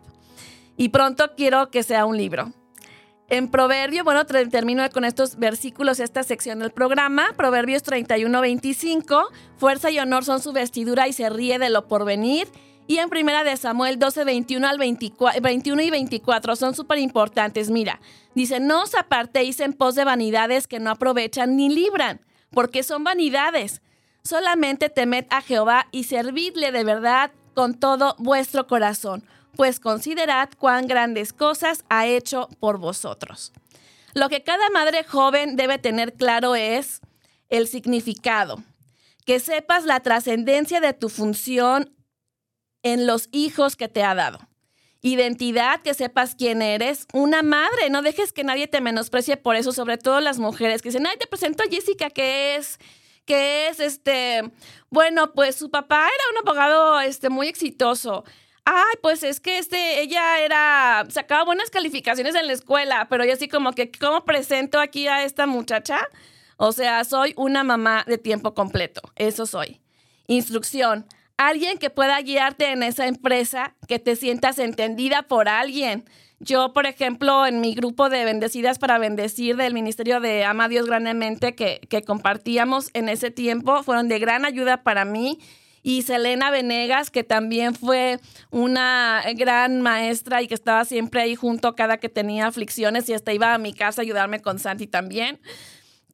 Y 0.77 0.89
pronto 0.89 1.35
quiero 1.35 1.69
que 1.69 1.83
sea 1.83 2.05
un 2.05 2.17
libro. 2.17 2.51
En 3.29 3.49
Proverbio, 3.51 4.03
bueno, 4.03 4.25
termino 4.25 4.89
con 4.89 5.05
estos 5.05 5.35
versículos, 5.37 5.99
esta 5.99 6.23
sección 6.23 6.57
del 6.57 6.71
programa. 6.71 7.33
Proverbios 7.37 7.83
31, 7.83 8.41
25. 8.41 9.27
Fuerza 9.57 9.91
y 9.91 9.99
honor 9.99 10.25
son 10.25 10.41
su 10.41 10.51
vestidura 10.51 11.07
y 11.07 11.13
se 11.13 11.29
ríe 11.29 11.59
de 11.59 11.69
lo 11.69 11.87
porvenir. 11.87 12.47
Y 12.89 12.97
en 12.97 13.09
Primera 13.09 13.43
de 13.43 13.55
Samuel 13.55 13.99
12, 13.99 14.23
21 14.23 14.67
al 14.67 14.79
21 14.79 15.81
y 15.83 15.89
24 15.91 16.55
son 16.55 16.73
súper 16.73 16.97
importantes. 16.97 17.69
Mira, 17.69 18.01
dice, 18.33 18.59
no 18.59 18.81
os 18.81 18.95
apartéis 18.95 19.59
en 19.59 19.73
pos 19.73 19.93
de 19.93 20.05
vanidades 20.05 20.65
que 20.65 20.79
no 20.79 20.89
aprovechan 20.89 21.55
ni 21.55 21.69
libran, 21.69 22.19
porque 22.49 22.81
son 22.81 23.03
vanidades. 23.03 23.83
Solamente 24.23 24.89
temed 24.89 25.27
a 25.29 25.41
Jehová 25.41 25.85
y 25.91 26.05
servidle 26.05 26.71
de 26.71 26.83
verdad 26.83 27.29
con 27.53 27.75
todo 27.75 28.15
vuestro 28.17 28.65
corazón, 28.65 29.23
pues 29.55 29.79
considerad 29.79 30.49
cuán 30.57 30.87
grandes 30.87 31.31
cosas 31.31 31.85
ha 31.89 32.07
hecho 32.07 32.49
por 32.59 32.79
vosotros. 32.79 33.53
Lo 34.15 34.29
que 34.29 34.41
cada 34.41 34.67
madre 34.71 35.03
joven 35.03 35.57
debe 35.57 35.77
tener 35.77 36.13
claro 36.13 36.55
es 36.55 37.01
el 37.49 37.67
significado, 37.67 38.63
que 39.27 39.39
sepas 39.39 39.85
la 39.85 39.99
trascendencia 39.99 40.81
de 40.81 40.93
tu 40.93 41.09
función 41.09 41.93
en 42.84 43.07
los 43.07 43.30
hijos 43.32 43.75
que 43.75 43.88
te 43.88 44.03
ha 44.03 44.15
dado. 44.15 44.39
Identidad, 45.01 45.82
que 45.82 45.93
sepas 45.93 46.36
quién 46.36 46.61
eres, 46.61 47.07
una 47.13 47.41
madre, 47.41 47.89
no 47.89 48.01
dejes 48.01 48.34
que 48.34 48.43
nadie 48.43 48.67
te 48.67 48.82
menosprecie 48.82 49.38
por 49.38 49.55
eso, 49.55 49.71
sobre 49.71 49.97
todo 49.97 50.19
las 50.19 50.39
mujeres 50.39 50.82
que 50.82 50.89
dicen, 50.89 51.07
ay, 51.07 51.17
te 51.17 51.27
presento 51.27 51.63
a 51.63 51.69
Jessica, 51.69 52.09
que 52.09 52.55
es, 52.55 52.80
que 53.25 53.67
es, 53.67 53.80
este, 53.80 54.41
bueno, 54.89 55.34
pues 55.34 55.55
su 55.55 55.69
papá 55.69 55.99
era 55.99 56.23
un 56.34 56.47
abogado, 56.47 56.99
este, 56.99 57.30
muy 57.30 57.47
exitoso. 57.47 58.25
Ay, 58.65 58.95
pues 59.01 59.23
es 59.23 59.39
que 59.39 59.57
este, 59.57 60.01
ella 60.01 60.41
era, 60.41 61.05
sacaba 61.09 61.45
buenas 61.45 61.69
calificaciones 61.69 62.36
en 62.36 62.47
la 62.47 62.53
escuela, 62.53 63.07
pero 63.09 63.23
yo 63.23 63.34
así 63.34 63.47
como 63.47 63.71
que, 63.71 63.91
¿cómo 63.91 64.25
presento 64.25 64.80
aquí 64.80 65.07
a 65.07 65.23
esta 65.23 65.47
muchacha? 65.47 66.01
O 66.57 66.73
sea, 66.73 67.05
soy 67.05 67.34
una 67.38 67.63
mamá 67.63 68.03
de 68.05 68.17
tiempo 68.17 68.53
completo, 68.53 69.01
eso 69.15 69.45
soy. 69.45 69.80
Instrucción, 70.27 71.07
alguien 71.39 71.77
que 71.77 71.89
pueda 71.89 72.21
guiarte 72.21 72.71
en 72.71 72.83
esa 72.83 73.07
empresa, 73.07 73.73
que 73.87 73.97
te 73.97 74.17
sientas 74.17 74.59
entendida 74.59 75.23
por 75.23 75.47
alguien. 75.47 76.03
Yo, 76.41 76.73
por 76.73 76.85
ejemplo, 76.85 77.45
en 77.45 77.61
mi 77.61 77.75
grupo 77.75 78.09
de 78.09 78.25
Bendecidas 78.25 78.77
para 78.77 78.97
Bendecir 78.97 79.55
del 79.55 79.73
Ministerio 79.73 80.19
de 80.19 80.43
Ama 80.43 80.67
Dios 80.67 80.85
Grandemente 80.85 81.55
que, 81.55 81.79
que 81.89 82.01
compartíamos 82.01 82.89
en 82.93 83.07
ese 83.07 83.31
tiempo, 83.31 83.83
fueron 83.83 84.09
de 84.09 84.19
gran 84.19 84.43
ayuda 84.43 84.83
para 84.83 85.05
mí. 85.05 85.39
Y 85.81 86.01
Selena 86.01 86.51
Venegas, 86.51 87.09
que 87.09 87.23
también 87.23 87.73
fue 87.73 88.19
una 88.51 89.23
gran 89.37 89.79
maestra 89.79 90.41
y 90.41 90.47
que 90.49 90.55
estaba 90.55 90.83
siempre 90.83 91.21
ahí 91.21 91.35
junto 91.35 91.73
cada 91.73 91.99
que 91.99 92.09
tenía 92.09 92.47
aflicciones 92.47 93.07
y 93.07 93.13
hasta 93.13 93.31
iba 93.31 93.53
a 93.53 93.57
mi 93.57 93.73
casa 93.73 94.01
a 94.01 94.03
ayudarme 94.03 94.41
con 94.41 94.59
Santi 94.59 94.87
también. 94.87 95.39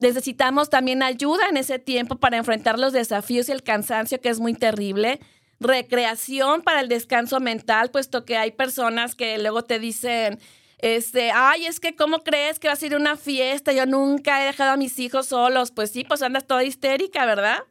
Necesitamos 0.05 0.69
también 0.69 1.01
ayuda 1.01 1.47
en 1.49 1.57
ese 1.57 1.79
tiempo 1.79 2.17
para 2.17 2.37
enfrentar 2.37 2.77
los 2.77 2.93
desafíos 2.93 3.49
y 3.49 3.53
el 3.53 3.63
cansancio 3.63 4.21
que 4.21 4.29
es 4.29 4.39
muy 4.39 4.53
terrible. 4.53 5.19
Recreación 5.59 6.61
para 6.61 6.81
el 6.81 6.89
descanso 6.89 7.39
mental, 7.39 7.89
puesto 7.89 8.23
que 8.23 8.37
hay 8.37 8.51
personas 8.51 9.15
que 9.15 9.39
luego 9.39 9.63
te 9.63 9.79
dicen, 9.79 10.37
este, 10.77 11.31
ay, 11.31 11.65
es 11.65 11.79
que 11.79 11.95
¿cómo 11.95 12.19
crees 12.19 12.59
que 12.59 12.67
vas 12.67 12.83
a 12.83 12.85
ir 12.85 12.93
a 12.93 12.97
una 12.97 13.15
fiesta? 13.15 13.73
Yo 13.73 13.87
nunca 13.87 14.43
he 14.43 14.45
dejado 14.45 14.73
a 14.73 14.77
mis 14.77 14.99
hijos 14.99 15.25
solos. 15.25 15.71
Pues 15.71 15.89
sí, 15.89 16.03
pues 16.03 16.21
andas 16.21 16.45
toda 16.45 16.63
histérica, 16.63 17.25
¿verdad? 17.25 17.63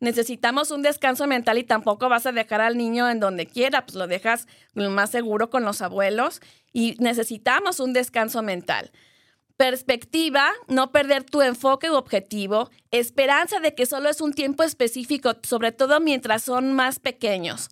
Necesitamos 0.00 0.70
un 0.70 0.80
descanso 0.80 1.26
mental 1.26 1.58
y 1.58 1.64
tampoco 1.64 2.08
vas 2.08 2.24
a 2.24 2.32
dejar 2.32 2.62
al 2.62 2.78
niño 2.78 3.10
en 3.10 3.20
donde 3.20 3.44
quiera, 3.44 3.84
pues 3.84 3.94
lo 3.94 4.06
dejas 4.06 4.46
más 4.72 5.10
seguro 5.10 5.50
con 5.50 5.64
los 5.64 5.82
abuelos 5.82 6.40
y 6.72 6.96
necesitamos 6.98 7.78
un 7.78 7.92
descanso 7.92 8.40
mental. 8.40 8.90
Perspectiva, 9.56 10.50
no 10.66 10.90
perder 10.90 11.22
tu 11.22 11.40
enfoque 11.40 11.90
u 11.90 11.94
objetivo. 11.94 12.70
Esperanza 12.90 13.60
de 13.60 13.74
que 13.74 13.86
solo 13.86 14.08
es 14.08 14.20
un 14.20 14.32
tiempo 14.32 14.64
específico, 14.64 15.36
sobre 15.44 15.70
todo 15.70 16.00
mientras 16.00 16.42
son 16.42 16.72
más 16.72 16.98
pequeños. 16.98 17.68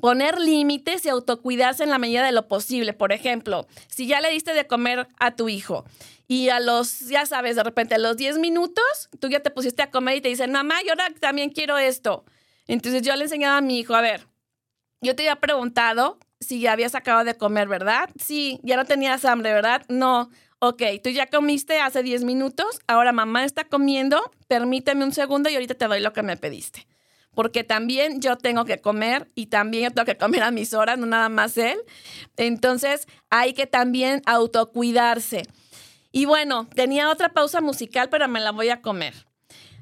Poner 0.00 0.38
límites 0.38 1.04
y 1.04 1.08
autocuidarse 1.08 1.82
en 1.82 1.90
la 1.90 1.98
medida 1.98 2.24
de 2.24 2.30
lo 2.30 2.46
posible. 2.46 2.92
Por 2.92 3.10
ejemplo, 3.10 3.66
si 3.88 4.06
ya 4.06 4.20
le 4.20 4.30
diste 4.30 4.54
de 4.54 4.68
comer 4.68 5.08
a 5.18 5.34
tu 5.34 5.48
hijo 5.48 5.84
y 6.28 6.50
a 6.50 6.60
los, 6.60 7.00
ya 7.00 7.26
sabes, 7.26 7.56
de 7.56 7.64
repente 7.64 7.96
a 7.96 7.98
los 7.98 8.16
10 8.16 8.38
minutos, 8.38 9.10
tú 9.18 9.28
ya 9.28 9.40
te 9.40 9.50
pusiste 9.50 9.82
a 9.82 9.90
comer 9.90 10.18
y 10.18 10.20
te 10.20 10.28
dicen, 10.28 10.52
mamá, 10.52 10.76
yo 10.84 10.90
ahora 10.90 11.12
también 11.18 11.50
quiero 11.50 11.78
esto. 11.78 12.24
Entonces 12.68 13.02
yo 13.02 13.14
le 13.16 13.24
enseñaba 13.24 13.58
a 13.58 13.60
mi 13.60 13.80
hijo, 13.80 13.94
a 13.94 14.00
ver, 14.00 14.28
yo 15.00 15.16
te 15.16 15.22
había 15.22 15.40
preguntado 15.40 16.18
si 16.40 16.60
ya 16.60 16.72
habías 16.72 16.94
acabado 16.94 17.24
de 17.24 17.36
comer, 17.36 17.68
¿verdad? 17.68 18.08
Sí, 18.22 18.60
ya 18.62 18.76
no 18.76 18.84
tenías 18.84 19.24
hambre, 19.24 19.52
¿verdad? 19.52 19.82
No 19.88 20.30
ok, 20.58 20.82
tú 21.02 21.10
ya 21.10 21.26
comiste 21.26 21.80
hace 21.80 22.02
10 22.02 22.24
minutos, 22.24 22.80
ahora 22.86 23.12
mamá 23.12 23.44
está 23.44 23.64
comiendo, 23.64 24.30
permíteme 24.48 25.04
un 25.04 25.12
segundo 25.12 25.50
y 25.50 25.54
ahorita 25.54 25.74
te 25.74 25.86
doy 25.86 26.00
lo 26.00 26.12
que 26.12 26.22
me 26.22 26.36
pediste. 26.36 26.86
Porque 27.34 27.64
también 27.64 28.20
yo 28.20 28.36
tengo 28.36 28.64
que 28.64 28.80
comer 28.80 29.28
y 29.34 29.46
también 29.46 29.84
yo 29.84 29.90
tengo 29.90 30.06
que 30.06 30.16
comer 30.16 30.42
a 30.44 30.50
mis 30.50 30.72
horas, 30.72 30.98
no 30.98 31.06
nada 31.06 31.28
más 31.28 31.56
él. 31.58 31.78
Entonces 32.36 33.08
hay 33.28 33.54
que 33.54 33.66
también 33.66 34.22
autocuidarse. 34.24 35.42
Y 36.12 36.26
bueno, 36.26 36.68
tenía 36.74 37.10
otra 37.10 37.30
pausa 37.32 37.60
musical, 37.60 38.08
pero 38.08 38.28
me 38.28 38.40
la 38.40 38.52
voy 38.52 38.68
a 38.68 38.80
comer. 38.80 39.14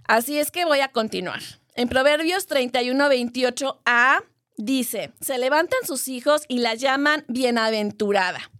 Así 0.04 0.38
es 0.38 0.50
que 0.50 0.64
voy 0.64 0.80
a 0.80 0.88
continuar. 0.88 1.42
En 1.74 1.88
Proverbios 1.88 2.46
31, 2.46 3.08
28a 3.10 4.24
dice, 4.56 5.12
se 5.20 5.38
levantan 5.38 5.80
sus 5.86 6.08
hijos 6.08 6.42
y 6.48 6.58
la 6.58 6.74
llaman 6.74 7.24
bienaventurada. 7.28 8.50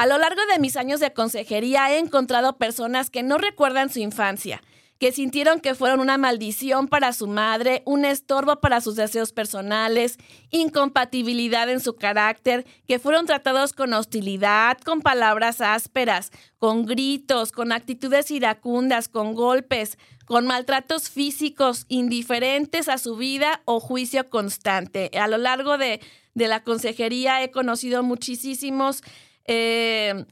A 0.00 0.06
lo 0.06 0.16
largo 0.16 0.40
de 0.50 0.58
mis 0.58 0.78
años 0.78 0.98
de 0.98 1.12
consejería 1.12 1.92
he 1.92 1.98
encontrado 1.98 2.56
personas 2.56 3.10
que 3.10 3.22
no 3.22 3.36
recuerdan 3.36 3.90
su 3.90 3.98
infancia, 3.98 4.62
que 4.98 5.12
sintieron 5.12 5.60
que 5.60 5.74
fueron 5.74 6.00
una 6.00 6.16
maldición 6.16 6.88
para 6.88 7.12
su 7.12 7.26
madre, 7.26 7.82
un 7.84 8.06
estorbo 8.06 8.60
para 8.60 8.80
sus 8.80 8.96
deseos 8.96 9.32
personales, 9.32 10.16
incompatibilidad 10.50 11.68
en 11.68 11.80
su 11.80 11.96
carácter, 11.96 12.64
que 12.88 12.98
fueron 12.98 13.26
tratados 13.26 13.74
con 13.74 13.92
hostilidad, 13.92 14.78
con 14.78 15.02
palabras 15.02 15.60
ásperas, 15.60 16.30
con 16.56 16.86
gritos, 16.86 17.52
con 17.52 17.70
actitudes 17.70 18.30
iracundas, 18.30 19.06
con 19.06 19.34
golpes, 19.34 19.98
con 20.24 20.46
maltratos 20.46 21.10
físicos 21.10 21.84
indiferentes 21.88 22.88
a 22.88 22.96
su 22.96 23.16
vida 23.16 23.60
o 23.66 23.80
juicio 23.80 24.30
constante. 24.30 25.10
A 25.20 25.28
lo 25.28 25.36
largo 25.36 25.76
de, 25.76 26.00
de 26.32 26.48
la 26.48 26.64
consejería 26.64 27.42
he 27.42 27.50
conocido 27.50 28.02
muchísimos 28.02 29.02
eh, 29.44 30.26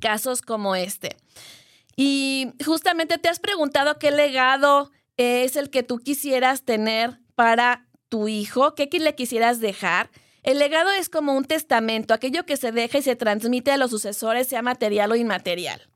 casos 0.00 0.42
como 0.42 0.74
este. 0.74 1.16
Y 1.96 2.52
justamente 2.64 3.18
te 3.18 3.28
has 3.28 3.40
preguntado 3.40 3.98
qué 3.98 4.10
legado 4.10 4.90
es 5.16 5.56
el 5.56 5.70
que 5.70 5.82
tú 5.82 5.98
quisieras 5.98 6.62
tener 6.62 7.18
para 7.34 7.88
tu 8.08 8.28
hijo, 8.28 8.74
qué 8.74 8.88
le 8.92 9.14
quisieras 9.14 9.60
dejar. 9.60 10.10
El 10.42 10.58
legado 10.58 10.90
es 10.92 11.08
como 11.08 11.34
un 11.34 11.44
testamento, 11.44 12.14
aquello 12.14 12.46
que 12.46 12.56
se 12.56 12.72
deja 12.72 12.98
y 12.98 13.02
se 13.02 13.16
transmite 13.16 13.72
a 13.72 13.76
los 13.76 13.90
sucesores, 13.90 14.46
sea 14.46 14.62
material 14.62 15.12
o 15.12 15.16
inmaterial. 15.16 15.88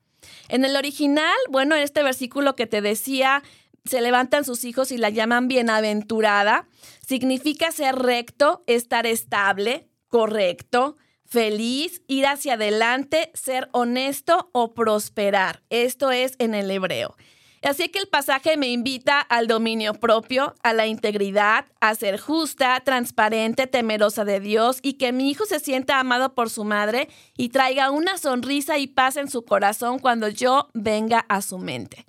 En 0.48 0.64
el 0.64 0.76
original, 0.76 1.36
bueno, 1.48 1.76
en 1.76 1.82
este 1.82 2.02
versículo 2.02 2.56
que 2.56 2.66
te 2.66 2.80
decía, 2.80 3.42
se 3.84 4.00
levantan 4.00 4.44
sus 4.44 4.64
hijos 4.64 4.92
y 4.92 4.98
la 4.98 5.10
llaman 5.10 5.48
bienaventurada, 5.48 6.68
significa 7.06 7.72
ser 7.72 7.96
recto, 7.96 8.62
estar 8.66 9.06
estable, 9.06 9.88
correcto, 10.08 10.96
feliz, 11.32 12.02
ir 12.08 12.26
hacia 12.26 12.54
adelante, 12.54 13.30
ser 13.32 13.70
honesto 13.72 14.50
o 14.52 14.74
prosperar. 14.74 15.62
Esto 15.70 16.10
es 16.10 16.34
en 16.38 16.54
el 16.54 16.70
hebreo. 16.70 17.16
Así 17.62 17.88
que 17.88 18.00
el 18.00 18.08
pasaje 18.08 18.56
me 18.58 18.68
invita 18.68 19.20
al 19.20 19.46
dominio 19.46 19.94
propio, 19.94 20.54
a 20.62 20.74
la 20.74 20.86
integridad, 20.86 21.64
a 21.80 21.94
ser 21.94 22.20
justa, 22.20 22.78
transparente, 22.80 23.66
temerosa 23.66 24.24
de 24.26 24.40
Dios 24.40 24.80
y 24.82 24.94
que 24.94 25.12
mi 25.12 25.30
hijo 25.30 25.46
se 25.46 25.60
sienta 25.60 26.00
amado 26.00 26.34
por 26.34 26.50
su 26.50 26.64
madre 26.64 27.08
y 27.36 27.48
traiga 27.48 27.90
una 27.90 28.18
sonrisa 28.18 28.78
y 28.78 28.88
paz 28.88 29.16
en 29.16 29.30
su 29.30 29.44
corazón 29.44 30.00
cuando 30.00 30.28
yo 30.28 30.68
venga 30.74 31.24
a 31.28 31.40
su 31.40 31.58
mente. 31.58 32.04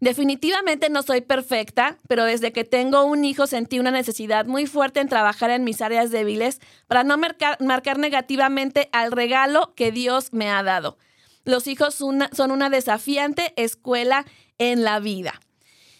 Definitivamente 0.00 0.88
no 0.88 1.02
soy 1.02 1.20
perfecta, 1.20 1.98
pero 2.08 2.24
desde 2.24 2.52
que 2.52 2.64
tengo 2.64 3.04
un 3.04 3.22
hijo 3.22 3.46
sentí 3.46 3.78
una 3.78 3.90
necesidad 3.90 4.46
muy 4.46 4.66
fuerte 4.66 5.00
en 5.00 5.10
trabajar 5.10 5.50
en 5.50 5.62
mis 5.62 5.82
áreas 5.82 6.10
débiles 6.10 6.58
para 6.86 7.04
no 7.04 7.18
marcar, 7.18 7.98
negativamente 7.98 8.88
al 8.92 9.12
regalo 9.12 9.74
que 9.74 9.92
Dios 9.92 10.32
me 10.32 10.48
ha 10.48 10.62
dado. 10.62 10.96
Los 11.44 11.66
hijos 11.66 11.94
son 11.94 12.50
una 12.50 12.70
desafiante 12.70 13.52
escuela 13.56 14.24
en 14.56 14.84
la 14.84 15.00
vida. 15.00 15.38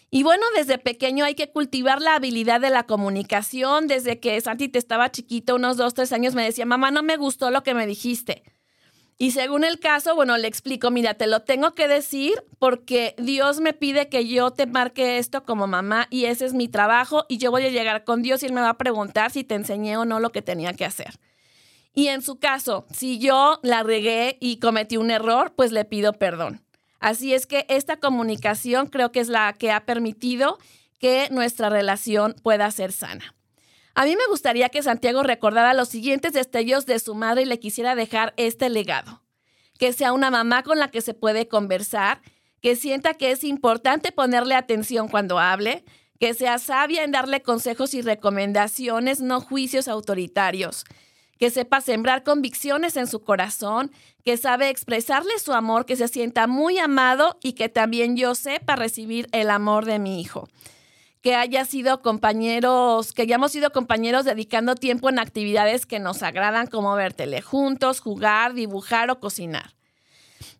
Y 0.09 0.23
bueno, 0.23 0.43
desde 0.55 0.79
pequeño 0.79 1.23
hay 1.23 1.35
que 1.35 1.51
cultivar 1.51 2.01
la 2.01 2.15
habilidad 2.15 2.59
de 2.59 2.69
la 2.69 2.83
comunicación. 2.83 3.87
Desde 3.87 4.19
que 4.19 4.41
Santi 4.41 4.67
te 4.67 4.79
estaba 4.79 5.11
chiquito, 5.11 5.55
unos 5.55 5.77
dos, 5.77 5.93
tres 5.93 6.11
años, 6.11 6.33
me 6.33 6.43
decía, 6.43 6.65
mamá, 6.65 6.91
no 6.91 7.01
me 7.01 7.17
gustó 7.17 7.49
lo 7.49 7.63
que 7.63 7.73
me 7.73 7.87
dijiste. 7.87 8.43
Y 9.21 9.29
según 9.33 9.63
el 9.63 9.79
caso, 9.79 10.15
bueno, 10.15 10.35
le 10.39 10.47
explico, 10.47 10.89
mira, 10.89 11.13
te 11.13 11.27
lo 11.27 11.43
tengo 11.43 11.75
que 11.75 11.87
decir 11.87 12.43
porque 12.57 13.13
Dios 13.19 13.59
me 13.59 13.71
pide 13.71 14.09
que 14.09 14.27
yo 14.27 14.49
te 14.49 14.65
marque 14.65 15.19
esto 15.19 15.43
como 15.43 15.67
mamá 15.67 16.07
y 16.09 16.25
ese 16.25 16.43
es 16.43 16.55
mi 16.55 16.67
trabajo 16.67 17.27
y 17.29 17.37
yo 17.37 17.51
voy 17.51 17.63
a 17.65 17.69
llegar 17.69 18.03
con 18.03 18.23
Dios 18.23 18.41
y 18.41 18.47
Él 18.47 18.53
me 18.53 18.61
va 18.61 18.69
a 18.69 18.77
preguntar 18.79 19.29
si 19.29 19.43
te 19.43 19.53
enseñé 19.53 19.95
o 19.95 20.05
no 20.05 20.19
lo 20.19 20.31
que 20.31 20.41
tenía 20.41 20.73
que 20.73 20.85
hacer. 20.85 21.19
Y 21.93 22.07
en 22.07 22.23
su 22.23 22.39
caso, 22.39 22.87
si 22.91 23.19
yo 23.19 23.59
la 23.61 23.83
regué 23.83 24.37
y 24.41 24.57
cometí 24.57 24.97
un 24.97 25.11
error, 25.11 25.53
pues 25.55 25.71
le 25.71 25.85
pido 25.85 26.13
perdón. 26.13 26.65
Así 26.99 27.35
es 27.35 27.45
que 27.45 27.67
esta 27.69 27.97
comunicación 27.97 28.87
creo 28.87 29.11
que 29.11 29.19
es 29.19 29.27
la 29.27 29.53
que 29.53 29.71
ha 29.71 29.85
permitido 29.85 30.57
que 30.97 31.27
nuestra 31.29 31.69
relación 31.69 32.35
pueda 32.41 32.71
ser 32.71 32.91
sana. 32.91 33.35
A 33.93 34.05
mí 34.05 34.15
me 34.15 34.25
gustaría 34.29 34.69
que 34.69 34.83
Santiago 34.83 35.23
recordara 35.23 35.73
los 35.73 35.89
siguientes 35.89 36.33
destellos 36.33 36.85
de 36.85 36.99
su 36.99 37.13
madre 37.13 37.41
y 37.41 37.45
le 37.45 37.59
quisiera 37.59 37.95
dejar 37.95 38.33
este 38.37 38.69
legado. 38.69 39.21
Que 39.77 39.93
sea 39.93 40.13
una 40.13 40.31
mamá 40.31 40.63
con 40.63 40.79
la 40.79 40.89
que 40.89 41.01
se 41.01 41.13
puede 41.13 41.47
conversar, 41.47 42.21
que 42.61 42.75
sienta 42.75 43.15
que 43.15 43.31
es 43.31 43.43
importante 43.43 44.11
ponerle 44.11 44.55
atención 44.55 45.07
cuando 45.07 45.39
hable, 45.39 45.83
que 46.19 46.33
sea 46.33 46.59
sabia 46.59 47.03
en 47.03 47.11
darle 47.11 47.41
consejos 47.41 47.93
y 47.93 48.01
recomendaciones, 48.01 49.19
no 49.19 49.41
juicios 49.41 49.87
autoritarios, 49.87 50.85
que 51.37 51.49
sepa 51.49 51.81
sembrar 51.81 52.23
convicciones 52.23 52.95
en 52.95 53.07
su 53.07 53.23
corazón, 53.23 53.91
que 54.23 54.37
sabe 54.37 54.69
expresarle 54.69 55.39
su 55.39 55.51
amor, 55.51 55.87
que 55.87 55.95
se 55.95 56.07
sienta 56.07 56.45
muy 56.45 56.77
amado 56.77 57.39
y 57.41 57.53
que 57.53 57.67
también 57.67 58.15
yo 58.15 58.35
sepa 58.35 58.75
recibir 58.75 59.27
el 59.31 59.49
amor 59.49 59.85
de 59.85 59.97
mi 59.97 60.21
hijo 60.21 60.47
que 61.21 61.35
haya 61.35 61.65
sido 61.65 62.01
compañeros, 62.01 63.13
que 63.13 63.21
hayamos 63.21 63.51
sido 63.51 63.71
compañeros 63.71 64.25
dedicando 64.25 64.75
tiempo 64.75 65.09
en 65.09 65.19
actividades 65.19 65.85
que 65.85 65.99
nos 65.99 66.23
agradan 66.23 66.67
como 66.67 66.95
ver 66.95 67.13
tele 67.13 67.41
juntos, 67.41 67.99
jugar, 67.99 68.53
dibujar 68.53 69.11
o 69.11 69.19
cocinar. 69.19 69.73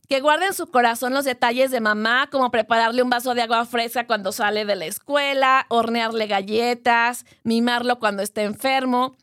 Que 0.08 0.20
guarde 0.20 0.48
en 0.48 0.54
su 0.54 0.68
corazón 0.68 1.14
los 1.14 1.26
detalles 1.26 1.72
de 1.72 1.80
mamá, 1.80 2.30
como 2.30 2.52
prepararle 2.52 3.02
un 3.02 3.10
vaso 3.10 3.34
de 3.34 3.44
agua 3.44 3.66
fresca 3.66 4.06
cuando 4.06 4.34
sale 4.34 4.66
de 4.66 4.76
la 4.76 4.86
escuela, 4.86 5.66
hornearle 5.70 6.28
galletas, 6.28 7.26
mimarlo 7.44 7.98
cuando 7.98 8.22
esté 8.22 8.44
enfermo. 8.44 9.16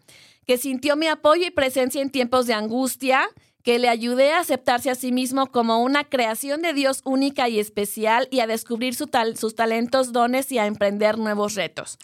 Que 0.46 0.56
sintió 0.56 0.96
mi 0.96 1.06
apoyo 1.06 1.46
y 1.46 1.50
presencia 1.50 2.00
en 2.00 2.08
tiempos 2.08 2.46
de 2.46 2.54
angustia, 2.54 3.28
que 3.68 3.78
le 3.78 3.90
ayudé 3.90 4.32
a 4.32 4.38
aceptarse 4.38 4.88
a 4.88 4.94
sí 4.94 5.12
mismo 5.12 5.48
como 5.48 5.82
una 5.82 6.04
creación 6.04 6.62
de 6.62 6.72
Dios 6.72 7.02
única 7.04 7.50
y 7.50 7.60
especial 7.60 8.26
y 8.30 8.40
a 8.40 8.46
descubrir 8.46 8.94
sus 8.94 9.54
talentos, 9.54 10.10
dones 10.10 10.50
y 10.50 10.56
a 10.56 10.64
emprender 10.64 11.18
nuevos 11.18 11.54
retos. 11.54 11.98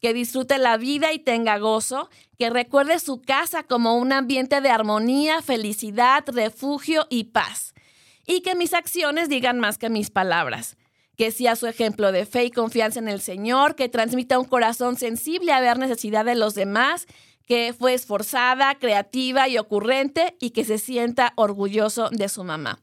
Que 0.00 0.14
disfrute 0.14 0.56
la 0.56 0.78
vida 0.78 1.12
y 1.12 1.18
tenga 1.18 1.58
gozo, 1.58 2.08
que 2.38 2.48
recuerde 2.48 2.98
su 2.98 3.20
casa 3.20 3.62
como 3.62 3.98
un 3.98 4.10
ambiente 4.10 4.62
de 4.62 4.70
armonía, 4.70 5.42
felicidad, 5.42 6.24
refugio 6.28 7.06
y 7.10 7.24
paz. 7.24 7.74
Y 8.26 8.40
que 8.40 8.54
mis 8.54 8.72
acciones 8.72 9.28
digan 9.28 9.60
más 9.60 9.76
que 9.76 9.90
mis 9.90 10.08
palabras 10.08 10.78
que 11.18 11.30
sea 11.30 11.56
su 11.56 11.66
ejemplo 11.66 12.10
de 12.10 12.24
fe 12.24 12.46
y 12.46 12.50
confianza 12.50 12.98
en 12.98 13.06
el 13.06 13.20
Señor, 13.20 13.76
que 13.76 13.90
transmita 13.90 14.38
un 14.38 14.46
corazón 14.46 14.96
sensible 14.96 15.52
a 15.52 15.60
ver 15.60 15.78
necesidad 15.78 16.24
de 16.24 16.34
los 16.34 16.54
demás 16.54 17.06
que 17.46 17.74
fue 17.78 17.94
esforzada, 17.94 18.74
creativa 18.76 19.48
y 19.48 19.58
ocurrente 19.58 20.36
y 20.40 20.50
que 20.50 20.64
se 20.64 20.78
sienta 20.78 21.32
orgulloso 21.36 22.08
de 22.10 22.28
su 22.28 22.44
mamá. 22.44 22.80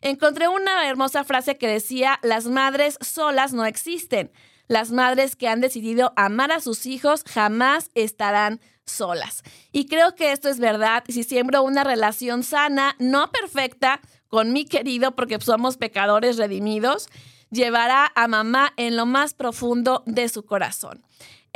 Encontré 0.00 0.48
una 0.48 0.88
hermosa 0.88 1.24
frase 1.24 1.56
que 1.56 1.68
decía, 1.68 2.20
las 2.22 2.46
madres 2.46 2.98
solas 3.00 3.52
no 3.52 3.64
existen. 3.64 4.30
Las 4.68 4.92
madres 4.92 5.34
que 5.34 5.48
han 5.48 5.60
decidido 5.60 6.12
amar 6.16 6.52
a 6.52 6.60
sus 6.60 6.86
hijos 6.86 7.24
jamás 7.26 7.90
estarán 7.94 8.60
solas. 8.84 9.42
Y 9.72 9.86
creo 9.86 10.14
que 10.14 10.32
esto 10.32 10.48
es 10.48 10.60
verdad. 10.60 11.04
Si 11.08 11.24
siembro 11.24 11.62
una 11.62 11.84
relación 11.84 12.42
sana, 12.42 12.94
no 12.98 13.30
perfecta, 13.30 14.00
con 14.28 14.52
mi 14.52 14.66
querido, 14.66 15.16
porque 15.16 15.40
somos 15.40 15.78
pecadores 15.78 16.36
redimidos, 16.36 17.08
llevará 17.50 18.12
a 18.14 18.28
mamá 18.28 18.72
en 18.76 18.96
lo 18.96 19.06
más 19.06 19.34
profundo 19.34 20.02
de 20.06 20.28
su 20.28 20.44
corazón. 20.44 21.02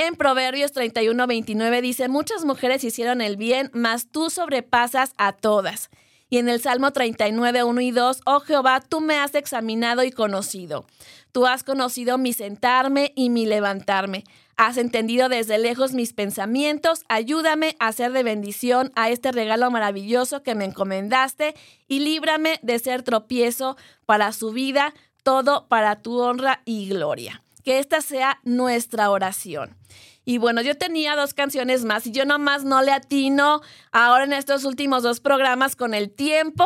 En 0.05 0.17
Proverbios 0.17 0.73
31, 0.73 1.27
29 1.27 1.81
dice, 1.81 2.09
muchas 2.09 2.43
mujeres 2.43 2.83
hicieron 2.83 3.21
el 3.21 3.37
bien, 3.37 3.71
mas 3.73 4.07
tú 4.11 4.29
sobrepasas 4.29 5.13
a 5.17 5.31
todas. 5.31 5.89
Y 6.29 6.39
en 6.39 6.49
el 6.49 6.59
Salmo 6.59 6.91
39, 6.91 7.63
1 7.63 7.81
y 7.81 7.91
2, 7.91 8.19
oh 8.25 8.41
Jehová, 8.41 8.81
tú 8.81 8.99
me 8.99 9.17
has 9.17 9.33
examinado 9.33 10.03
y 10.03 10.11
conocido. 10.11 10.85
Tú 11.31 11.45
has 11.45 11.63
conocido 11.63 12.17
mi 12.17 12.33
sentarme 12.33 13.13
y 13.15 13.29
mi 13.29 13.45
levantarme. 13.45 14.25
Has 14.57 14.75
entendido 14.75 15.29
desde 15.29 15.57
lejos 15.57 15.93
mis 15.93 16.11
pensamientos. 16.11 17.05
Ayúdame 17.07 17.77
a 17.79 17.93
ser 17.93 18.11
de 18.11 18.23
bendición 18.23 18.91
a 18.95 19.09
este 19.09 19.31
regalo 19.31 19.71
maravilloso 19.71 20.43
que 20.43 20.53
me 20.53 20.65
encomendaste 20.65 21.55
y 21.87 21.99
líbrame 21.99 22.59
de 22.61 22.77
ser 22.79 23.03
tropiezo 23.03 23.77
para 24.05 24.33
su 24.33 24.51
vida, 24.51 24.93
todo 25.23 25.65
para 25.69 26.01
tu 26.01 26.19
honra 26.19 26.61
y 26.65 26.89
gloria 26.89 27.42
que 27.63 27.79
esta 27.79 28.01
sea 28.01 28.39
nuestra 28.43 29.09
oración. 29.09 29.77
Y 30.25 30.37
bueno, 30.37 30.61
yo 30.61 30.77
tenía 30.77 31.15
dos 31.15 31.33
canciones 31.33 31.83
más 31.83 32.07
y 32.07 32.11
yo 32.11 32.25
nomás 32.25 32.63
no 32.63 32.81
le 32.81 32.91
atino 32.91 33.61
ahora 33.91 34.23
en 34.23 34.33
estos 34.33 34.63
últimos 34.63 35.03
dos 35.03 35.19
programas 35.19 35.75
con 35.75 35.93
el 35.93 36.11
tiempo. 36.11 36.65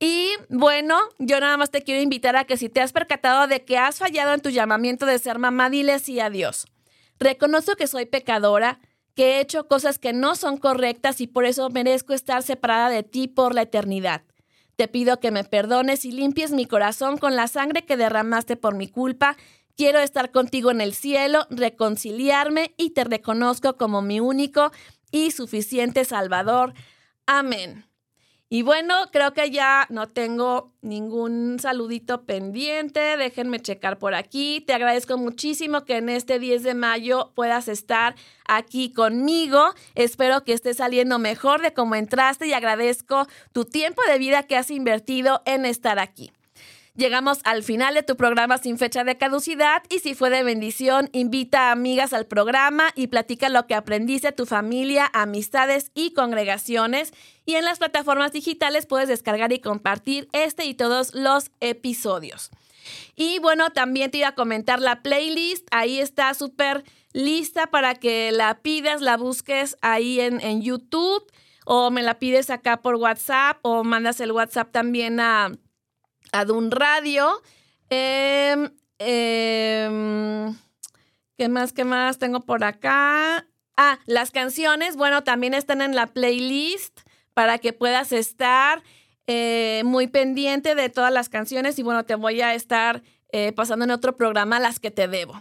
Y 0.00 0.30
bueno, 0.48 0.98
yo 1.18 1.38
nada 1.38 1.56
más 1.56 1.70
te 1.70 1.82
quiero 1.82 2.00
invitar 2.00 2.34
a 2.34 2.44
que 2.44 2.56
si 2.56 2.68
te 2.68 2.80
has 2.80 2.92
percatado 2.92 3.46
de 3.46 3.64
que 3.64 3.78
has 3.78 3.98
fallado 3.98 4.34
en 4.34 4.40
tu 4.40 4.50
llamamiento 4.50 5.06
de 5.06 5.18
ser 5.20 5.38
mamá, 5.38 5.70
dile 5.70 6.00
sí 6.00 6.18
a 6.18 6.28
Dios. 6.28 6.66
Reconozco 7.20 7.76
que 7.76 7.86
soy 7.86 8.06
pecadora, 8.06 8.80
que 9.14 9.36
he 9.36 9.40
hecho 9.40 9.68
cosas 9.68 9.98
que 9.98 10.12
no 10.12 10.34
son 10.34 10.56
correctas 10.56 11.20
y 11.20 11.28
por 11.28 11.44
eso 11.44 11.70
merezco 11.70 12.14
estar 12.14 12.42
separada 12.42 12.88
de 12.88 13.04
ti 13.04 13.28
por 13.28 13.54
la 13.54 13.62
eternidad. 13.62 14.22
Te 14.74 14.88
pido 14.88 15.20
que 15.20 15.30
me 15.30 15.44
perdones 15.44 16.04
y 16.04 16.10
limpies 16.10 16.50
mi 16.50 16.66
corazón 16.66 17.18
con 17.18 17.36
la 17.36 17.46
sangre 17.46 17.84
que 17.84 17.96
derramaste 17.96 18.56
por 18.56 18.74
mi 18.74 18.88
culpa 18.88 19.36
Quiero 19.76 19.98
estar 20.00 20.30
contigo 20.30 20.70
en 20.70 20.80
el 20.80 20.94
cielo, 20.94 21.46
reconciliarme 21.50 22.74
y 22.76 22.90
te 22.90 23.04
reconozco 23.04 23.76
como 23.76 24.02
mi 24.02 24.20
único 24.20 24.70
y 25.10 25.30
suficiente 25.30 26.04
Salvador. 26.04 26.74
Amén. 27.26 27.86
Y 28.54 28.60
bueno, 28.60 28.94
creo 29.10 29.32
que 29.32 29.50
ya 29.50 29.86
no 29.88 30.08
tengo 30.08 30.74
ningún 30.82 31.58
saludito 31.58 32.26
pendiente. 32.26 33.16
Déjenme 33.16 33.60
checar 33.60 33.98
por 33.98 34.14
aquí. 34.14 34.62
Te 34.66 34.74
agradezco 34.74 35.16
muchísimo 35.16 35.86
que 35.86 35.96
en 35.96 36.10
este 36.10 36.38
10 36.38 36.62
de 36.62 36.74
mayo 36.74 37.32
puedas 37.34 37.66
estar 37.68 38.14
aquí 38.46 38.92
conmigo. 38.92 39.72
Espero 39.94 40.44
que 40.44 40.52
estés 40.52 40.76
saliendo 40.76 41.18
mejor 41.18 41.62
de 41.62 41.72
cómo 41.72 41.94
entraste 41.94 42.46
y 42.46 42.52
agradezco 42.52 43.26
tu 43.52 43.64
tiempo 43.64 44.02
de 44.06 44.18
vida 44.18 44.42
que 44.42 44.58
has 44.58 44.70
invertido 44.70 45.40
en 45.46 45.64
estar 45.64 45.98
aquí. 45.98 46.30
Llegamos 46.94 47.38
al 47.44 47.62
final 47.62 47.94
de 47.94 48.02
tu 48.02 48.16
programa 48.16 48.58
sin 48.58 48.76
fecha 48.76 49.02
de 49.02 49.16
caducidad 49.16 49.82
y 49.88 50.00
si 50.00 50.14
fue 50.14 50.28
de 50.28 50.42
bendición, 50.42 51.08
invita 51.12 51.68
a 51.68 51.72
amigas 51.72 52.12
al 52.12 52.26
programa 52.26 52.90
y 52.94 53.06
platica 53.06 53.48
lo 53.48 53.66
que 53.66 53.74
aprendiste 53.74 54.28
a 54.28 54.36
tu 54.36 54.44
familia, 54.44 55.10
amistades 55.14 55.90
y 55.94 56.12
congregaciones. 56.12 57.14
Y 57.46 57.54
en 57.54 57.64
las 57.64 57.78
plataformas 57.78 58.32
digitales 58.32 58.84
puedes 58.84 59.08
descargar 59.08 59.54
y 59.54 59.60
compartir 59.60 60.28
este 60.32 60.66
y 60.66 60.74
todos 60.74 61.14
los 61.14 61.50
episodios. 61.60 62.50
Y 63.16 63.38
bueno, 63.38 63.70
también 63.70 64.10
te 64.10 64.18
iba 64.18 64.28
a 64.28 64.34
comentar 64.34 64.78
la 64.78 65.02
playlist. 65.02 65.66
Ahí 65.70 65.98
está 65.98 66.34
súper 66.34 66.84
lista 67.14 67.68
para 67.68 67.94
que 67.94 68.32
la 68.32 68.58
pidas, 68.58 69.00
la 69.00 69.16
busques 69.16 69.78
ahí 69.80 70.20
en, 70.20 70.42
en 70.42 70.60
YouTube 70.60 71.24
o 71.64 71.90
me 71.90 72.02
la 72.02 72.18
pides 72.18 72.50
acá 72.50 72.82
por 72.82 72.96
WhatsApp 72.96 73.58
o 73.62 73.82
mandas 73.82 74.20
el 74.20 74.32
WhatsApp 74.32 74.72
también 74.72 75.20
a 75.20 75.52
Adun 76.32 76.70
Radio. 76.70 77.42
Em, 77.90 78.70
em, 78.98 80.56
¿Qué 81.36 81.48
más? 81.48 81.72
¿Qué 81.72 81.84
más 81.84 82.18
tengo 82.18 82.40
por 82.40 82.64
acá? 82.64 83.46
Ah, 83.76 83.98
las 84.06 84.30
canciones, 84.30 84.96
bueno, 84.96 85.24
también 85.24 85.54
están 85.54 85.80
en 85.80 85.94
la 85.94 86.08
playlist 86.08 87.00
para 87.34 87.58
que 87.58 87.72
puedas 87.72 88.12
estar 88.12 88.82
eh, 89.26 89.82
muy 89.84 90.08
pendiente 90.08 90.74
de 90.74 90.88
todas 90.88 91.12
las 91.12 91.28
canciones 91.28 91.78
y 91.78 91.82
bueno, 91.82 92.04
te 92.04 92.14
voy 92.16 92.40
a 92.42 92.54
estar 92.54 93.02
eh, 93.30 93.52
pasando 93.52 93.84
en 93.84 93.90
otro 93.90 94.16
programa 94.16 94.60
las 94.60 94.78
que 94.78 94.90
te 94.90 95.08
debo. 95.08 95.40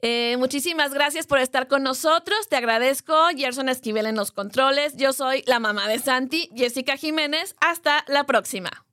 Eh, 0.00 0.36
muchísimas 0.38 0.92
gracias 0.92 1.28
por 1.28 1.38
estar 1.38 1.68
con 1.68 1.84
nosotros. 1.84 2.48
Te 2.48 2.56
agradezco. 2.56 3.14
Gerson 3.36 3.68
Esquivel 3.68 4.06
en 4.06 4.16
los 4.16 4.32
controles. 4.32 4.96
Yo 4.96 5.12
soy 5.12 5.44
la 5.46 5.60
mamá 5.60 5.86
de 5.86 6.00
Santi, 6.00 6.50
Jessica 6.56 6.96
Jiménez. 6.96 7.54
Hasta 7.60 8.04
la 8.08 8.24
próxima. 8.24 8.84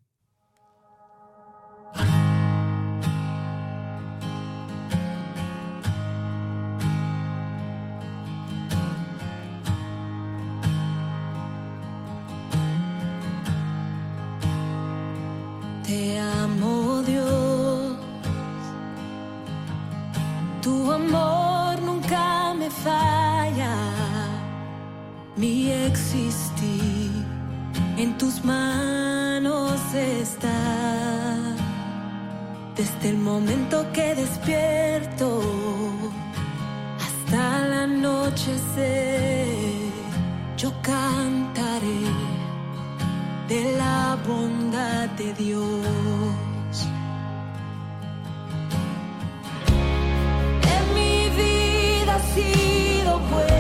Te 15.90 16.20
amo 16.20 17.02
Dios, 17.02 17.98
tu 20.62 20.92
amor 20.92 21.82
nunca 21.82 22.54
me 22.54 22.70
falla, 22.70 23.76
mi 25.36 25.72
existir 25.72 27.26
en 27.98 28.16
tus 28.20 28.46
manos 28.46 29.82
está. 29.96 30.62
Desde 32.76 33.10
el 33.10 33.18
momento 33.18 33.84
que 33.92 34.14
despierto 34.14 35.42
hasta 37.00 37.66
el 37.66 37.74
anochecer, 37.74 39.48
yo 40.56 40.72
cantaré 40.84 42.29
de 43.50 43.72
la 43.78 44.16
bondad 44.28 45.10
de 45.18 45.34
Dios. 45.34 46.88
En 50.76 50.84
mi 50.94 51.30
vida 51.36 52.16
ha 52.16 52.36
sido 52.36 53.20
pues. 53.32 53.59